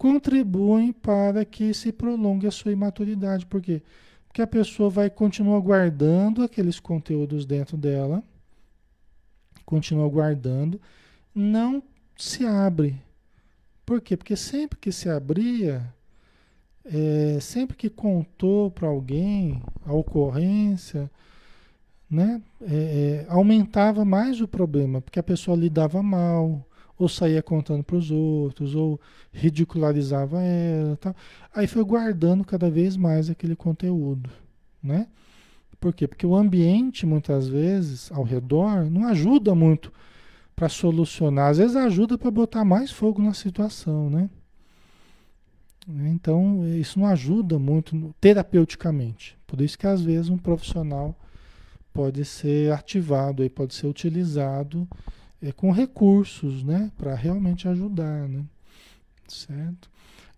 contribuem 0.03 0.91
para 0.91 1.45
que 1.45 1.73
se 1.73 1.91
prolongue 1.91 2.45
a 2.45 2.51
sua 2.51 2.73
imaturidade. 2.73 3.45
Por 3.45 3.61
quê? 3.61 3.81
Porque 4.27 4.41
a 4.41 4.47
pessoa 4.47 4.89
vai 4.89 5.09
continuar 5.09 5.59
guardando 5.61 6.43
aqueles 6.43 6.79
conteúdos 6.79 7.45
dentro 7.45 7.77
dela, 7.77 8.21
continua 9.65 10.09
guardando, 10.09 10.81
não 11.33 11.81
se 12.17 12.45
abre. 12.45 13.01
Por 13.85 14.01
quê? 14.01 14.17
Porque 14.17 14.35
sempre 14.35 14.77
que 14.77 14.91
se 14.91 15.07
abria, 15.07 15.93
é, 16.83 17.39
sempre 17.39 17.77
que 17.77 17.89
contou 17.89 18.69
para 18.71 18.89
alguém 18.89 19.61
a 19.85 19.93
ocorrência, 19.93 21.09
né, 22.13 22.39
é, 22.61 22.75
é, 22.75 23.25
aumentava 23.27 24.05
mais 24.05 24.39
o 24.39 24.47
problema, 24.47 25.01
porque 25.01 25.19
a 25.19 25.23
pessoa 25.23 25.57
lidava 25.57 26.03
mal, 26.03 26.63
ou 26.97 27.09
saía 27.09 27.41
contando 27.41 27.83
para 27.83 27.95
os 27.95 28.11
outros, 28.11 28.75
ou 28.75 29.01
ridicularizava 29.31 30.39
ela, 30.41 30.95
tal. 30.97 31.15
Aí 31.53 31.65
foi 31.65 31.83
guardando 31.83 32.45
cada 32.45 32.69
vez 32.69 32.95
mais 32.95 33.31
aquele 33.31 33.55
conteúdo, 33.55 34.29
né? 34.81 35.07
Por 35.79 35.91
quê? 35.91 36.07
Porque 36.07 36.25
o 36.25 36.35
ambiente, 36.35 37.05
muitas 37.05 37.47
vezes, 37.47 38.11
ao 38.11 38.23
redor, 38.23 38.89
não 38.89 39.07
ajuda 39.07 39.53
muito 39.55 39.91
para 40.55 40.69
solucionar. 40.69 41.49
Às 41.49 41.57
vezes 41.57 41.75
ajuda 41.75 42.17
para 42.17 42.31
botar 42.31 42.63
mais 42.63 42.91
fogo 42.91 43.21
na 43.21 43.33
situação, 43.33 44.09
né? 44.09 44.29
Então, 45.85 46.65
isso 46.79 46.97
não 46.97 47.07
ajuda 47.07 47.59
muito 47.59 48.15
terapeuticamente. 48.21 49.37
Por 49.45 49.59
isso 49.59 49.77
que, 49.77 49.85
às 49.85 50.01
vezes, 50.01 50.29
um 50.29 50.37
profissional 50.37 51.17
pode 51.93 52.25
ser 52.25 52.71
ativado, 52.71 53.43
e 53.43 53.49
pode 53.49 53.73
ser 53.73 53.87
utilizado 53.87 54.87
é, 55.41 55.51
com 55.51 55.71
recursos, 55.71 56.63
né? 56.63 56.91
Para 56.97 57.13
realmente 57.15 57.67
ajudar, 57.67 58.27
né? 58.27 58.43
Certo? 59.27 59.89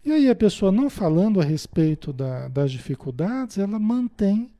E 0.03 0.11
aí 0.11 0.29
a 0.29 0.35
pessoa 0.35 0.71
não 0.71 0.89
falando 0.89 1.41
a 1.41 1.43
respeito 1.43 2.13
da, 2.13 2.47
das 2.47 2.71
dificuldades, 2.71 3.57
ela 3.57 3.79
mantém 3.79 4.51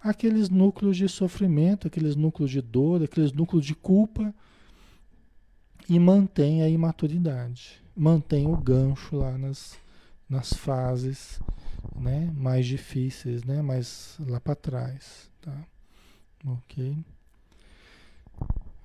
aqueles 0.00 0.48
núcleos 0.48 0.96
de 0.96 1.08
sofrimento, 1.08 1.86
aqueles 1.86 2.16
núcleos 2.16 2.50
de 2.50 2.62
dor, 2.62 3.02
aqueles 3.02 3.32
núcleos 3.32 3.66
de 3.66 3.74
culpa 3.74 4.34
e 5.88 5.98
mantém 5.98 6.62
a 6.62 6.68
imaturidade, 6.68 7.82
mantém 7.94 8.46
o 8.46 8.56
gancho 8.56 9.16
lá 9.16 9.36
nas, 9.36 9.76
nas 10.28 10.52
fases 10.52 11.40
né, 11.96 12.32
mais 12.36 12.66
difíceis, 12.66 13.44
né, 13.44 13.60
mais 13.60 14.16
lá 14.20 14.40
para 14.40 14.54
trás. 14.54 15.30
Tá? 15.40 15.64
Ok? 16.46 16.96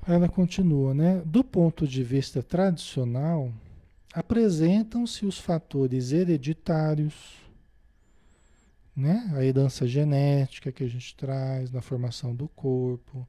Ela 0.05 0.27
continua, 0.27 0.93
né? 0.93 1.21
Do 1.25 1.43
ponto 1.43 1.87
de 1.87 2.03
vista 2.03 2.43
tradicional, 2.43 3.51
apresentam-se 4.13 5.25
os 5.25 5.37
fatores 5.37 6.11
hereditários, 6.11 7.37
né? 8.95 9.31
A 9.35 9.43
herança 9.43 9.87
genética 9.87 10.71
que 10.71 10.83
a 10.83 10.87
gente 10.87 11.15
traz 11.15 11.71
na 11.71 11.81
formação 11.81 12.35
do 12.35 12.47
corpo. 12.49 13.27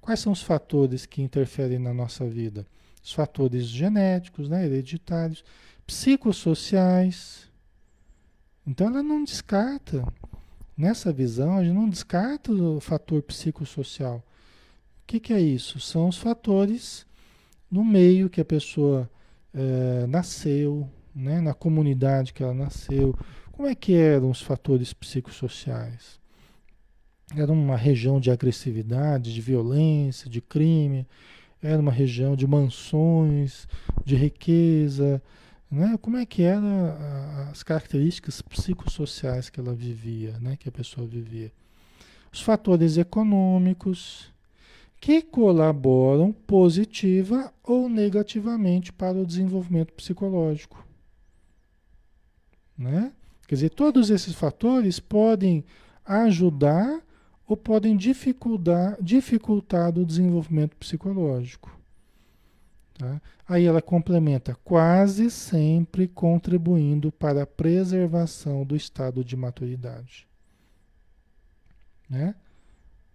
Quais 0.00 0.20
são 0.20 0.32
os 0.32 0.42
fatores 0.42 1.06
que 1.06 1.22
interferem 1.22 1.78
na 1.78 1.92
nossa 1.92 2.26
vida? 2.26 2.66
Os 3.02 3.12
fatores 3.12 3.66
genéticos, 3.66 4.48
né? 4.48 4.64
hereditários, 4.64 5.44
psicossociais. 5.86 7.50
Então 8.66 8.86
ela 8.86 9.02
não 9.02 9.24
descarta, 9.24 10.04
nessa 10.76 11.12
visão, 11.12 11.56
a 11.56 11.64
gente 11.64 11.74
não 11.74 11.88
descarta 11.88 12.52
o 12.52 12.80
fator 12.80 13.22
psicossocial. 13.22 14.16
O 14.16 15.06
que, 15.06 15.20
que 15.20 15.32
é 15.32 15.40
isso? 15.40 15.80
São 15.80 16.08
os 16.08 16.16
fatores 16.16 17.06
no 17.70 17.84
meio 17.84 18.30
que 18.30 18.40
a 18.40 18.44
pessoa 18.44 19.10
é, 19.54 20.06
nasceu, 20.06 20.88
né? 21.14 21.40
na 21.40 21.54
comunidade 21.54 22.32
que 22.32 22.42
ela 22.42 22.54
nasceu, 22.54 23.14
como 23.50 23.68
é 23.68 23.74
que 23.74 23.94
eram 23.94 24.30
os 24.30 24.40
fatores 24.40 24.92
psicossociais? 24.92 26.20
Era 27.34 27.52
uma 27.52 27.76
região 27.76 28.20
de 28.20 28.30
agressividade, 28.30 29.32
de 29.32 29.40
violência, 29.40 30.28
de 30.28 30.40
crime, 30.40 31.06
era 31.62 31.80
uma 31.80 31.92
região 31.92 32.34
de 32.34 32.46
mansões, 32.46 33.68
de 34.04 34.16
riqueza, 34.16 35.22
né? 35.72 35.98
Como 36.02 36.18
é 36.18 36.26
que 36.26 36.42
eram 36.42 36.94
as 37.50 37.62
características 37.62 38.42
psicossociais 38.42 39.48
que 39.48 39.58
ela 39.58 39.72
vivia, 39.74 40.38
né? 40.38 40.54
Que 40.56 40.68
a 40.68 40.72
pessoa 40.72 41.06
vivia? 41.06 41.50
Os 42.30 42.42
fatores 42.42 42.98
econômicos 42.98 44.30
que 45.00 45.22
colaboram 45.22 46.30
positiva 46.30 47.52
ou 47.64 47.88
negativamente 47.88 48.92
para 48.92 49.18
o 49.18 49.26
desenvolvimento 49.26 49.92
psicológico, 49.94 50.86
né? 52.76 53.12
Quer 53.48 53.54
dizer, 53.56 53.70
todos 53.70 54.10
esses 54.10 54.34
fatores 54.34 55.00
podem 55.00 55.64
ajudar 56.04 57.02
ou 57.46 57.56
podem 57.56 57.96
dificultar, 57.96 58.96
dificultar 59.02 59.98
o 59.98 60.06
desenvolvimento 60.06 60.76
psicológico. 60.76 61.81
Tá? 63.02 63.20
Aí 63.48 63.66
ela 63.66 63.82
complementa, 63.82 64.56
quase 64.62 65.28
sempre 65.28 66.06
contribuindo 66.06 67.10
para 67.10 67.42
a 67.42 67.46
preservação 67.46 68.64
do 68.64 68.76
estado 68.76 69.24
de 69.24 69.36
maturidade. 69.36 70.28
Né? 72.08 72.32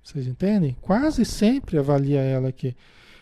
Vocês 0.04 0.28
entendem? 0.28 0.76
Quase 0.82 1.24
sempre 1.24 1.78
avalia 1.78 2.20
ela 2.20 2.50
aqui 2.50 2.76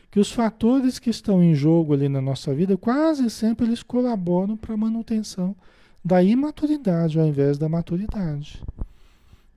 que 0.09 0.19
os 0.19 0.31
fatores 0.31 0.97
que 0.97 1.11
estão 1.11 1.43
em 1.43 1.53
jogo 1.53 1.93
ali 1.93 2.09
na 2.09 2.21
nossa 2.21 2.51
vida, 2.55 2.75
quase 2.75 3.29
sempre 3.29 3.67
eles 3.67 3.83
colaboram 3.83 4.57
para 4.57 4.73
a 4.73 4.77
manutenção 4.77 5.55
da 6.03 6.23
imaturidade 6.23 7.19
ao 7.19 7.27
invés 7.27 7.59
da 7.59 7.69
maturidade. 7.69 8.63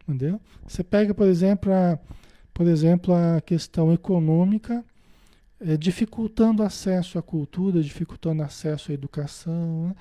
Entendeu? 0.02 0.38
Você 0.66 0.84
pega, 0.84 1.14
por 1.14 1.26
exemplo, 1.26 1.72
a, 1.72 1.98
por 2.52 2.66
exemplo, 2.66 3.14
a 3.14 3.40
questão 3.40 3.94
econômica, 3.94 4.84
é, 5.60 5.76
dificultando 5.76 6.62
acesso 6.62 7.18
à 7.18 7.22
cultura, 7.22 7.82
dificultando 7.82 8.42
acesso 8.42 8.90
à 8.90 8.94
educação, 8.94 9.88
né? 9.88 9.94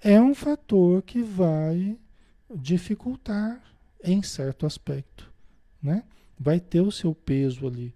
é 0.00 0.20
um 0.20 0.34
fator 0.34 1.02
que 1.02 1.22
vai 1.22 1.96
dificultar 2.54 3.60
em 4.02 4.22
certo 4.22 4.66
aspecto, 4.66 5.32
né? 5.82 6.04
Vai 6.38 6.60
ter 6.60 6.80
o 6.80 6.90
seu 6.90 7.14
peso 7.14 7.66
ali, 7.66 7.94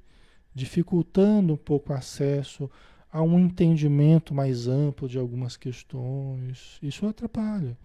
dificultando 0.54 1.52
um 1.52 1.56
pouco 1.56 1.92
o 1.92 1.96
acesso 1.96 2.70
a 3.12 3.22
um 3.22 3.38
entendimento 3.38 4.32
mais 4.32 4.68
amplo 4.68 5.08
de 5.08 5.18
algumas 5.18 5.56
questões. 5.56 6.78
Isso 6.82 7.06
atrapalha. 7.06 7.76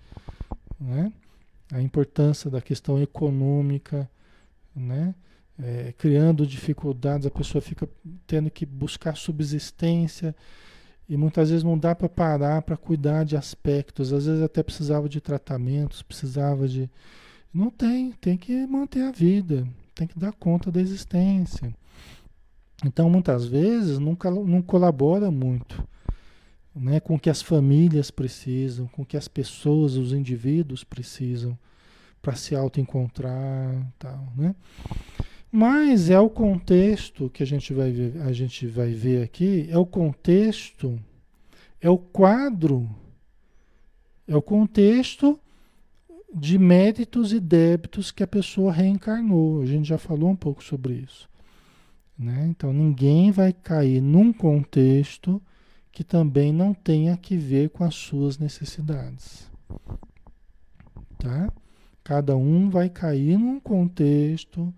Né? 0.80 1.12
A 1.72 1.82
importância 1.82 2.50
da 2.50 2.62
questão 2.62 3.02
econômica, 3.02 4.10
né? 4.76 5.16
É, 5.62 5.94
criando 5.98 6.48
dificuldades, 6.48 7.28
a 7.28 7.32
pessoa 7.32 7.62
fica 7.62 7.88
tendo 8.26 8.50
que 8.50 8.66
buscar 8.66 9.16
subsistência 9.16 10.36
e 11.08 11.16
muitas 11.16 11.50
vezes 11.50 11.64
não 11.64 11.78
dá 11.78 11.94
para 11.94 12.10
parar 12.10 12.62
para 12.64 12.76
cuidar 12.76 13.24
de 13.24 13.38
aspectos. 13.38 14.12
Às 14.12 14.26
vezes 14.26 14.42
até 14.42 14.64
precisava 14.64 15.08
de 15.08 15.22
tratamentos, 15.22 16.02
precisava 16.02 16.68
de. 16.68 16.90
Não 17.54 17.70
tem, 17.70 18.12
tem 18.14 18.36
que 18.36 18.66
manter 18.66 19.04
a 19.04 19.12
vida, 19.12 19.68
tem 19.94 20.08
que 20.08 20.18
dar 20.18 20.34
conta 20.34 20.72
da 20.72 20.82
existência. 20.82 21.74
Então, 22.84 23.10
muitas 23.10 23.46
vezes, 23.46 24.00
nunca, 24.00 24.32
não 24.32 24.62
colabora 24.62 25.30
muito 25.30 25.88
né, 26.76 27.00
com 27.00 27.16
o 27.16 27.20
que 27.20 27.30
as 27.30 27.42
famílias 27.42 28.10
precisam, 28.10 28.88
com 28.88 29.04
o 29.04 29.06
que 29.06 29.16
as 29.16 29.28
pessoas, 29.28 29.96
os 29.96 30.12
indivíduos 30.12 30.84
precisam 30.84 31.58
para 32.22 32.36
se 32.36 32.56
autoencontrar, 32.56 33.94
tal, 34.00 34.28
né? 34.36 34.56
Mas 35.56 36.10
é 36.10 36.20
o 36.20 36.32
contexto 36.32 37.30
que 37.30 37.44
a 37.44 37.46
gente 37.46 37.76
vai 37.76 37.92
ver, 37.92 38.20
a 38.24 38.34
gente 38.34 38.66
vai 38.66 38.90
ver 38.90 39.22
aqui, 39.22 39.68
é 39.70 39.78
o 39.78 39.86
contexto, 39.86 41.00
é 41.80 41.88
o 41.88 41.96
quadro, 41.96 42.90
é 44.28 44.36
o 44.36 44.42
contexto 44.42 45.40
de 46.34 46.58
méritos 46.58 47.32
e 47.32 47.40
débitos 47.40 48.10
que 48.10 48.24
a 48.24 48.28
pessoa 48.28 48.74
reencarnou. 48.74 49.62
A 49.62 49.68
gente 49.68 49.88
já 49.88 50.00
falou 50.00 50.32
um 50.32 50.36
pouco 50.36 50.64
sobre 50.64 50.96
isso. 50.96 51.30
Né? 52.18 52.48
Então 52.50 52.74
ninguém 52.74 53.30
vai 53.30 53.54
cair 53.54 54.02
num 54.02 54.34
contexto 54.34 55.40
que 55.92 56.04
também 56.04 56.52
não 56.52 56.74
tenha 56.74 57.16
que 57.16 57.38
ver 57.38 57.70
com 57.70 57.84
as 57.84 57.94
suas 57.94 58.40
necessidades. 58.40 59.52
Tá? 61.20 61.54
Cada 62.04 62.36
um 62.36 62.72
vai 62.72 62.90
cair 62.90 63.38
num 63.38 63.60
contexto 63.60 64.74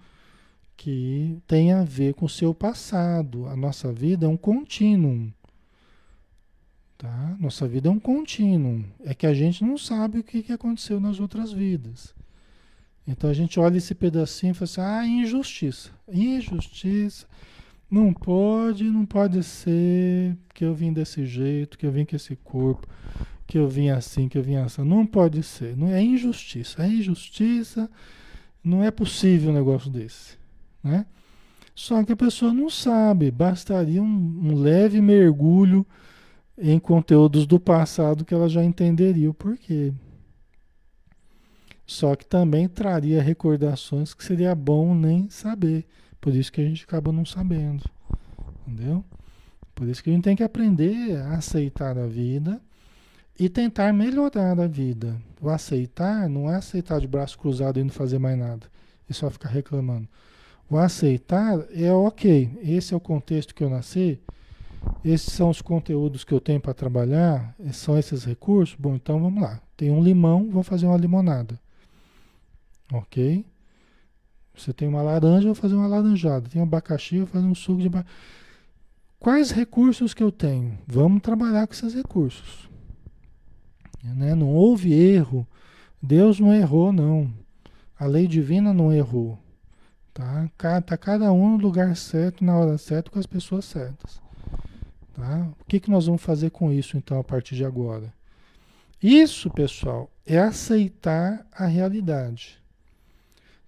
que 0.78 1.38
tem 1.48 1.72
a 1.72 1.84
ver 1.84 2.14
com 2.14 2.26
o 2.26 2.30
seu 2.30 2.54
passado. 2.54 3.48
A 3.48 3.56
nossa 3.56 3.92
vida 3.92 4.26
é 4.26 4.30
um 4.30 4.38
contínuo. 4.38 5.32
Tá? 6.98 7.36
Nossa 7.40 7.68
vida 7.68 7.88
é 7.88 7.92
um 7.92 8.00
contínuo. 8.00 8.84
É 9.04 9.14
que 9.14 9.28
a 9.28 9.34
gente 9.34 9.64
não 9.64 9.78
sabe 9.78 10.20
o 10.20 10.24
que, 10.24 10.44
que 10.44 10.54
aconteceu 10.54 11.00
nas 11.00 11.20
outras 11.20 11.52
vidas. 11.52 12.14
Então 13.08 13.30
a 13.30 13.34
gente 13.34 13.60
olha 13.60 13.78
esse 13.78 13.94
pedacinho 13.94 14.52
e 14.52 14.54
fala 14.54 14.66
assim: 14.66 14.82
ah, 14.82 15.08
injustiça. 15.08 15.92
Injustiça. 16.12 17.28
Não 17.90 18.12
pode, 18.12 18.84
não 18.86 19.06
pode 19.06 19.44
ser 19.44 20.36
que 20.54 20.66
eu 20.66 20.74
vim 20.74 20.92
desse 20.92 21.26
jeito, 21.26 21.78
que 21.78 21.86
eu 21.86 21.92
vim 21.92 22.04
com 22.04 22.16
esse 22.16 22.36
corpo, 22.36 22.88
que 23.46 23.60
eu 23.60 23.70
vim 23.70 23.90
assim, 23.90 24.28
que 24.28 24.38
eu 24.38 24.44
vim 24.44 24.56
assim. 24.56 24.84
Não 24.84 25.06
pode 25.06 25.44
ser. 25.44 25.78
Não 25.78 25.90
é 25.90 26.02
injustiça. 26.02 26.84
É 26.84 26.88
injustiça. 26.88 27.90
Não 28.64 28.84
é 28.84 28.90
possível 28.90 29.52
um 29.52 29.54
negócio 29.54 29.92
desse. 29.92 30.45
Né? 30.86 31.08
Só 31.74 32.04
que 32.04 32.14
a 32.14 32.16
pessoa 32.16 32.54
não 32.54 32.70
sabe. 32.70 33.32
Bastaria 33.32 34.02
um, 34.02 34.06
um 34.06 34.56
leve 34.56 35.02
mergulho 35.02 35.86
em 36.56 36.80
conteúdos 36.80 37.48
do 37.48 37.60
passado 37.60 38.24
que 38.24 38.34
ela 38.34 38.48
já 38.48 38.64
entenderia 38.64 39.30
o 39.30 39.34
porquê. 39.34 39.92
Só 41.88 42.16
que 42.16 42.26
também 42.26 42.68
traria 42.68 43.22
recordações 43.22 44.14
que 44.14 44.24
seria 44.24 44.54
bom 44.54 44.96
nem 44.96 45.30
saber. 45.30 45.86
Por 46.22 46.34
isso 46.34 46.52
que 46.52 46.62
a 46.62 46.64
gente 46.64 46.84
acaba 46.84 47.12
não 47.12 47.26
sabendo. 47.26 47.84
Entendeu? 48.66 49.04
Por 49.74 49.88
isso 49.88 50.04
que 50.04 50.10
a 50.10 50.14
gente 50.14 50.24
tem 50.24 50.36
que 50.36 50.44
aprender 50.44 51.18
a 51.18 51.36
aceitar 51.36 51.98
a 51.98 52.08
vida 52.08 52.62
e 53.38 53.50
tentar 53.50 53.92
melhorar 53.92 54.60
a 54.60 54.68
vida. 54.68 55.22
O 55.42 55.50
aceitar 55.50 56.30
não 56.30 56.50
é 56.50 56.56
aceitar 56.56 57.02
de 57.02 57.08
braço 57.08 57.38
cruzado 57.38 57.80
e 57.80 57.84
não 57.84 57.90
fazer 57.90 58.18
mais 58.18 58.38
nada. 58.38 58.68
E 59.10 59.14
só 59.14 59.30
ficar 59.30 59.50
reclamando. 59.50 60.08
O 60.70 60.78
aceitar 60.78 61.60
é 61.72 61.92
ok. 61.92 62.60
Esse 62.62 62.94
é 62.94 62.98
o 62.98 63.00
contexto 63.00 63.54
que 63.54 63.64
eu 63.64 63.70
nasci. 63.70 64.20
Esses 65.04 65.34
são 65.34 65.50
os 65.50 65.62
conteúdos 65.62 66.24
que 66.24 66.34
eu 66.34 66.40
tenho 66.40 66.60
para 66.60 66.74
trabalhar, 66.74 67.56
são 67.72 67.98
esses 67.98 68.24
recursos. 68.24 68.76
Bom, 68.76 68.96
então 68.96 69.20
vamos 69.20 69.42
lá. 69.42 69.60
Tem 69.76 69.92
um 69.92 70.04
limão, 70.04 70.50
vou 70.50 70.64
fazer 70.64 70.86
uma 70.86 70.98
limonada. 70.98 71.60
Ok? 72.92 73.46
Você 74.56 74.72
tem 74.72 74.88
uma 74.88 75.02
laranja, 75.02 75.48
vou 75.48 75.56
fazer 75.56 75.76
uma 75.76 75.88
laranjada. 75.88 76.50
Tem 76.50 76.62
um 76.62 76.66
abacaxi, 76.66 77.18
vou 77.18 77.28
fazer 77.28 77.46
um 77.46 77.56
suco 77.56 77.82
de 77.82 77.88
abacaxi. 77.88 78.16
Quais 79.20 79.52
recursos 79.52 80.14
que 80.14 80.24
eu 80.24 80.32
tenho? 80.32 80.78
Vamos 80.86 81.22
trabalhar 81.22 81.66
com 81.68 81.74
esses 81.74 81.94
recursos. 81.94 82.70
Né? 84.04 84.36
Não 84.36 84.50
houve 84.50 84.94
erro. 84.94 85.48
Deus 86.02 86.40
não 86.40 86.54
errou, 86.54 86.94
não. 86.94 87.34
A 87.98 88.06
lei 88.06 88.28
divina 88.28 88.72
não 88.72 88.94
errou. 88.94 89.40
Tá? 90.16 90.80
Tá 90.80 90.98
cada 90.98 91.30
um 91.34 91.58
no 91.58 91.58
lugar 91.58 91.94
certo, 91.98 92.42
na 92.42 92.58
hora 92.58 92.78
certa, 92.78 93.12
com 93.12 93.20
as 93.20 93.26
pessoas 93.26 93.66
certas. 93.66 94.22
Tá? 95.14 95.50
O 95.60 95.66
que, 95.66 95.78
que 95.78 95.92
nós 95.92 96.06
vamos 96.06 96.22
fazer 96.22 96.52
com 96.52 96.72
isso 96.72 96.96
então 96.96 97.20
a 97.20 97.24
partir 97.24 97.56
de 97.56 97.66
agora? 97.66 98.14
Isso, 99.04 99.50
pessoal, 99.50 100.10
é 100.26 100.40
aceitar 100.40 101.46
a 101.52 101.66
realidade. 101.66 102.64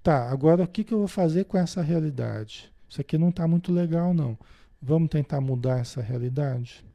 Tá, 0.01 0.29
agora 0.31 0.63
o 0.63 0.67
que, 0.67 0.85
que 0.85 0.93
eu 0.93 0.99
vou 0.99 1.07
fazer 1.09 1.43
com 1.43 1.57
essa 1.57 1.81
realidade? 1.81 2.71
Isso 2.87 3.01
aqui 3.01 3.17
não 3.17 3.27
está 3.27 3.45
muito 3.45 3.73
legal, 3.73 4.13
não. 4.13 4.37
Vamos 4.81 5.09
tentar 5.09 5.41
mudar 5.41 5.79
essa 5.79 6.01
realidade? 6.01 6.85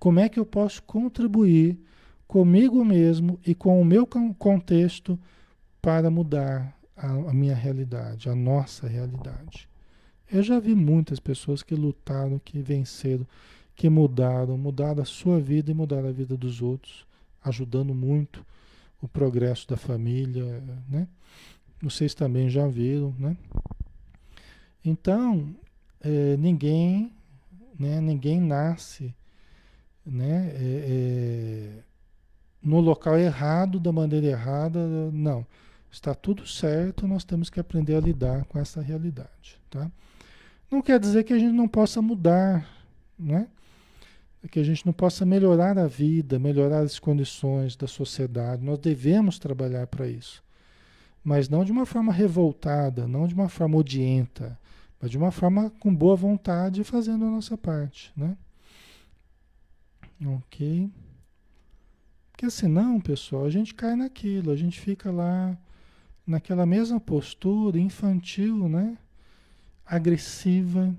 Como 0.00 0.18
é 0.18 0.28
que 0.28 0.40
eu 0.40 0.44
posso 0.44 0.82
contribuir 0.82 1.78
comigo 2.26 2.84
mesmo 2.84 3.38
e 3.46 3.54
com 3.54 3.80
o 3.80 3.84
meu 3.84 4.04
contexto 4.36 5.16
para 5.80 6.10
mudar 6.10 6.79
a, 7.00 7.30
a 7.30 7.32
minha 7.32 7.54
realidade, 7.54 8.28
a 8.28 8.34
nossa 8.34 8.86
realidade? 8.86 9.68
Eu 10.30 10.42
já 10.42 10.60
vi 10.60 10.74
muitas 10.74 11.18
pessoas 11.18 11.62
que 11.62 11.74
lutaram, 11.74 12.38
que 12.38 12.60
venceram 12.60 13.26
que 13.80 13.88
mudaram, 13.88 14.58
mudaram 14.58 15.00
a 15.00 15.06
sua 15.06 15.40
vida 15.40 15.70
e 15.70 15.74
mudaram 15.74 16.10
a 16.10 16.12
vida 16.12 16.36
dos 16.36 16.60
outros, 16.60 17.06
ajudando 17.42 17.94
muito 17.94 18.44
o 19.00 19.08
progresso 19.08 19.66
da 19.66 19.74
família, 19.74 20.62
né? 20.86 21.08
Vocês 21.80 22.12
também 22.12 22.50
já 22.50 22.66
viram, 22.66 23.14
né? 23.18 23.34
Então, 24.84 25.56
é, 25.98 26.36
ninguém, 26.36 27.10
né? 27.78 28.02
Ninguém 28.02 28.38
nasce, 28.38 29.14
né? 30.04 30.52
É, 30.54 30.60
é, 30.60 31.82
no 32.62 32.80
local 32.80 33.18
errado, 33.18 33.80
da 33.80 33.90
maneira 33.90 34.26
errada, 34.26 35.10
não. 35.10 35.46
Está 35.90 36.14
tudo 36.14 36.46
certo, 36.46 37.06
nós 37.06 37.24
temos 37.24 37.50
que 37.50 37.58
aprender 37.58 37.96
a 37.96 38.00
lidar 38.00 38.44
com 38.44 38.58
essa 38.58 38.80
realidade, 38.80 39.60
tá? 39.68 39.90
Não 40.70 40.80
quer 40.80 41.00
dizer 41.00 41.24
que 41.24 41.32
a 41.32 41.38
gente 41.38 41.52
não 41.52 41.66
possa 41.66 42.00
mudar, 42.00 42.66
né? 43.18 43.48
Que 44.50 44.60
a 44.60 44.62
gente 44.62 44.86
não 44.86 44.92
possa 44.92 45.26
melhorar 45.26 45.76
a 45.78 45.88
vida, 45.88 46.38
melhorar 46.38 46.80
as 46.80 46.98
condições 46.98 47.74
da 47.74 47.88
sociedade. 47.88 48.64
Nós 48.64 48.78
devemos 48.78 49.38
trabalhar 49.38 49.86
para 49.88 50.08
isso. 50.08 50.42
Mas 51.22 51.48
não 51.48 51.64
de 51.64 51.72
uma 51.72 51.84
forma 51.84 52.12
revoltada, 52.12 53.06
não 53.06 53.26
de 53.26 53.34
uma 53.34 53.48
forma 53.48 53.76
odienta, 53.76 54.58
mas 55.00 55.10
de 55.10 55.18
uma 55.18 55.30
forma 55.30 55.70
com 55.80 55.94
boa 55.94 56.16
vontade, 56.16 56.84
fazendo 56.84 57.24
a 57.24 57.30
nossa 57.30 57.58
parte, 57.58 58.12
né? 58.16 58.36
Ok. 60.24 60.90
Porque 62.30 62.48
senão, 62.48 63.00
pessoal, 63.00 63.44
a 63.44 63.50
gente 63.50 63.74
cai 63.74 63.96
naquilo, 63.96 64.50
a 64.50 64.56
gente 64.56 64.80
fica 64.80 65.10
lá 65.10 65.58
naquela 66.26 66.66
mesma 66.66 67.00
postura 67.00 67.78
infantil, 67.78 68.68
né? 68.68 68.96
Agressiva, 69.84 70.94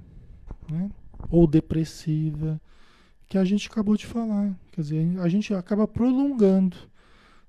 né? 0.70 0.90
Ou 1.30 1.48
depressiva 1.48 2.60
que 3.32 3.38
a 3.38 3.46
gente 3.46 3.70
acabou 3.70 3.96
de 3.96 4.06
falar. 4.06 4.54
Quer 4.74 4.82
dizer, 4.82 5.20
a 5.22 5.30
gente 5.30 5.54
acaba 5.54 5.88
prolongando. 5.88 6.76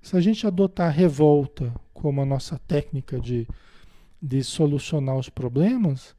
Se 0.00 0.16
a 0.16 0.20
gente 0.20 0.46
adotar 0.46 0.86
a 0.86 0.90
revolta 0.90 1.74
como 1.92 2.20
a 2.20 2.24
nossa 2.24 2.56
técnica 2.56 3.18
de, 3.18 3.48
de 4.22 4.44
solucionar 4.44 5.16
os 5.16 5.28
problemas, 5.28 6.14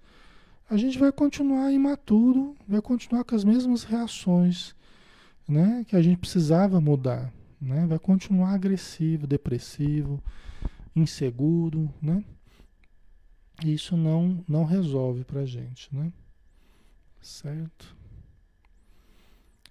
a 0.70 0.76
gente 0.76 1.00
vai 1.00 1.14
continuar 1.14 1.72
imaturo, 1.72 2.58
vai 2.68 2.82
continuar 2.82 3.24
com 3.24 3.36
as 3.36 3.46
mesmas 3.46 3.86
reações 3.86 4.76
né, 5.48 5.86
que 5.88 5.96
a 5.96 6.02
gente 6.02 6.18
precisava 6.18 6.82
mudar. 6.82 7.32
Né? 7.62 7.86
Vai 7.88 8.00
continuar 8.00 8.54
agressivo, 8.54 9.26
depressivo, 9.26 10.22
inseguro. 10.96 11.94
Né? 12.02 12.24
Isso 13.64 13.96
não, 13.96 14.44
não 14.48 14.66
resolve 14.66 15.24
para 15.24 15.42
a 15.42 15.46
gente. 15.46 15.94
Né? 15.96 16.12
Certo? 17.22 17.96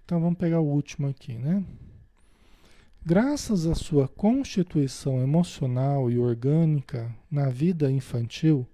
Então 0.05 0.21
vamos 0.21 0.39
pegar 0.39 0.61
o 0.61 0.67
último 0.67 1.09
aqui, 1.09 1.35
né? 1.39 1.65
Graças 3.05 3.67
à 3.67 3.75
sua 3.75 4.07
constituição 4.07 5.21
emocional 5.21 6.09
e 6.11 6.19
orgânica 6.19 7.13
na 7.31 7.49
vida 7.49 7.91
infantil, 7.91 8.65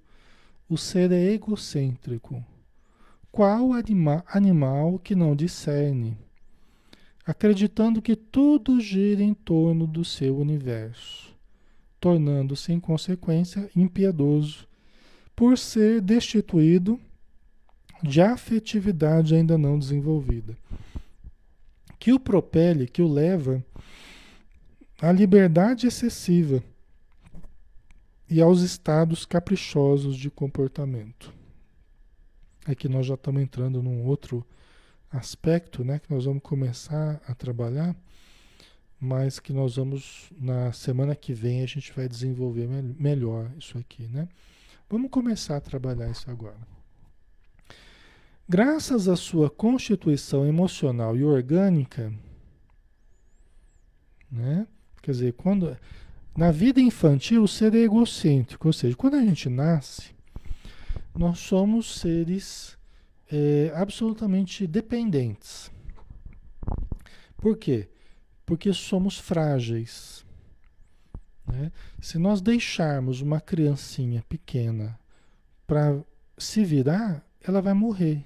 o 0.69 0.77
ser 0.77 1.11
é 1.13 1.33
egocêntrico. 1.33 2.45
Qual 3.33 3.73
anima 3.73 4.23
animal 4.27 4.99
que 4.99 5.15
não 5.15 5.35
discerne, 5.35 6.19
acreditando 7.25 8.03
que 8.03 8.17
tudo 8.17 8.81
gira 8.81 9.23
em 9.23 9.33
torno 9.33 9.87
do 9.87 10.05
seu 10.05 10.37
universo, 10.37 11.35
tornando-se, 12.01 12.73
em 12.73 12.81
consequência, 12.81 13.71
impiedoso, 13.75 14.67
por 15.35 15.57
ser 15.57 16.01
destituído 16.01 17.01
de 18.03 18.21
afetividade 18.21 19.35
ainda 19.35 19.59
não 19.59 19.79
desenvolvida. 19.79 20.57
Que 21.99 22.13
o 22.13 22.21
propele, 22.21 22.87
que 22.87 23.03
o 23.03 23.13
leva 23.13 23.65
à 25.01 25.11
liberdade 25.13 25.87
excessiva 25.87 26.63
e 28.31 28.41
aos 28.41 28.61
estados 28.61 29.25
caprichosos 29.25 30.17
de 30.17 30.31
comportamento. 30.31 31.33
Aqui 32.67 32.89
nós 32.89 33.07
já 33.07 33.15
estamos 33.15 33.41
entrando 33.41 33.83
num 33.83 34.05
outro 34.05 34.47
aspecto, 35.11 35.83
né, 35.83 35.99
que 35.99 36.13
nós 36.13 36.27
vamos 36.27 36.43
começar 36.43 37.21
a 37.27 37.35
trabalhar, 37.35 37.97
mas 39.01 39.39
que 39.39 39.53
nós 39.53 39.77
vamos 39.77 40.31
na 40.39 40.73
semana 40.73 41.15
que 41.15 41.33
vem 41.33 41.63
a 41.63 41.67
gente 41.67 41.93
vai 41.93 42.09
desenvolver 42.09 42.67
melhor 42.99 43.51
isso 43.59 43.79
aqui, 43.79 44.09
né? 44.09 44.29
Vamos 44.91 45.11
começar 45.11 45.57
a 45.57 45.61
trabalhar 45.61 46.11
isso 46.11 46.31
agora. 46.31 46.59
Graças 48.49 49.09
à 49.09 49.17
sua 49.17 49.51
constituição 49.51 50.47
emocional 50.47 51.17
e 51.17 51.23
orgânica, 51.23 52.13
né? 54.31 54.67
Quer 55.03 55.11
dizer, 55.13 55.33
quando 55.35 55.77
Na 56.37 56.53
vida 56.53 56.81
infantil, 56.81 57.43
o 57.43 57.49
ser 57.49 57.75
é 57.75 57.79
egocêntrico, 57.79 58.69
ou 58.69 58.73
seja, 58.73 58.97
quando 58.97 59.15
a 59.17 59.21
gente 59.21 59.49
nasce, 59.49 60.15
nós 61.13 61.41
somos 61.41 61.99
seres 61.99 62.79
é, 63.29 63.73
absolutamente 63.75 64.65
dependentes. 64.65 65.69
Por 67.37 67.57
quê? 67.57 67.89
Porque 68.49 68.73
somos 68.73 69.19
frágeis. 69.19 70.25
Né? 71.47 71.71
Se 72.01 72.17
nós 72.17 72.41
deixarmos 72.41 73.21
uma 73.21 73.43
criancinha 73.43 74.25
pequena 74.27 74.99
para 75.67 76.03
se 76.39 76.65
virar, 76.65 77.23
ela 77.43 77.61
vai 77.61 77.75
morrer. 77.75 78.25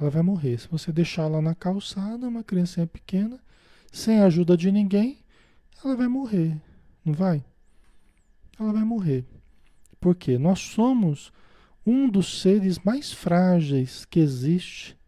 Ela 0.00 0.08
vai 0.08 0.22
morrer. 0.22 0.56
Se 0.56 0.66
você 0.68 0.90
deixar 0.90 1.24
ela 1.24 1.42
na 1.42 1.54
calçada, 1.54 2.26
uma 2.26 2.42
criancinha 2.42 2.86
pequena, 2.86 3.38
sem 3.92 4.20
a 4.20 4.24
ajuda 4.24 4.56
de 4.56 4.72
ninguém, 4.72 5.18
ela 5.84 5.94
vai 5.94 6.08
morrer. 6.08 6.58
Não 7.04 7.12
vai? 7.12 7.44
Ela 8.58 8.72
vai 8.72 8.84
morrer. 8.84 9.26
Por 10.00 10.14
quê? 10.14 10.38
Nós 10.38 10.60
somos 10.60 11.30
um 11.84 12.08
dos 12.08 12.40
seres 12.40 12.78
mais 12.78 13.12
frágeis 13.12 14.06
que 14.06 14.18
existe 14.18 14.98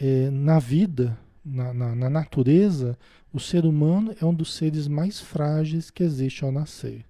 é, 0.00 0.30
na 0.30 0.58
vida, 0.58 1.22
na, 1.44 1.74
na, 1.74 1.94
na 1.94 2.10
natureza. 2.10 2.98
O 3.32 3.40
ser 3.40 3.66
humano 3.66 4.14
é 4.20 4.24
um 4.24 4.32
dos 4.32 4.54
seres 4.54 4.88
mais 4.88 5.20
frágeis 5.20 5.90
que 5.90 6.02
existe 6.02 6.44
ao 6.44 6.52
nascer. 6.52 7.04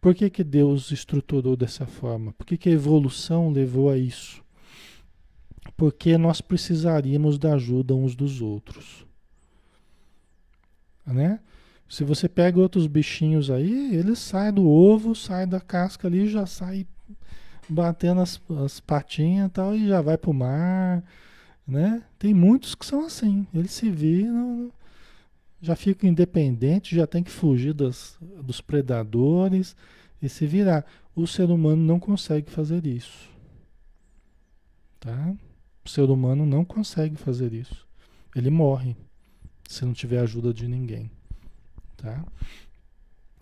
Por 0.00 0.14
que, 0.14 0.28
que 0.28 0.44
Deus 0.44 0.90
estruturou 0.90 1.56
dessa 1.56 1.86
forma? 1.86 2.32
Por 2.32 2.46
que, 2.46 2.56
que 2.56 2.68
a 2.68 2.72
evolução 2.72 3.50
levou 3.50 3.90
a 3.90 3.96
isso? 3.96 4.42
Porque 5.76 6.16
nós 6.16 6.40
precisaríamos 6.40 7.38
da 7.38 7.54
ajuda 7.54 7.94
uns 7.94 8.14
dos 8.14 8.40
outros. 8.40 9.06
Né? 11.04 11.40
Se 11.88 12.04
você 12.04 12.28
pega 12.28 12.60
outros 12.60 12.86
bichinhos 12.86 13.50
aí, 13.50 13.94
eles 13.94 14.18
saem 14.18 14.52
do 14.52 14.68
ovo, 14.68 15.14
saem 15.14 15.48
da 15.48 15.60
casca 15.60 16.08
ali, 16.08 16.28
já 16.28 16.46
sai 16.46 16.86
batendo 17.68 18.20
as, 18.20 18.40
as 18.64 18.80
patinhas 18.80 19.48
e 19.48 19.50
tal, 19.50 19.74
e 19.74 19.88
já 19.88 20.00
vai 20.00 20.16
pro 20.16 20.32
mar, 20.32 21.02
né? 21.66 22.02
Tem 22.18 22.32
muitos 22.32 22.74
que 22.74 22.86
são 22.86 23.04
assim, 23.04 23.46
eles 23.52 23.72
se 23.72 23.90
viram, 23.90 24.70
já 25.60 25.74
ficam 25.74 26.08
independentes, 26.08 26.96
já 26.96 27.06
tem 27.06 27.22
que 27.22 27.30
fugir 27.30 27.74
das, 27.74 28.16
dos 28.20 28.60
predadores 28.60 29.74
e 30.20 30.28
se 30.28 30.46
virar. 30.46 30.84
O 31.14 31.26
ser 31.26 31.50
humano 31.50 31.82
não 31.82 31.98
consegue 31.98 32.50
fazer 32.50 32.86
isso, 32.86 33.30
tá? 35.00 35.34
O 35.84 35.88
ser 35.88 36.10
humano 36.10 36.44
não 36.44 36.64
consegue 36.64 37.16
fazer 37.16 37.52
isso. 37.52 37.86
Ele 38.34 38.50
morre 38.50 38.96
se 39.68 39.84
não 39.84 39.92
tiver 39.92 40.18
ajuda 40.18 40.52
de 40.52 40.68
ninguém. 40.68 41.10
Tá? 41.96 42.24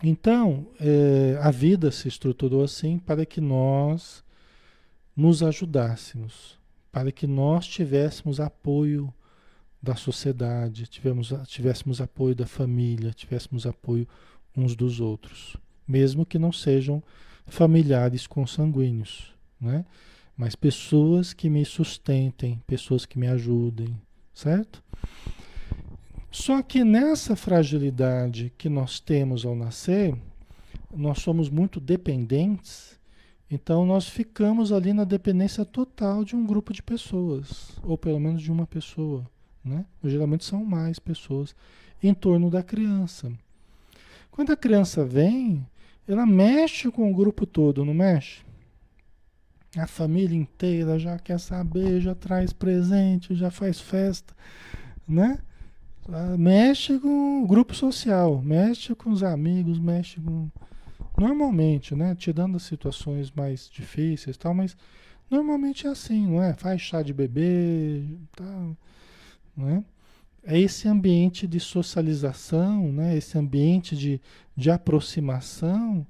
Então, 0.03 0.67
é, 0.79 1.37
a 1.41 1.51
vida 1.51 1.91
se 1.91 2.07
estruturou 2.07 2.63
assim 2.63 2.97
para 2.97 3.25
que 3.25 3.41
nós 3.41 4.23
nos 5.15 5.41
ajudássemos, 5.41 6.59
para 6.95 7.11
que 7.11 7.27
nós 7.27 7.67
tivéssemos 7.67 8.39
apoio 8.39 9.13
da 9.83 9.97
sociedade, 9.97 10.87
tivemos, 10.87 11.33
tivéssemos 11.45 11.99
apoio 11.99 12.33
da 12.33 12.47
família, 12.47 13.11
tivéssemos 13.11 13.65
apoio 13.65 14.07
uns 14.55 14.77
dos 14.77 15.01
outros, 15.01 15.57
mesmo 15.85 16.25
que 16.25 16.39
não 16.39 16.53
sejam 16.53 17.03
familiares 17.47 18.25
consanguíneos, 18.25 19.35
né? 19.59 19.83
mas 20.37 20.55
pessoas 20.55 21.33
que 21.33 21.49
me 21.49 21.65
sustentem, 21.65 22.63
pessoas 22.65 23.05
que 23.05 23.19
me 23.19 23.27
ajudem, 23.27 23.93
certo? 24.33 24.81
Só 26.31 26.61
que 26.61 26.85
nessa 26.85 27.35
fragilidade 27.35 28.53
que 28.57 28.69
nós 28.69 29.01
temos 29.01 29.45
ao 29.45 29.53
nascer, 29.53 30.15
nós 30.95 31.19
somos 31.19 31.49
muito 31.49 31.81
dependentes, 31.81 32.94
então 33.55 33.85
nós 33.85 34.07
ficamos 34.07 34.71
ali 34.73 34.91
na 34.91 35.05
dependência 35.05 35.63
total 35.63 36.25
de 36.25 36.35
um 36.35 36.45
grupo 36.45 36.73
de 36.73 36.83
pessoas, 36.83 37.71
ou 37.81 37.97
pelo 37.97 38.19
menos 38.19 38.41
de 38.41 38.51
uma 38.51 38.67
pessoa, 38.67 39.25
né? 39.63 39.85
Geralmente 40.03 40.43
são 40.43 40.65
mais 40.65 40.99
pessoas 40.99 41.55
em 42.03 42.13
torno 42.13 42.49
da 42.49 42.61
criança. 42.61 43.31
Quando 44.29 44.51
a 44.51 44.57
criança 44.57 45.05
vem, 45.05 45.65
ela 46.05 46.25
mexe 46.25 46.91
com 46.91 47.09
o 47.09 47.15
grupo 47.15 47.45
todo, 47.45 47.85
não 47.85 47.93
mexe? 47.93 48.43
A 49.77 49.87
família 49.87 50.37
inteira 50.37 50.99
já 50.99 51.17
quer 51.17 51.39
saber, 51.39 52.01
já 52.01 52.13
traz 52.13 52.51
presente, 52.51 53.33
já 53.35 53.49
faz 53.49 53.79
festa, 53.79 54.33
né? 55.07 55.39
Ah, 56.07 56.35
mexe 56.37 56.99
com 56.99 57.43
o 57.43 57.47
grupo 57.47 57.73
social, 57.73 58.41
mexe 58.41 58.93
com 58.93 59.09
os 59.09 59.23
amigos, 59.23 59.79
mexe 59.79 60.19
com. 60.19 60.49
Normalmente, 61.17 61.95
né? 61.95 62.15
Tirando 62.15 62.57
as 62.57 62.63
situações 62.63 63.31
mais 63.31 63.69
difíceis 63.69 64.35
e 64.35 64.39
tal, 64.39 64.53
mas 64.53 64.75
normalmente 65.29 65.87
é 65.87 65.89
assim, 65.89 66.27
não 66.27 66.43
é? 66.43 66.53
Faz 66.53 66.81
chá 66.81 67.01
de 67.01 67.13
bebê, 67.13 68.03
tal, 68.35 68.77
não 69.55 69.69
é? 69.69 69.83
É 70.43 70.59
esse 70.59 70.87
ambiente 70.87 71.47
de 71.47 71.59
socialização, 71.59 72.91
né? 72.91 73.17
Esse 73.17 73.37
ambiente 73.37 73.95
de, 73.95 74.21
de 74.55 74.69
aproximação 74.69 76.05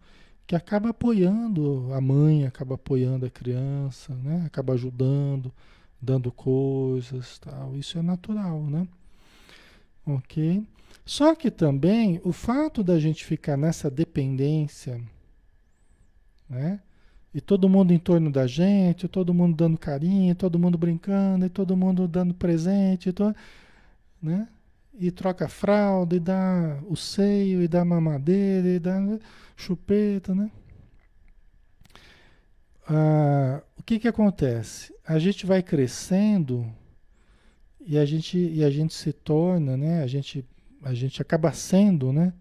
que 0.46 0.56
acaba 0.56 0.90
apoiando 0.90 1.92
a 1.94 2.02
mãe, 2.02 2.46
acaba 2.46 2.76
apoiando 2.76 3.26
a 3.26 3.30
criança, 3.30 4.14
né? 4.16 4.44
Acaba 4.46 4.74
ajudando, 4.74 5.54
dando 6.02 6.32
coisas, 6.32 7.40
tal. 7.40 7.76
Isso 7.78 7.98
é 7.98 8.02
natural, 8.02 8.62
né? 8.64 8.88
Ok? 10.06 10.64
Só 11.06 11.36
que 11.36 11.52
também 11.52 12.20
o 12.24 12.32
fato 12.32 12.84
da 12.84 13.00
gente 13.00 13.24
ficar 13.24 13.58
nessa 13.58 13.90
dependência, 13.90 15.02
né? 16.50 16.80
E 17.34 17.42
todo 17.42 17.68
mundo 17.68 17.92
em 17.92 18.00
torno 18.00 18.32
da 18.32 18.48
gente, 18.48 19.08
todo 19.08 19.34
mundo 19.34 19.58
dando 19.58 19.78
carinho, 19.78 20.34
todo 20.36 20.58
mundo 20.58 20.78
brincando, 20.78 21.46
e 21.46 21.50
todo 21.50 21.76
mundo 21.76 22.08
dando 22.08 22.34
presente, 22.34 23.12
to, 23.12 23.36
né? 24.22 24.48
E 24.98 25.12
troca 25.12 25.50
fralda, 25.50 26.16
e 26.16 26.20
dá 26.20 26.80
o 26.88 26.96
seio, 26.96 27.62
e 27.62 27.68
dá 27.68 27.84
mamadeira, 27.84 28.70
e 28.70 28.80
dá 28.80 28.98
chupeta, 29.58 30.34
né? 30.34 30.50
Ah, 32.88 33.62
o 33.78 33.84
que 33.84 34.00
que 34.00 34.08
acontece? 34.08 34.96
A 35.06 35.20
gente 35.20 35.46
vai 35.46 35.62
crescendo 35.62 36.66
e 37.86 38.00
a 38.00 38.06
gente, 38.06 38.38
e 38.38 38.64
a 38.64 38.70
gente 38.70 38.94
se 38.96 39.14
torna, 39.14 39.78
né? 39.78 40.02
A 40.02 40.08
gente, 40.08 40.44
a 40.82 40.94
gente 40.94 41.22
acaba 41.22 41.52
sendo, 41.54 42.12
né? 42.12 42.34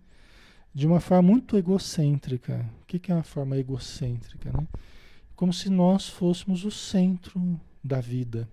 De 0.72 0.86
uma 0.86 1.01
forma 1.01 1.30
muito 1.30 1.57
egocêntrica. 1.57 2.64
O 2.82 2.86
que, 2.86 2.99
que 2.99 3.12
é 3.12 3.14
uma 3.14 3.22
forma 3.22 3.57
egocêntrica, 3.59 4.51
né? 4.51 4.66
Como 5.36 5.53
se 5.53 5.68
nós 5.68 6.09
fôssemos 6.09 6.64
o 6.64 6.70
centro 6.70 7.61
da 7.82 8.01
vida. 8.01 8.49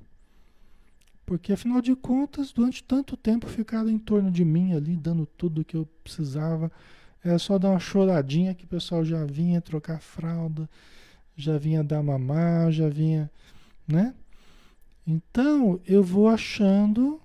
Porque 1.26 1.54
afinal 1.54 1.82
de 1.82 1.96
contas, 1.96 2.52
durante 2.52 2.84
tanto 2.84 3.16
tempo 3.16 3.48
ficaram 3.48 3.90
em 3.90 3.98
torno 3.98 4.30
de 4.30 4.44
mim 4.44 4.74
ali, 4.74 4.98
dando 4.98 5.26
tudo 5.26 5.62
o 5.62 5.66
que 5.66 5.78
eu 5.78 5.88
precisava. 6.04 6.70
Era 7.24 7.40
só 7.40 7.58
dar 7.58 7.70
uma 7.70 7.80
choradinha 7.80 8.54
que 8.54 8.66
o 8.66 8.68
pessoal 8.68 9.06
já 9.06 9.24
vinha 9.24 9.62
trocar 9.62 10.02
fralda, 10.02 10.70
já 11.38 11.58
vinha 11.58 11.84
dar 11.84 12.04
mamar, 12.04 12.70
já 12.72 12.90
vinha, 12.90 13.32
né? 13.88 14.14
Então 15.06 15.80
eu 15.86 16.04
vou 16.04 16.28
achando, 16.28 17.20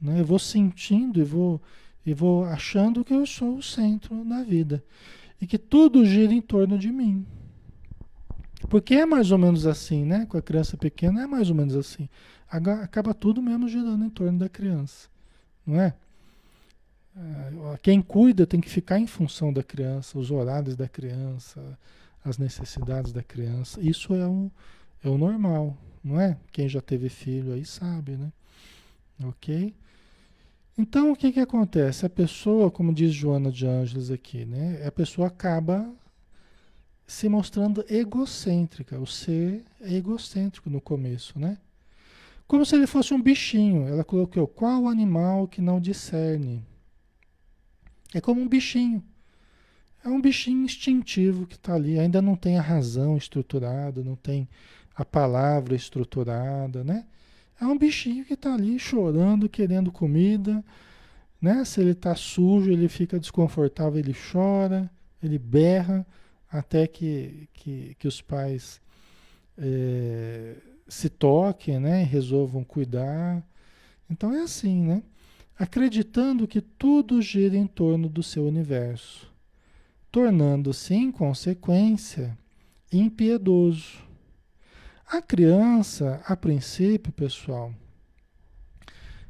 né, 0.00 0.20
eu 0.20 0.24
vou 0.24 0.38
sentindo 0.38 1.20
e 1.20 1.24
vou, 1.24 1.60
e 2.04 2.12
vou 2.12 2.44
achando 2.44 3.04
que 3.04 3.14
eu 3.14 3.26
sou 3.26 3.56
o 3.56 3.62
centro 3.62 4.24
da 4.24 4.42
vida 4.42 4.82
e 5.40 5.46
que 5.46 5.58
tudo 5.58 6.04
gira 6.04 6.32
em 6.32 6.40
torno 6.40 6.78
de 6.78 6.90
mim. 6.92 7.26
Porque 8.68 8.94
é 8.94 9.04
mais 9.04 9.32
ou 9.32 9.38
menos 9.38 9.66
assim, 9.66 10.04
né? 10.04 10.24
Com 10.26 10.38
a 10.38 10.42
criança 10.42 10.76
pequena 10.76 11.24
é 11.24 11.26
mais 11.26 11.50
ou 11.50 11.56
menos 11.56 11.74
assim. 11.74 12.08
Acaba 12.48 13.12
tudo 13.12 13.42
mesmo 13.42 13.68
girando 13.68 14.04
em 14.04 14.10
torno 14.10 14.38
da 14.38 14.48
criança, 14.48 15.08
não 15.66 15.80
é? 15.80 15.94
é? 17.16 17.78
Quem 17.82 18.00
cuida 18.00 18.46
tem 18.46 18.60
que 18.60 18.68
ficar 18.68 18.98
em 18.98 19.06
função 19.06 19.52
da 19.52 19.62
criança, 19.62 20.18
os 20.18 20.30
horários 20.30 20.76
da 20.76 20.86
criança, 20.86 21.60
as 22.24 22.38
necessidades 22.38 23.12
da 23.12 23.22
criança. 23.22 23.80
Isso 23.80 24.14
é, 24.14 24.28
um, 24.28 24.50
é 25.02 25.08
o 25.08 25.18
normal, 25.18 25.76
não 26.02 26.20
é? 26.20 26.36
Quem 26.50 26.68
já 26.68 26.80
teve 26.80 27.08
filho 27.08 27.52
aí 27.52 27.64
sabe, 27.64 28.12
né? 28.12 28.32
Ok? 29.24 29.74
Então 30.76 31.12
o 31.12 31.16
que 31.16 31.32
que 31.32 31.40
acontece? 31.40 32.06
A 32.06 32.10
pessoa, 32.10 32.70
como 32.70 32.92
diz 32.92 33.12
Joana 33.12 33.52
de 33.52 33.66
Ângeles 33.66 34.10
aqui, 34.10 34.44
né? 34.44 34.84
A 34.86 34.90
pessoa 34.90 35.28
acaba 35.28 35.88
se 37.06 37.28
mostrando 37.28 37.84
egocêntrica. 37.88 38.98
O 38.98 39.06
ser 39.06 39.64
é 39.80 39.92
egocêntrico 39.94 40.70
no 40.70 40.80
começo, 40.80 41.38
né? 41.38 41.58
Como 42.46 42.64
se 42.64 42.74
ele 42.74 42.86
fosse 42.86 43.12
um 43.12 43.22
bichinho. 43.22 43.86
Ela 43.86 44.02
colocou 44.02 44.46
qual 44.46 44.88
animal 44.88 45.46
que 45.46 45.60
não 45.60 45.80
discerne? 45.80 46.64
É 48.14 48.20
como 48.20 48.40
um 48.40 48.48
bichinho. 48.48 49.02
É 50.04 50.08
um 50.08 50.20
bichinho 50.20 50.64
instintivo 50.64 51.46
que 51.46 51.54
está 51.54 51.74
ali, 51.74 51.98
ainda 51.98 52.20
não 52.20 52.34
tem 52.34 52.58
a 52.58 52.62
razão 52.62 53.16
estruturada, 53.16 54.02
não 54.02 54.16
tem 54.16 54.48
a 54.94 55.04
palavra 55.04 55.74
estruturada, 55.74 56.84
né? 56.84 57.06
É 57.60 57.64
um 57.64 57.78
bichinho 57.78 58.24
que 58.24 58.34
está 58.34 58.54
ali 58.54 58.78
chorando, 58.78 59.48
querendo 59.48 59.92
comida, 59.92 60.64
Né? 61.40 61.64
Se 61.64 61.80
ele 61.80 61.90
está 61.90 62.14
sujo, 62.14 62.70
ele 62.70 62.88
fica 62.88 63.18
desconfortável, 63.18 63.98
ele 63.98 64.14
chora, 64.14 64.88
ele 65.20 65.38
berra, 65.38 66.06
até 66.50 66.86
que, 66.86 67.48
que, 67.52 67.96
que 67.98 68.06
os 68.06 68.20
pais 68.20 68.80
é, 69.58 70.54
se 70.86 71.08
toquem, 71.08 71.80
né? 71.80 72.04
resolvam 72.04 72.62
cuidar. 72.62 73.42
Então 74.08 74.32
é 74.32 74.42
assim, 74.42 74.82
né? 74.82 75.02
Acreditando 75.58 76.46
que 76.46 76.60
tudo 76.60 77.20
gira 77.20 77.56
em 77.56 77.66
torno 77.66 78.08
do 78.08 78.22
seu 78.22 78.44
universo, 78.46 79.28
tornando-se, 80.10 80.94
em 80.94 81.10
consequência, 81.10 82.36
impiedoso. 82.92 83.98
A 85.12 85.20
criança, 85.20 86.22
a 86.24 86.34
princípio, 86.34 87.12
pessoal, 87.12 87.70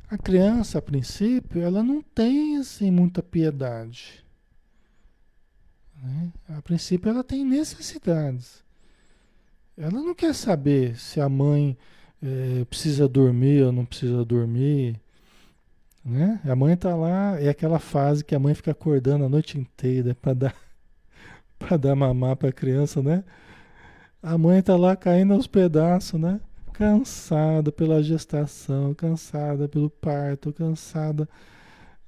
a 0.09 0.17
criança, 0.17 0.79
a 0.79 0.83
princípio, 0.83 1.61
ela 1.61 1.83
não 1.83 2.01
tem 2.01 2.57
assim 2.57 2.89
muita 2.89 3.21
piedade. 3.21 4.25
Né? 6.01 6.33
A 6.51 6.63
princípio, 6.63 7.11
ela 7.11 7.25
tem 7.25 7.45
necessidades. 7.45 8.63
Ela 9.77 10.01
não 10.01 10.15
quer 10.15 10.33
saber 10.37 10.97
se 10.97 11.21
a 11.21 11.29
mãe 11.29 11.77
é, 12.23 12.65
precisa 12.67 13.09
dormir 13.09 13.65
ou 13.65 13.73
não 13.73 13.85
precisa 13.85 14.25
dormir. 14.25 15.01
Né? 16.05 16.41
A 16.45 16.55
mãe 16.55 16.75
está 16.75 16.95
lá, 16.95 17.41
é 17.41 17.49
aquela 17.49 17.81
fase 17.81 18.25
que 18.25 18.37
a 18.37 18.39
mãe 18.39 18.55
fica 18.55 18.71
acordando 18.71 19.25
a 19.25 19.29
noite 19.29 19.59
inteira 19.59 20.15
para 20.15 20.33
dar 20.33 20.57
para 21.59 21.77
dar 21.77 21.97
mamar 21.97 22.37
para 22.37 22.51
a 22.51 22.53
criança, 22.53 23.03
né? 23.03 23.25
A 24.23 24.39
mãe 24.39 24.61
está 24.61 24.77
lá 24.77 24.95
caindo 24.95 25.35
aos 25.35 25.47
pedaços, 25.47 26.21
né? 26.21 26.41
cansada 26.73 27.71
pela 27.71 28.03
gestação, 28.03 28.95
cansada 28.95 29.69
pelo 29.69 29.91
parto, 29.91 30.53
cansada 30.53 31.29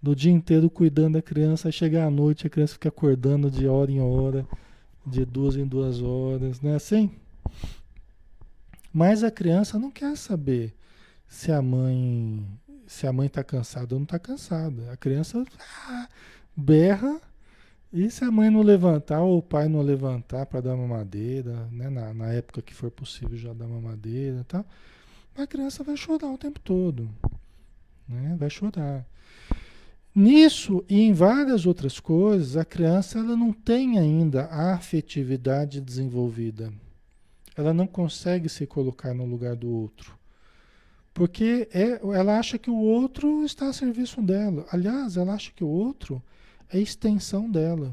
do 0.03 0.15
dia 0.15 0.33
inteiro 0.33 0.69
cuidando 0.71 1.15
da 1.15 1.23
criança, 1.23 1.69
aí 1.69 1.73
chega 1.73 2.05
à 2.05 2.11
noite 2.11 2.47
a 2.47 2.51
criança 2.51 2.75
fica 2.75 2.89
acordando 2.89 3.51
de 3.51 3.67
hora 3.67 3.91
em 3.91 4.01
hora, 4.01 4.47
de 5.07 5.25
duas 5.25 5.57
em 5.57 5.67
duas 5.67 6.03
horas, 6.03 6.61
não 6.61 6.71
é 6.71 6.75
assim? 6.75 7.11
Mas 8.93 9.23
a 9.23 9.31
criança 9.31 9.79
não 9.79 9.91
quer 9.91 10.17
saber 10.17 10.75
se 11.27 11.53
a 11.53 11.61
mãe 11.61 12.45
se 12.87 13.07
a 13.07 13.13
mãe 13.13 13.27
está 13.27 13.43
cansada 13.43 13.95
ou 13.95 13.99
não 13.99 14.05
está 14.05 14.19
cansada. 14.19 14.93
A 14.93 14.97
criança 14.97 15.43
ah, 15.89 16.09
berra 16.55 17.21
e 17.95 18.11
se 18.11 18.25
a 18.25 18.31
mãe 18.31 18.51
não 18.51 18.61
levantar 18.61 19.21
ou 19.21 19.39
o 19.39 19.43
pai 19.43 19.69
não 19.69 19.81
levantar 19.81 20.47
para 20.47 20.61
dar 20.61 20.77
mamadeira, 20.77 21.69
né, 21.71 21.89
na, 21.89 22.13
na, 22.13 22.33
época 22.33 22.61
que 22.61 22.75
for 22.75 22.91
possível 22.91 23.39
já 23.39 23.53
dar 23.53 23.69
mamadeira 23.69 24.45
tal, 24.49 24.67
a 25.37 25.47
criança 25.47 25.85
vai 25.85 25.97
chorar 25.97 26.27
o 26.27 26.37
tempo 26.37 26.59
todo. 26.59 27.09
Né, 28.09 28.35
vai 28.37 28.51
chorar. 28.51 29.07
Nisso 30.13 30.85
e 30.89 31.03
em 31.03 31.13
várias 31.13 31.67
outras 31.67 32.01
coisas, 32.01 32.57
a 32.57 32.65
criança 32.65 33.21
ela 33.21 33.37
não 33.37 33.53
tem 33.53 33.97
ainda 33.97 34.47
a 34.47 34.75
afetividade 34.75 35.81
desenvolvida. 35.81 36.73
Ela 37.57 37.73
não 37.73 37.87
consegue 37.87 38.49
se 38.49 38.67
colocar 38.67 39.15
no 39.15 39.25
lugar 39.25 39.55
do 39.55 39.69
outro. 39.69 40.19
Porque 41.13 41.69
é, 41.73 42.01
ela 42.13 42.41
acha 42.41 42.59
que 42.59 42.71
o 42.71 42.77
outro 42.77 43.45
está 43.45 43.69
a 43.69 43.73
serviço 43.73 44.21
dela. 44.21 44.67
Aliás, 44.73 45.17
ela 45.17 45.35
acha 45.35 45.53
que 45.53 45.63
o 45.63 45.69
outro 45.69 46.21
é 46.71 46.79
extensão 46.79 47.51
dela. 47.51 47.93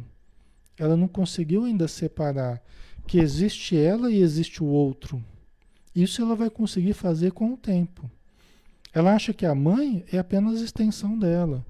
Ela 0.78 0.98
não 0.98 1.08
conseguiu 1.08 1.66
ainda 1.66 1.88
separar 1.88 2.62
que 3.06 3.20
existe 3.20 3.78
ela 3.78 4.12
e 4.12 4.22
existe 4.22 4.64
o 4.64 4.68
outro. 4.68 5.24
Isso 5.96 6.22
ela 6.22 6.36
vai 6.36 6.50
conseguir 6.50 6.94
fazer 6.94 7.32
com 7.32 7.54
o 7.54 7.58
tempo. 7.58 8.10
Ela 8.94 9.14
acha 9.14 9.34
que 9.34 9.46
a 9.46 9.56
mãe 9.56 10.06
é 10.12 10.18
apenas 10.18 10.62
extensão 10.62 11.18
dela. 11.18 11.66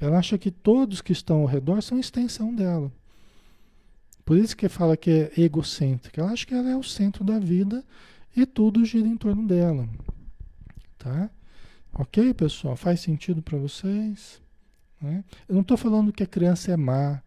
Ela 0.00 0.18
acha 0.18 0.36
que 0.36 0.50
todos 0.50 1.00
que 1.00 1.12
estão 1.12 1.40
ao 1.40 1.46
redor 1.46 1.82
são 1.82 1.98
extensão 1.98 2.54
dela. 2.54 2.90
Por 4.24 4.38
isso 4.38 4.56
que 4.56 4.68
fala 4.68 4.96
que 4.96 5.10
é 5.10 5.40
egocêntrica. 5.40 6.20
Ela 6.20 6.32
acha 6.32 6.46
que 6.46 6.54
ela 6.54 6.70
é 6.70 6.76
o 6.76 6.82
centro 6.82 7.22
da 7.22 7.38
vida 7.38 7.84
e 8.36 8.46
tudo 8.46 8.84
gira 8.84 9.06
em 9.06 9.16
torno 9.16 9.46
dela. 9.46 9.88
Tá? 10.98 11.30
Ok, 11.92 12.32
pessoal? 12.34 12.76
Faz 12.76 13.00
sentido 13.00 13.42
para 13.42 13.58
vocês? 13.58 14.42
Né? 15.04 15.22
Eu 15.46 15.54
não 15.54 15.60
estou 15.60 15.76
falando 15.76 16.10
que 16.10 16.22
a 16.22 16.26
criança 16.26 16.72
é 16.72 16.76
má, 16.78 17.22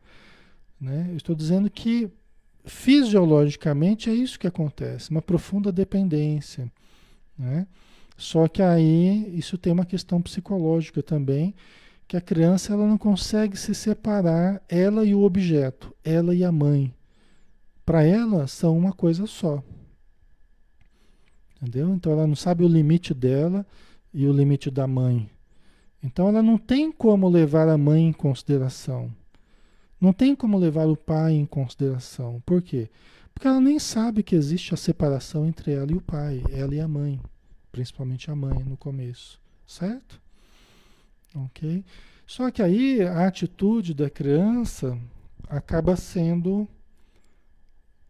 né? 0.82 1.10
eu 1.12 1.18
estou 1.18 1.36
dizendo 1.36 1.70
que 1.70 2.10
fisiologicamente 2.66 4.10
é 4.10 4.14
isso 4.14 4.40
que 4.40 4.48
acontece, 4.48 5.12
uma 5.12 5.22
profunda 5.22 5.72
dependência. 5.72 6.72
Né? 7.38 7.68
Só 8.18 8.48
que 8.48 8.64
aí 8.64 9.32
isso 9.38 9.60
tem 9.60 9.72
uma 9.72 9.86
questão 9.86 10.20
psicológica 10.20 11.04
também, 11.04 11.54
que 12.08 12.18
a 12.18 12.22
criança 12.22 12.74
ela 12.74 12.88
não 12.88 12.98
consegue 12.98 13.56
se 13.56 13.76
separar, 13.76 14.60
ela 14.68 15.06
e 15.06 15.14
o 15.14 15.22
objeto, 15.22 15.96
ela 16.04 16.34
e 16.34 16.44
a 16.44 16.52
mãe. 16.52 16.92
Para 17.86 18.02
ela 18.02 18.48
são 18.48 18.76
uma 18.76 18.92
coisa 18.92 19.28
só. 19.28 19.62
Entendeu? 21.62 21.94
Então 21.94 22.12
ela 22.12 22.26
não 22.26 22.36
sabe 22.36 22.64
o 22.64 22.68
limite 22.68 23.14
dela 23.14 23.64
e 24.12 24.26
o 24.26 24.34
limite 24.34 24.72
da 24.72 24.88
mãe. 24.88 25.30
Então 26.08 26.30
ela 26.30 26.42
não 26.42 26.58
tem 26.58 26.90
como 26.90 27.28
levar 27.28 27.68
a 27.68 27.78
mãe 27.78 28.08
em 28.08 28.14
consideração. 28.14 29.14
Não 30.00 30.14
tem 30.14 30.34
como 30.34 30.58
levar 30.58 30.88
o 30.88 30.96
pai 30.96 31.34
em 31.34 31.46
consideração. 31.46 32.42
Por 32.46 32.62
quê? 32.62 32.90
Porque 33.34 33.46
ela 33.46 33.60
nem 33.60 33.78
sabe 33.78 34.24
que 34.24 34.34
existe 34.34 34.74
a 34.74 34.78
separação 34.78 35.46
entre 35.46 35.74
ela 35.74 35.92
e 35.92 35.96
o 35.96 36.02
pai, 36.02 36.42
ela 36.50 36.74
e 36.74 36.80
a 36.80 36.88
mãe, 36.88 37.20
principalmente 37.74 38.32
a 38.32 38.36
mãe 38.36 38.64
no 38.64 38.78
começo, 38.78 39.40
certo? 39.66 40.22
OK? 41.36 41.84
Só 42.26 42.50
que 42.52 42.62
aí 42.62 43.02
a 43.02 43.28
atitude 43.28 43.94
da 43.94 44.10
criança 44.10 44.98
acaba 45.50 45.98
sendo 45.98 46.68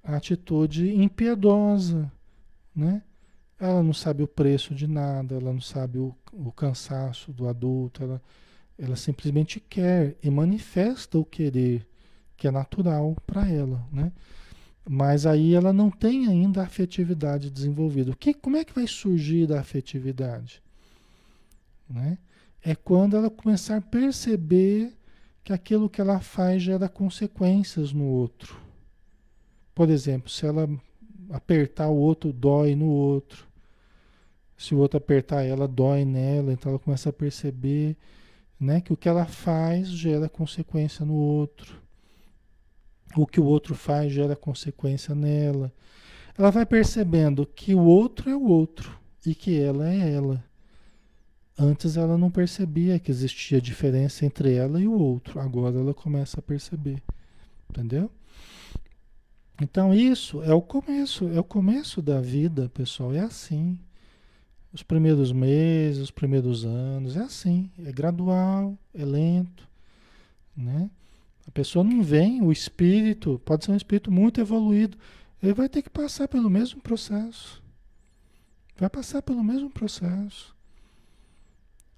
a 0.04 0.18
atitude 0.18 0.95
impiedosa, 0.95 2.12
né? 2.76 3.02
Ela 3.60 3.82
não 3.82 3.93
sabe 3.93 4.22
o 4.22 4.28
preço 4.28 4.76
de 4.76 4.88
nada, 4.88 5.36
ela 5.36 5.51
não 5.51 5.62
sabe 5.62 5.97
o, 5.97 6.16
o 6.32 6.51
cansaço 6.51 7.34
do 7.34 7.47
adulto, 7.47 8.03
ela, 8.03 8.22
ela 8.78 8.95
simplesmente 8.95 9.60
quer 9.60 10.16
e 10.22 10.30
manifesta 10.30 11.18
o 11.18 11.26
querer, 11.26 11.88
que 12.36 12.47
é 12.47 12.51
natural 12.51 13.16
para 13.26 13.49
ela, 13.49 13.84
né? 13.91 14.12
Mas 14.89 15.26
aí 15.26 15.53
ela 15.53 15.74
não 15.74 15.89
tem 15.89 16.28
ainda 16.28 16.62
a 16.62 16.66
afetividade 16.66 17.49
desenvolvida. 17.49 18.12
O 18.12 18.16
que, 18.16 18.34
como 18.34 18.55
é 18.55 18.64
que 18.64 18.74
vai 18.74 18.88
surgir 18.88 19.45
da 19.45 19.60
afetividade? 19.60 20.62
Né? 21.89 22.18
É 22.64 22.74
quando 22.74 23.18
ela 23.18 23.30
começar 23.30 23.78
a 23.78 23.82
perceber 23.82 24.93
que 25.43 25.51
aquilo 25.51 25.89
que 25.89 25.99
ela 25.99 26.20
faz 26.20 26.62
gera 26.62 26.88
consequências 26.88 27.91
no 27.91 28.05
outro. 28.05 28.60
Por 29.76 29.89
exemplo, 29.89 30.30
se 30.30 30.45
ela 30.45 30.70
apertar 31.30 31.89
o 31.89 31.95
outro, 31.95 32.32
dói 32.32 32.76
no 32.76 32.88
outro. 32.88 33.47
Se 34.58 34.74
o 34.74 34.80
outro 34.80 34.97
apertar 34.97 35.43
ela, 35.43 35.68
dói 35.68 36.03
nela, 36.03 36.51
então 36.51 36.72
ela 36.72 36.80
começa 36.80 37.10
a 37.10 37.14
perceber 37.14 37.95
né, 38.60 38.82
que 38.82 38.91
o 38.91 38.97
que 38.97 39.08
ela 39.08 39.26
faz 39.26 39.88
gera 39.88 40.28
consequência 40.28 41.05
no 41.05 41.14
outro. 41.14 41.80
O 43.16 43.26
que 43.26 43.39
o 43.39 43.45
outro 43.45 43.76
faz 43.76 44.12
gera 44.12 44.36
consequência 44.36 45.14
nela. 45.14 45.72
Ela 46.38 46.51
vai 46.51 46.66
percebendo 46.66 47.45
que 47.45 47.74
o 47.74 47.84
outro 47.84 48.30
é 48.30 48.36
o 48.36 48.43
outro 48.43 48.99
e 49.26 49.36
que 49.36 49.60
ela 49.60 49.88
é 49.89 50.14
ela. 50.14 50.43
Antes 51.58 51.97
ela 51.97 52.18
não 52.18 52.30
percebia 52.30 52.99
que 52.99 53.10
existia 53.10 53.60
diferença 53.60 54.26
entre 54.26 54.53
ela 54.53 54.80
e 54.80 54.88
o 54.88 54.93
outro. 54.93 55.39
Agora 55.39 55.80
ela 55.80 55.93
começa 55.93 56.39
a 56.39 56.43
perceber. 56.43 57.01
Entendeu? 57.70 58.12
Então 59.60 59.93
isso 59.93 60.43
é 60.43 60.53
o 60.53 60.62
começo, 60.62 61.28
é 61.30 61.39
o 61.39 61.43
começo 61.43 62.01
da 62.01 62.22
vida, 62.22 62.70
pessoal. 62.70 63.14
É 63.14 63.22
assim. 63.22 63.80
Os 64.74 64.84
primeiros 64.84 65.32
meses, 65.32 66.03
os 66.03 66.11
primeiros 66.11 66.65
anos, 66.65 67.15
é 67.15 67.22
assim, 67.22 67.70
é 67.86 67.91
gradual, 67.91 68.78
é 68.93 69.03
lento, 69.03 69.68
né? 70.55 70.89
A 71.47 71.51
pessoa 71.51 71.84
não 71.84 72.03
vem, 72.03 72.41
o 72.41 72.51
espírito, 72.51 73.41
pode 73.45 73.65
ser 73.65 73.72
um 73.72 73.78
espírito 73.78 74.11
muito 74.11 74.41
evoluído, 74.41 74.97
ele 75.41 75.53
vai 75.53 75.70
ter 75.70 75.82
que 75.82 75.89
passar 75.89 76.28
pelo 76.28 76.49
mesmo 76.49 76.82
processo. 76.82 77.63
Vai 78.78 78.89
passar 78.89 79.22
pelo 79.22 79.43
mesmo 79.43 79.70
processo 79.70 80.55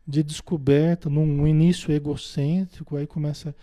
de 0.09 0.23
descoberta, 0.23 1.07
num 1.07 1.47
início 1.47 1.91
egocêntrico, 1.93 2.95
aí 2.95 3.05
começa 3.05 3.55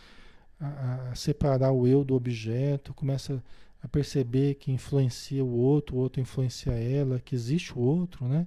a, 0.60 1.10
a 1.10 1.14
separar 1.16 1.72
o 1.72 1.88
eu 1.88 2.04
do 2.04 2.14
objeto, 2.14 2.94
começa 2.94 3.42
a 3.82 3.88
perceber 3.88 4.54
que 4.54 4.70
influencia 4.70 5.44
o 5.44 5.52
outro, 5.52 5.96
o 5.96 5.98
outro 5.98 6.20
influencia 6.20 6.72
ela, 6.72 7.18
que 7.18 7.34
existe 7.34 7.76
o 7.76 7.80
outro, 7.80 8.26
né? 8.26 8.46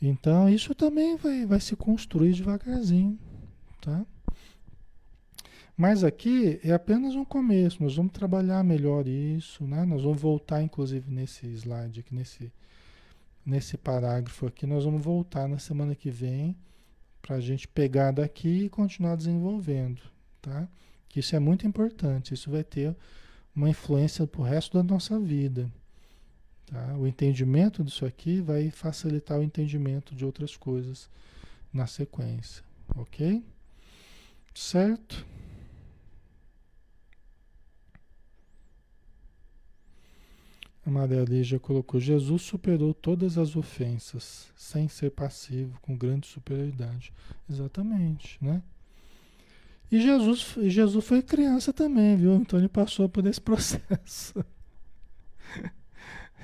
Então 0.00 0.48
isso 0.48 0.74
também 0.74 1.16
vai, 1.16 1.44
vai 1.44 1.60
se 1.60 1.76
construir 1.76 2.32
devagarzinho, 2.32 3.18
tá? 3.80 4.04
Mas 5.76 6.04
aqui 6.04 6.60
é 6.62 6.72
apenas 6.72 7.14
um 7.14 7.24
começo, 7.24 7.82
nós 7.82 7.96
vamos 7.96 8.12
trabalhar 8.12 8.62
melhor 8.62 9.08
isso, 9.08 9.64
né? 9.64 9.84
Nós 9.84 10.02
vamos 10.02 10.20
voltar, 10.20 10.62
inclusive, 10.62 11.10
nesse 11.10 11.46
slide 11.46 12.00
aqui, 12.00 12.14
nesse, 12.14 12.52
nesse 13.46 13.78
parágrafo 13.78 14.46
aqui, 14.46 14.66
nós 14.66 14.84
vamos 14.84 15.02
voltar 15.02 15.48
na 15.48 15.58
semana 15.58 15.94
que 15.94 16.10
vem 16.10 16.54
para 17.22 17.36
a 17.36 17.40
gente 17.40 17.66
pegar 17.66 18.10
daqui 18.10 18.64
e 18.64 18.68
continuar 18.68 19.16
desenvolvendo, 19.16 20.02
tá? 20.42 20.68
Que 21.08 21.20
isso 21.20 21.34
é 21.34 21.38
muito 21.38 21.66
importante, 21.66 22.34
isso 22.34 22.50
vai 22.50 22.62
ter 22.62 22.94
uma 23.56 23.70
influência 23.70 24.26
para 24.26 24.40
o 24.40 24.44
resto 24.44 24.76
da 24.76 24.82
nossa 24.82 25.18
vida. 25.18 25.70
Tá? 26.70 26.94
O 26.96 27.06
entendimento 27.06 27.82
disso 27.82 28.06
aqui 28.06 28.40
vai 28.40 28.70
facilitar 28.70 29.38
o 29.38 29.42
entendimento 29.42 30.14
de 30.14 30.24
outras 30.24 30.56
coisas 30.56 31.10
na 31.72 31.86
sequência, 31.86 32.62
ok? 32.96 33.44
Certo? 34.54 35.26
A 40.86 40.90
Maria 40.90 41.24
Lígia 41.24 41.58
colocou: 41.58 42.00
Jesus 42.00 42.42
superou 42.42 42.94
todas 42.94 43.36
as 43.36 43.56
ofensas, 43.56 44.52
sem 44.56 44.88
ser 44.88 45.10
passivo, 45.10 45.78
com 45.80 45.96
grande 45.96 46.26
superioridade. 46.26 47.12
Exatamente, 47.48 48.38
né? 48.42 48.62
E 49.90 50.00
Jesus, 50.00 50.54
Jesus 50.66 51.04
foi 51.04 51.20
criança 51.20 51.72
também, 51.72 52.16
viu? 52.16 52.34
Então 52.36 52.58
ele 52.58 52.68
passou 52.68 53.08
por 53.08 53.26
esse 53.26 53.40
processo. 53.42 54.44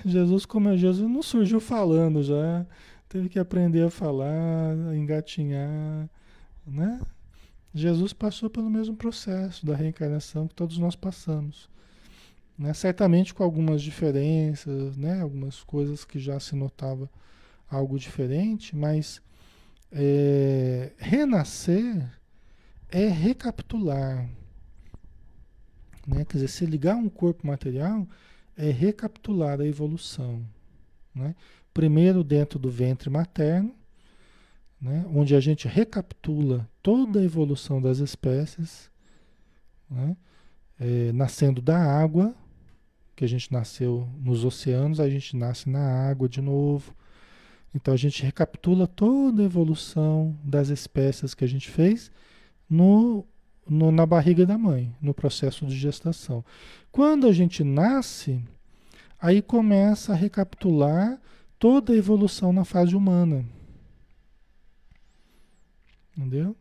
Jesus, 0.04 0.44
como 0.44 0.68
é 0.68 0.76
Jesus, 0.76 1.10
não 1.10 1.22
surgiu 1.22 1.60
falando 1.60 2.22
já, 2.22 2.66
teve 3.08 3.28
que 3.28 3.38
aprender 3.38 3.82
a 3.82 3.90
falar, 3.90 4.74
a 4.90 4.96
engatinhar, 4.96 6.08
né? 6.66 7.00
Jesus 7.72 8.12
passou 8.12 8.48
pelo 8.48 8.70
mesmo 8.70 8.96
processo 8.96 9.66
da 9.66 9.76
reencarnação 9.76 10.48
que 10.48 10.54
todos 10.54 10.78
nós 10.78 10.96
passamos. 10.96 11.68
Né? 12.58 12.72
Certamente 12.72 13.34
com 13.34 13.42
algumas 13.42 13.82
diferenças, 13.82 14.96
né? 14.96 15.20
algumas 15.20 15.62
coisas 15.62 16.02
que 16.02 16.18
já 16.18 16.40
se 16.40 16.56
notava 16.56 17.10
algo 17.68 17.98
diferente, 17.98 18.74
mas 18.74 19.20
é, 19.92 20.92
renascer 20.96 22.10
é 22.88 23.08
recapitular. 23.08 24.26
Né? 26.06 26.24
Quer 26.24 26.38
dizer, 26.38 26.48
se 26.48 26.64
ligar 26.64 26.96
um 26.96 27.10
corpo 27.10 27.46
material 27.46 28.08
é 28.56 28.70
recapitular 28.70 29.60
a 29.60 29.66
evolução. 29.66 30.42
Né? 31.14 31.34
Primeiro 31.74 32.24
dentro 32.24 32.58
do 32.58 32.70
ventre 32.70 33.10
materno, 33.10 33.74
né? 34.80 35.04
onde 35.12 35.34
a 35.34 35.40
gente 35.40 35.68
recapitula 35.68 36.68
toda 36.82 37.20
a 37.20 37.24
evolução 37.24 37.80
das 37.80 37.98
espécies, 37.98 38.90
né? 39.90 40.16
é, 40.78 41.12
nascendo 41.12 41.60
da 41.60 41.78
água, 41.78 42.34
que 43.14 43.24
a 43.24 43.28
gente 43.28 43.50
nasceu 43.50 44.08
nos 44.20 44.44
oceanos, 44.44 45.00
a 45.00 45.08
gente 45.08 45.36
nasce 45.36 45.68
na 45.70 46.08
água 46.08 46.28
de 46.28 46.42
novo. 46.42 46.94
Então 47.74 47.92
a 47.94 47.96
gente 47.96 48.22
recapitula 48.22 48.86
toda 48.86 49.42
a 49.42 49.44
evolução 49.44 50.36
das 50.44 50.68
espécies 50.68 51.34
que 51.34 51.44
a 51.44 51.48
gente 51.48 51.70
fez 51.70 52.10
no, 52.68 53.26
no, 53.68 53.90
na 53.90 54.06
barriga 54.06 54.46
da 54.46 54.56
mãe, 54.56 54.94
no 55.00 55.12
processo 55.12 55.66
de 55.66 55.76
gestação. 55.76 56.44
Quando 56.92 57.26
a 57.26 57.32
gente 57.32 57.64
nasce, 57.64 58.42
aí 59.20 59.42
começa 59.42 60.12
a 60.12 60.16
recapitular 60.16 61.20
toda 61.58 61.92
a 61.92 61.96
evolução 61.96 62.52
na 62.52 62.64
fase 62.64 62.94
humana. 62.94 63.44
Entendeu? 66.16 66.56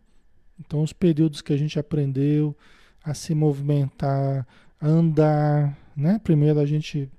Então, 0.60 0.82
os 0.82 0.94
períodos 0.94 1.42
que 1.42 1.54
a 1.54 1.58
gente 1.58 1.78
aprendeu 1.78 2.56
a 3.04 3.14
se 3.14 3.36
movimentar, 3.36 4.48
a 4.80 4.88
andar, 4.88 5.78
né? 5.96 6.20
Primeiro 6.24 6.60
a 6.60 6.66
gente 6.66 7.10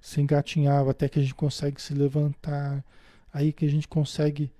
se 0.00 0.20
engatinhava 0.20 0.90
até 0.90 1.08
que 1.08 1.18
a 1.18 1.22
gente 1.22 1.34
consegue 1.34 1.80
se 1.80 1.94
levantar, 1.94 2.84
aí 3.32 3.52
que 3.52 3.64
a 3.64 3.68
gente 3.68 3.88
consegue 3.88 4.52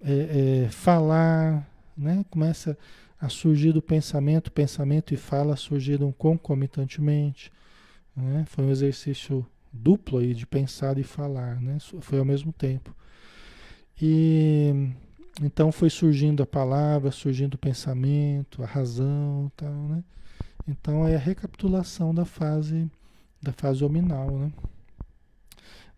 é, 0.00 0.64
é, 0.64 0.68
falar, 0.70 1.68
né? 1.96 2.24
Começa 2.30 2.76
a 3.20 3.28
surgir 3.28 3.72
do 3.72 3.82
pensamento, 3.82 4.50
pensamento 4.50 5.12
e 5.12 5.16
fala 5.16 5.54
surgiram 5.54 6.10
concomitantemente. 6.10 7.52
Né? 8.16 8.44
Foi 8.48 8.64
um 8.64 8.70
exercício 8.70 9.46
duplo 9.72 10.18
aí 10.18 10.34
de 10.34 10.46
pensar 10.46 10.98
e 10.98 11.02
falar, 11.02 11.60
né? 11.60 11.78
Foi 12.00 12.18
ao 12.18 12.24
mesmo 12.24 12.52
tempo. 12.52 12.94
E 14.00 14.72
então 15.42 15.70
foi 15.70 15.90
surgindo 15.90 16.42
a 16.42 16.46
palavra, 16.46 17.10
surgindo 17.10 17.54
o 17.54 17.58
pensamento, 17.58 18.62
a 18.62 18.66
razão, 18.66 19.52
tal, 19.56 19.72
né? 19.72 20.02
Então 20.66 21.06
é 21.06 21.14
a 21.14 21.18
recapitulação 21.18 22.14
da 22.14 22.24
fase 22.24 22.90
da 23.42 23.52
fase 23.52 23.84
hominal, 23.84 24.30
né? 24.30 24.52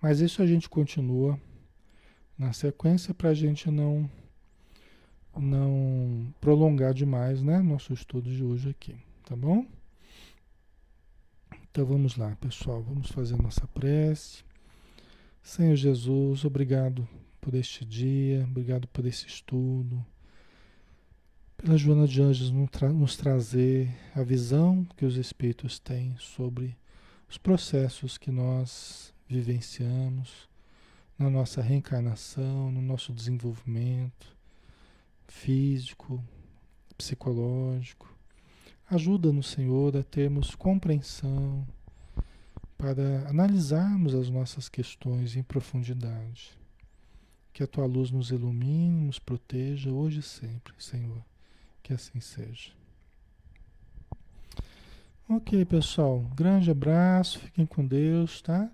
Mas 0.00 0.20
isso 0.20 0.42
a 0.42 0.46
gente 0.46 0.68
continua 0.68 1.38
na 2.36 2.52
sequência 2.52 3.14
para 3.14 3.30
a 3.30 3.34
gente 3.34 3.70
não 3.70 4.10
não 5.40 6.32
prolongar 6.40 6.92
demais, 6.92 7.42
né? 7.42 7.60
Nosso 7.60 7.92
estudo 7.92 8.30
de 8.30 8.42
hoje 8.42 8.70
aqui, 8.70 8.96
tá 9.24 9.34
bom? 9.34 9.66
Então 11.70 11.86
vamos 11.86 12.16
lá, 12.16 12.36
pessoal, 12.36 12.82
vamos 12.82 13.10
fazer 13.10 13.36
nossa 13.40 13.66
prece. 13.68 14.44
Senhor 15.42 15.74
Jesus, 15.74 16.44
obrigado 16.44 17.08
por 17.40 17.54
este 17.54 17.84
dia, 17.84 18.44
obrigado 18.44 18.86
por 18.88 19.06
esse 19.06 19.26
estudo, 19.26 20.04
pela 21.56 21.76
Joana 21.76 22.06
de 22.06 22.20
Anjos 22.20 22.50
nos, 22.50 22.70
tra 22.70 22.88
nos 22.90 23.16
trazer 23.16 23.88
a 24.14 24.22
visão 24.22 24.86
que 24.96 25.04
os 25.04 25.16
Espíritos 25.16 25.78
têm 25.78 26.14
sobre 26.18 26.76
os 27.28 27.38
processos 27.38 28.18
que 28.18 28.30
nós 28.30 29.12
vivenciamos 29.26 30.48
na 31.18 31.30
nossa 31.30 31.62
reencarnação, 31.62 32.70
no 32.70 32.82
nosso 32.82 33.12
desenvolvimento 33.12 34.36
físico, 35.32 36.22
psicológico. 36.96 38.08
Ajuda-nos, 38.88 39.48
Senhor, 39.48 39.96
a 39.96 40.02
termos 40.02 40.54
compreensão 40.54 41.66
para 42.76 43.28
analisarmos 43.28 44.14
as 44.14 44.28
nossas 44.28 44.68
questões 44.68 45.34
em 45.34 45.42
profundidade. 45.42 46.56
Que 47.52 47.62
a 47.62 47.66
tua 47.66 47.86
luz 47.86 48.10
nos 48.10 48.30
ilumine, 48.30 49.06
nos 49.06 49.18
proteja 49.18 49.90
hoje 49.90 50.20
e 50.20 50.22
sempre, 50.22 50.74
Senhor. 50.78 51.24
Que 51.82 51.92
assim 51.92 52.20
seja. 52.20 52.70
Ok, 55.28 55.64
pessoal. 55.64 56.20
Grande 56.36 56.70
abraço, 56.70 57.40
fiquem 57.40 57.66
com 57.66 57.84
Deus, 57.84 58.42
tá? 58.42 58.70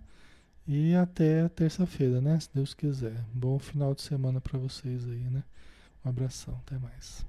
E 0.67 0.95
até 0.95 1.49
terça-feira, 1.49 2.21
né? 2.21 2.39
Se 2.41 2.51
Deus 2.53 2.75
quiser. 2.75 3.25
Bom 3.33 3.59
final 3.59 3.95
de 3.95 4.03
semana 4.03 4.41
para 4.41 4.59
vocês 4.59 5.09
aí, 5.09 5.31
né? 5.31 5.43
Um 6.09 6.11
abração, 6.11 6.59
até 6.67 6.79
mais. 6.79 7.27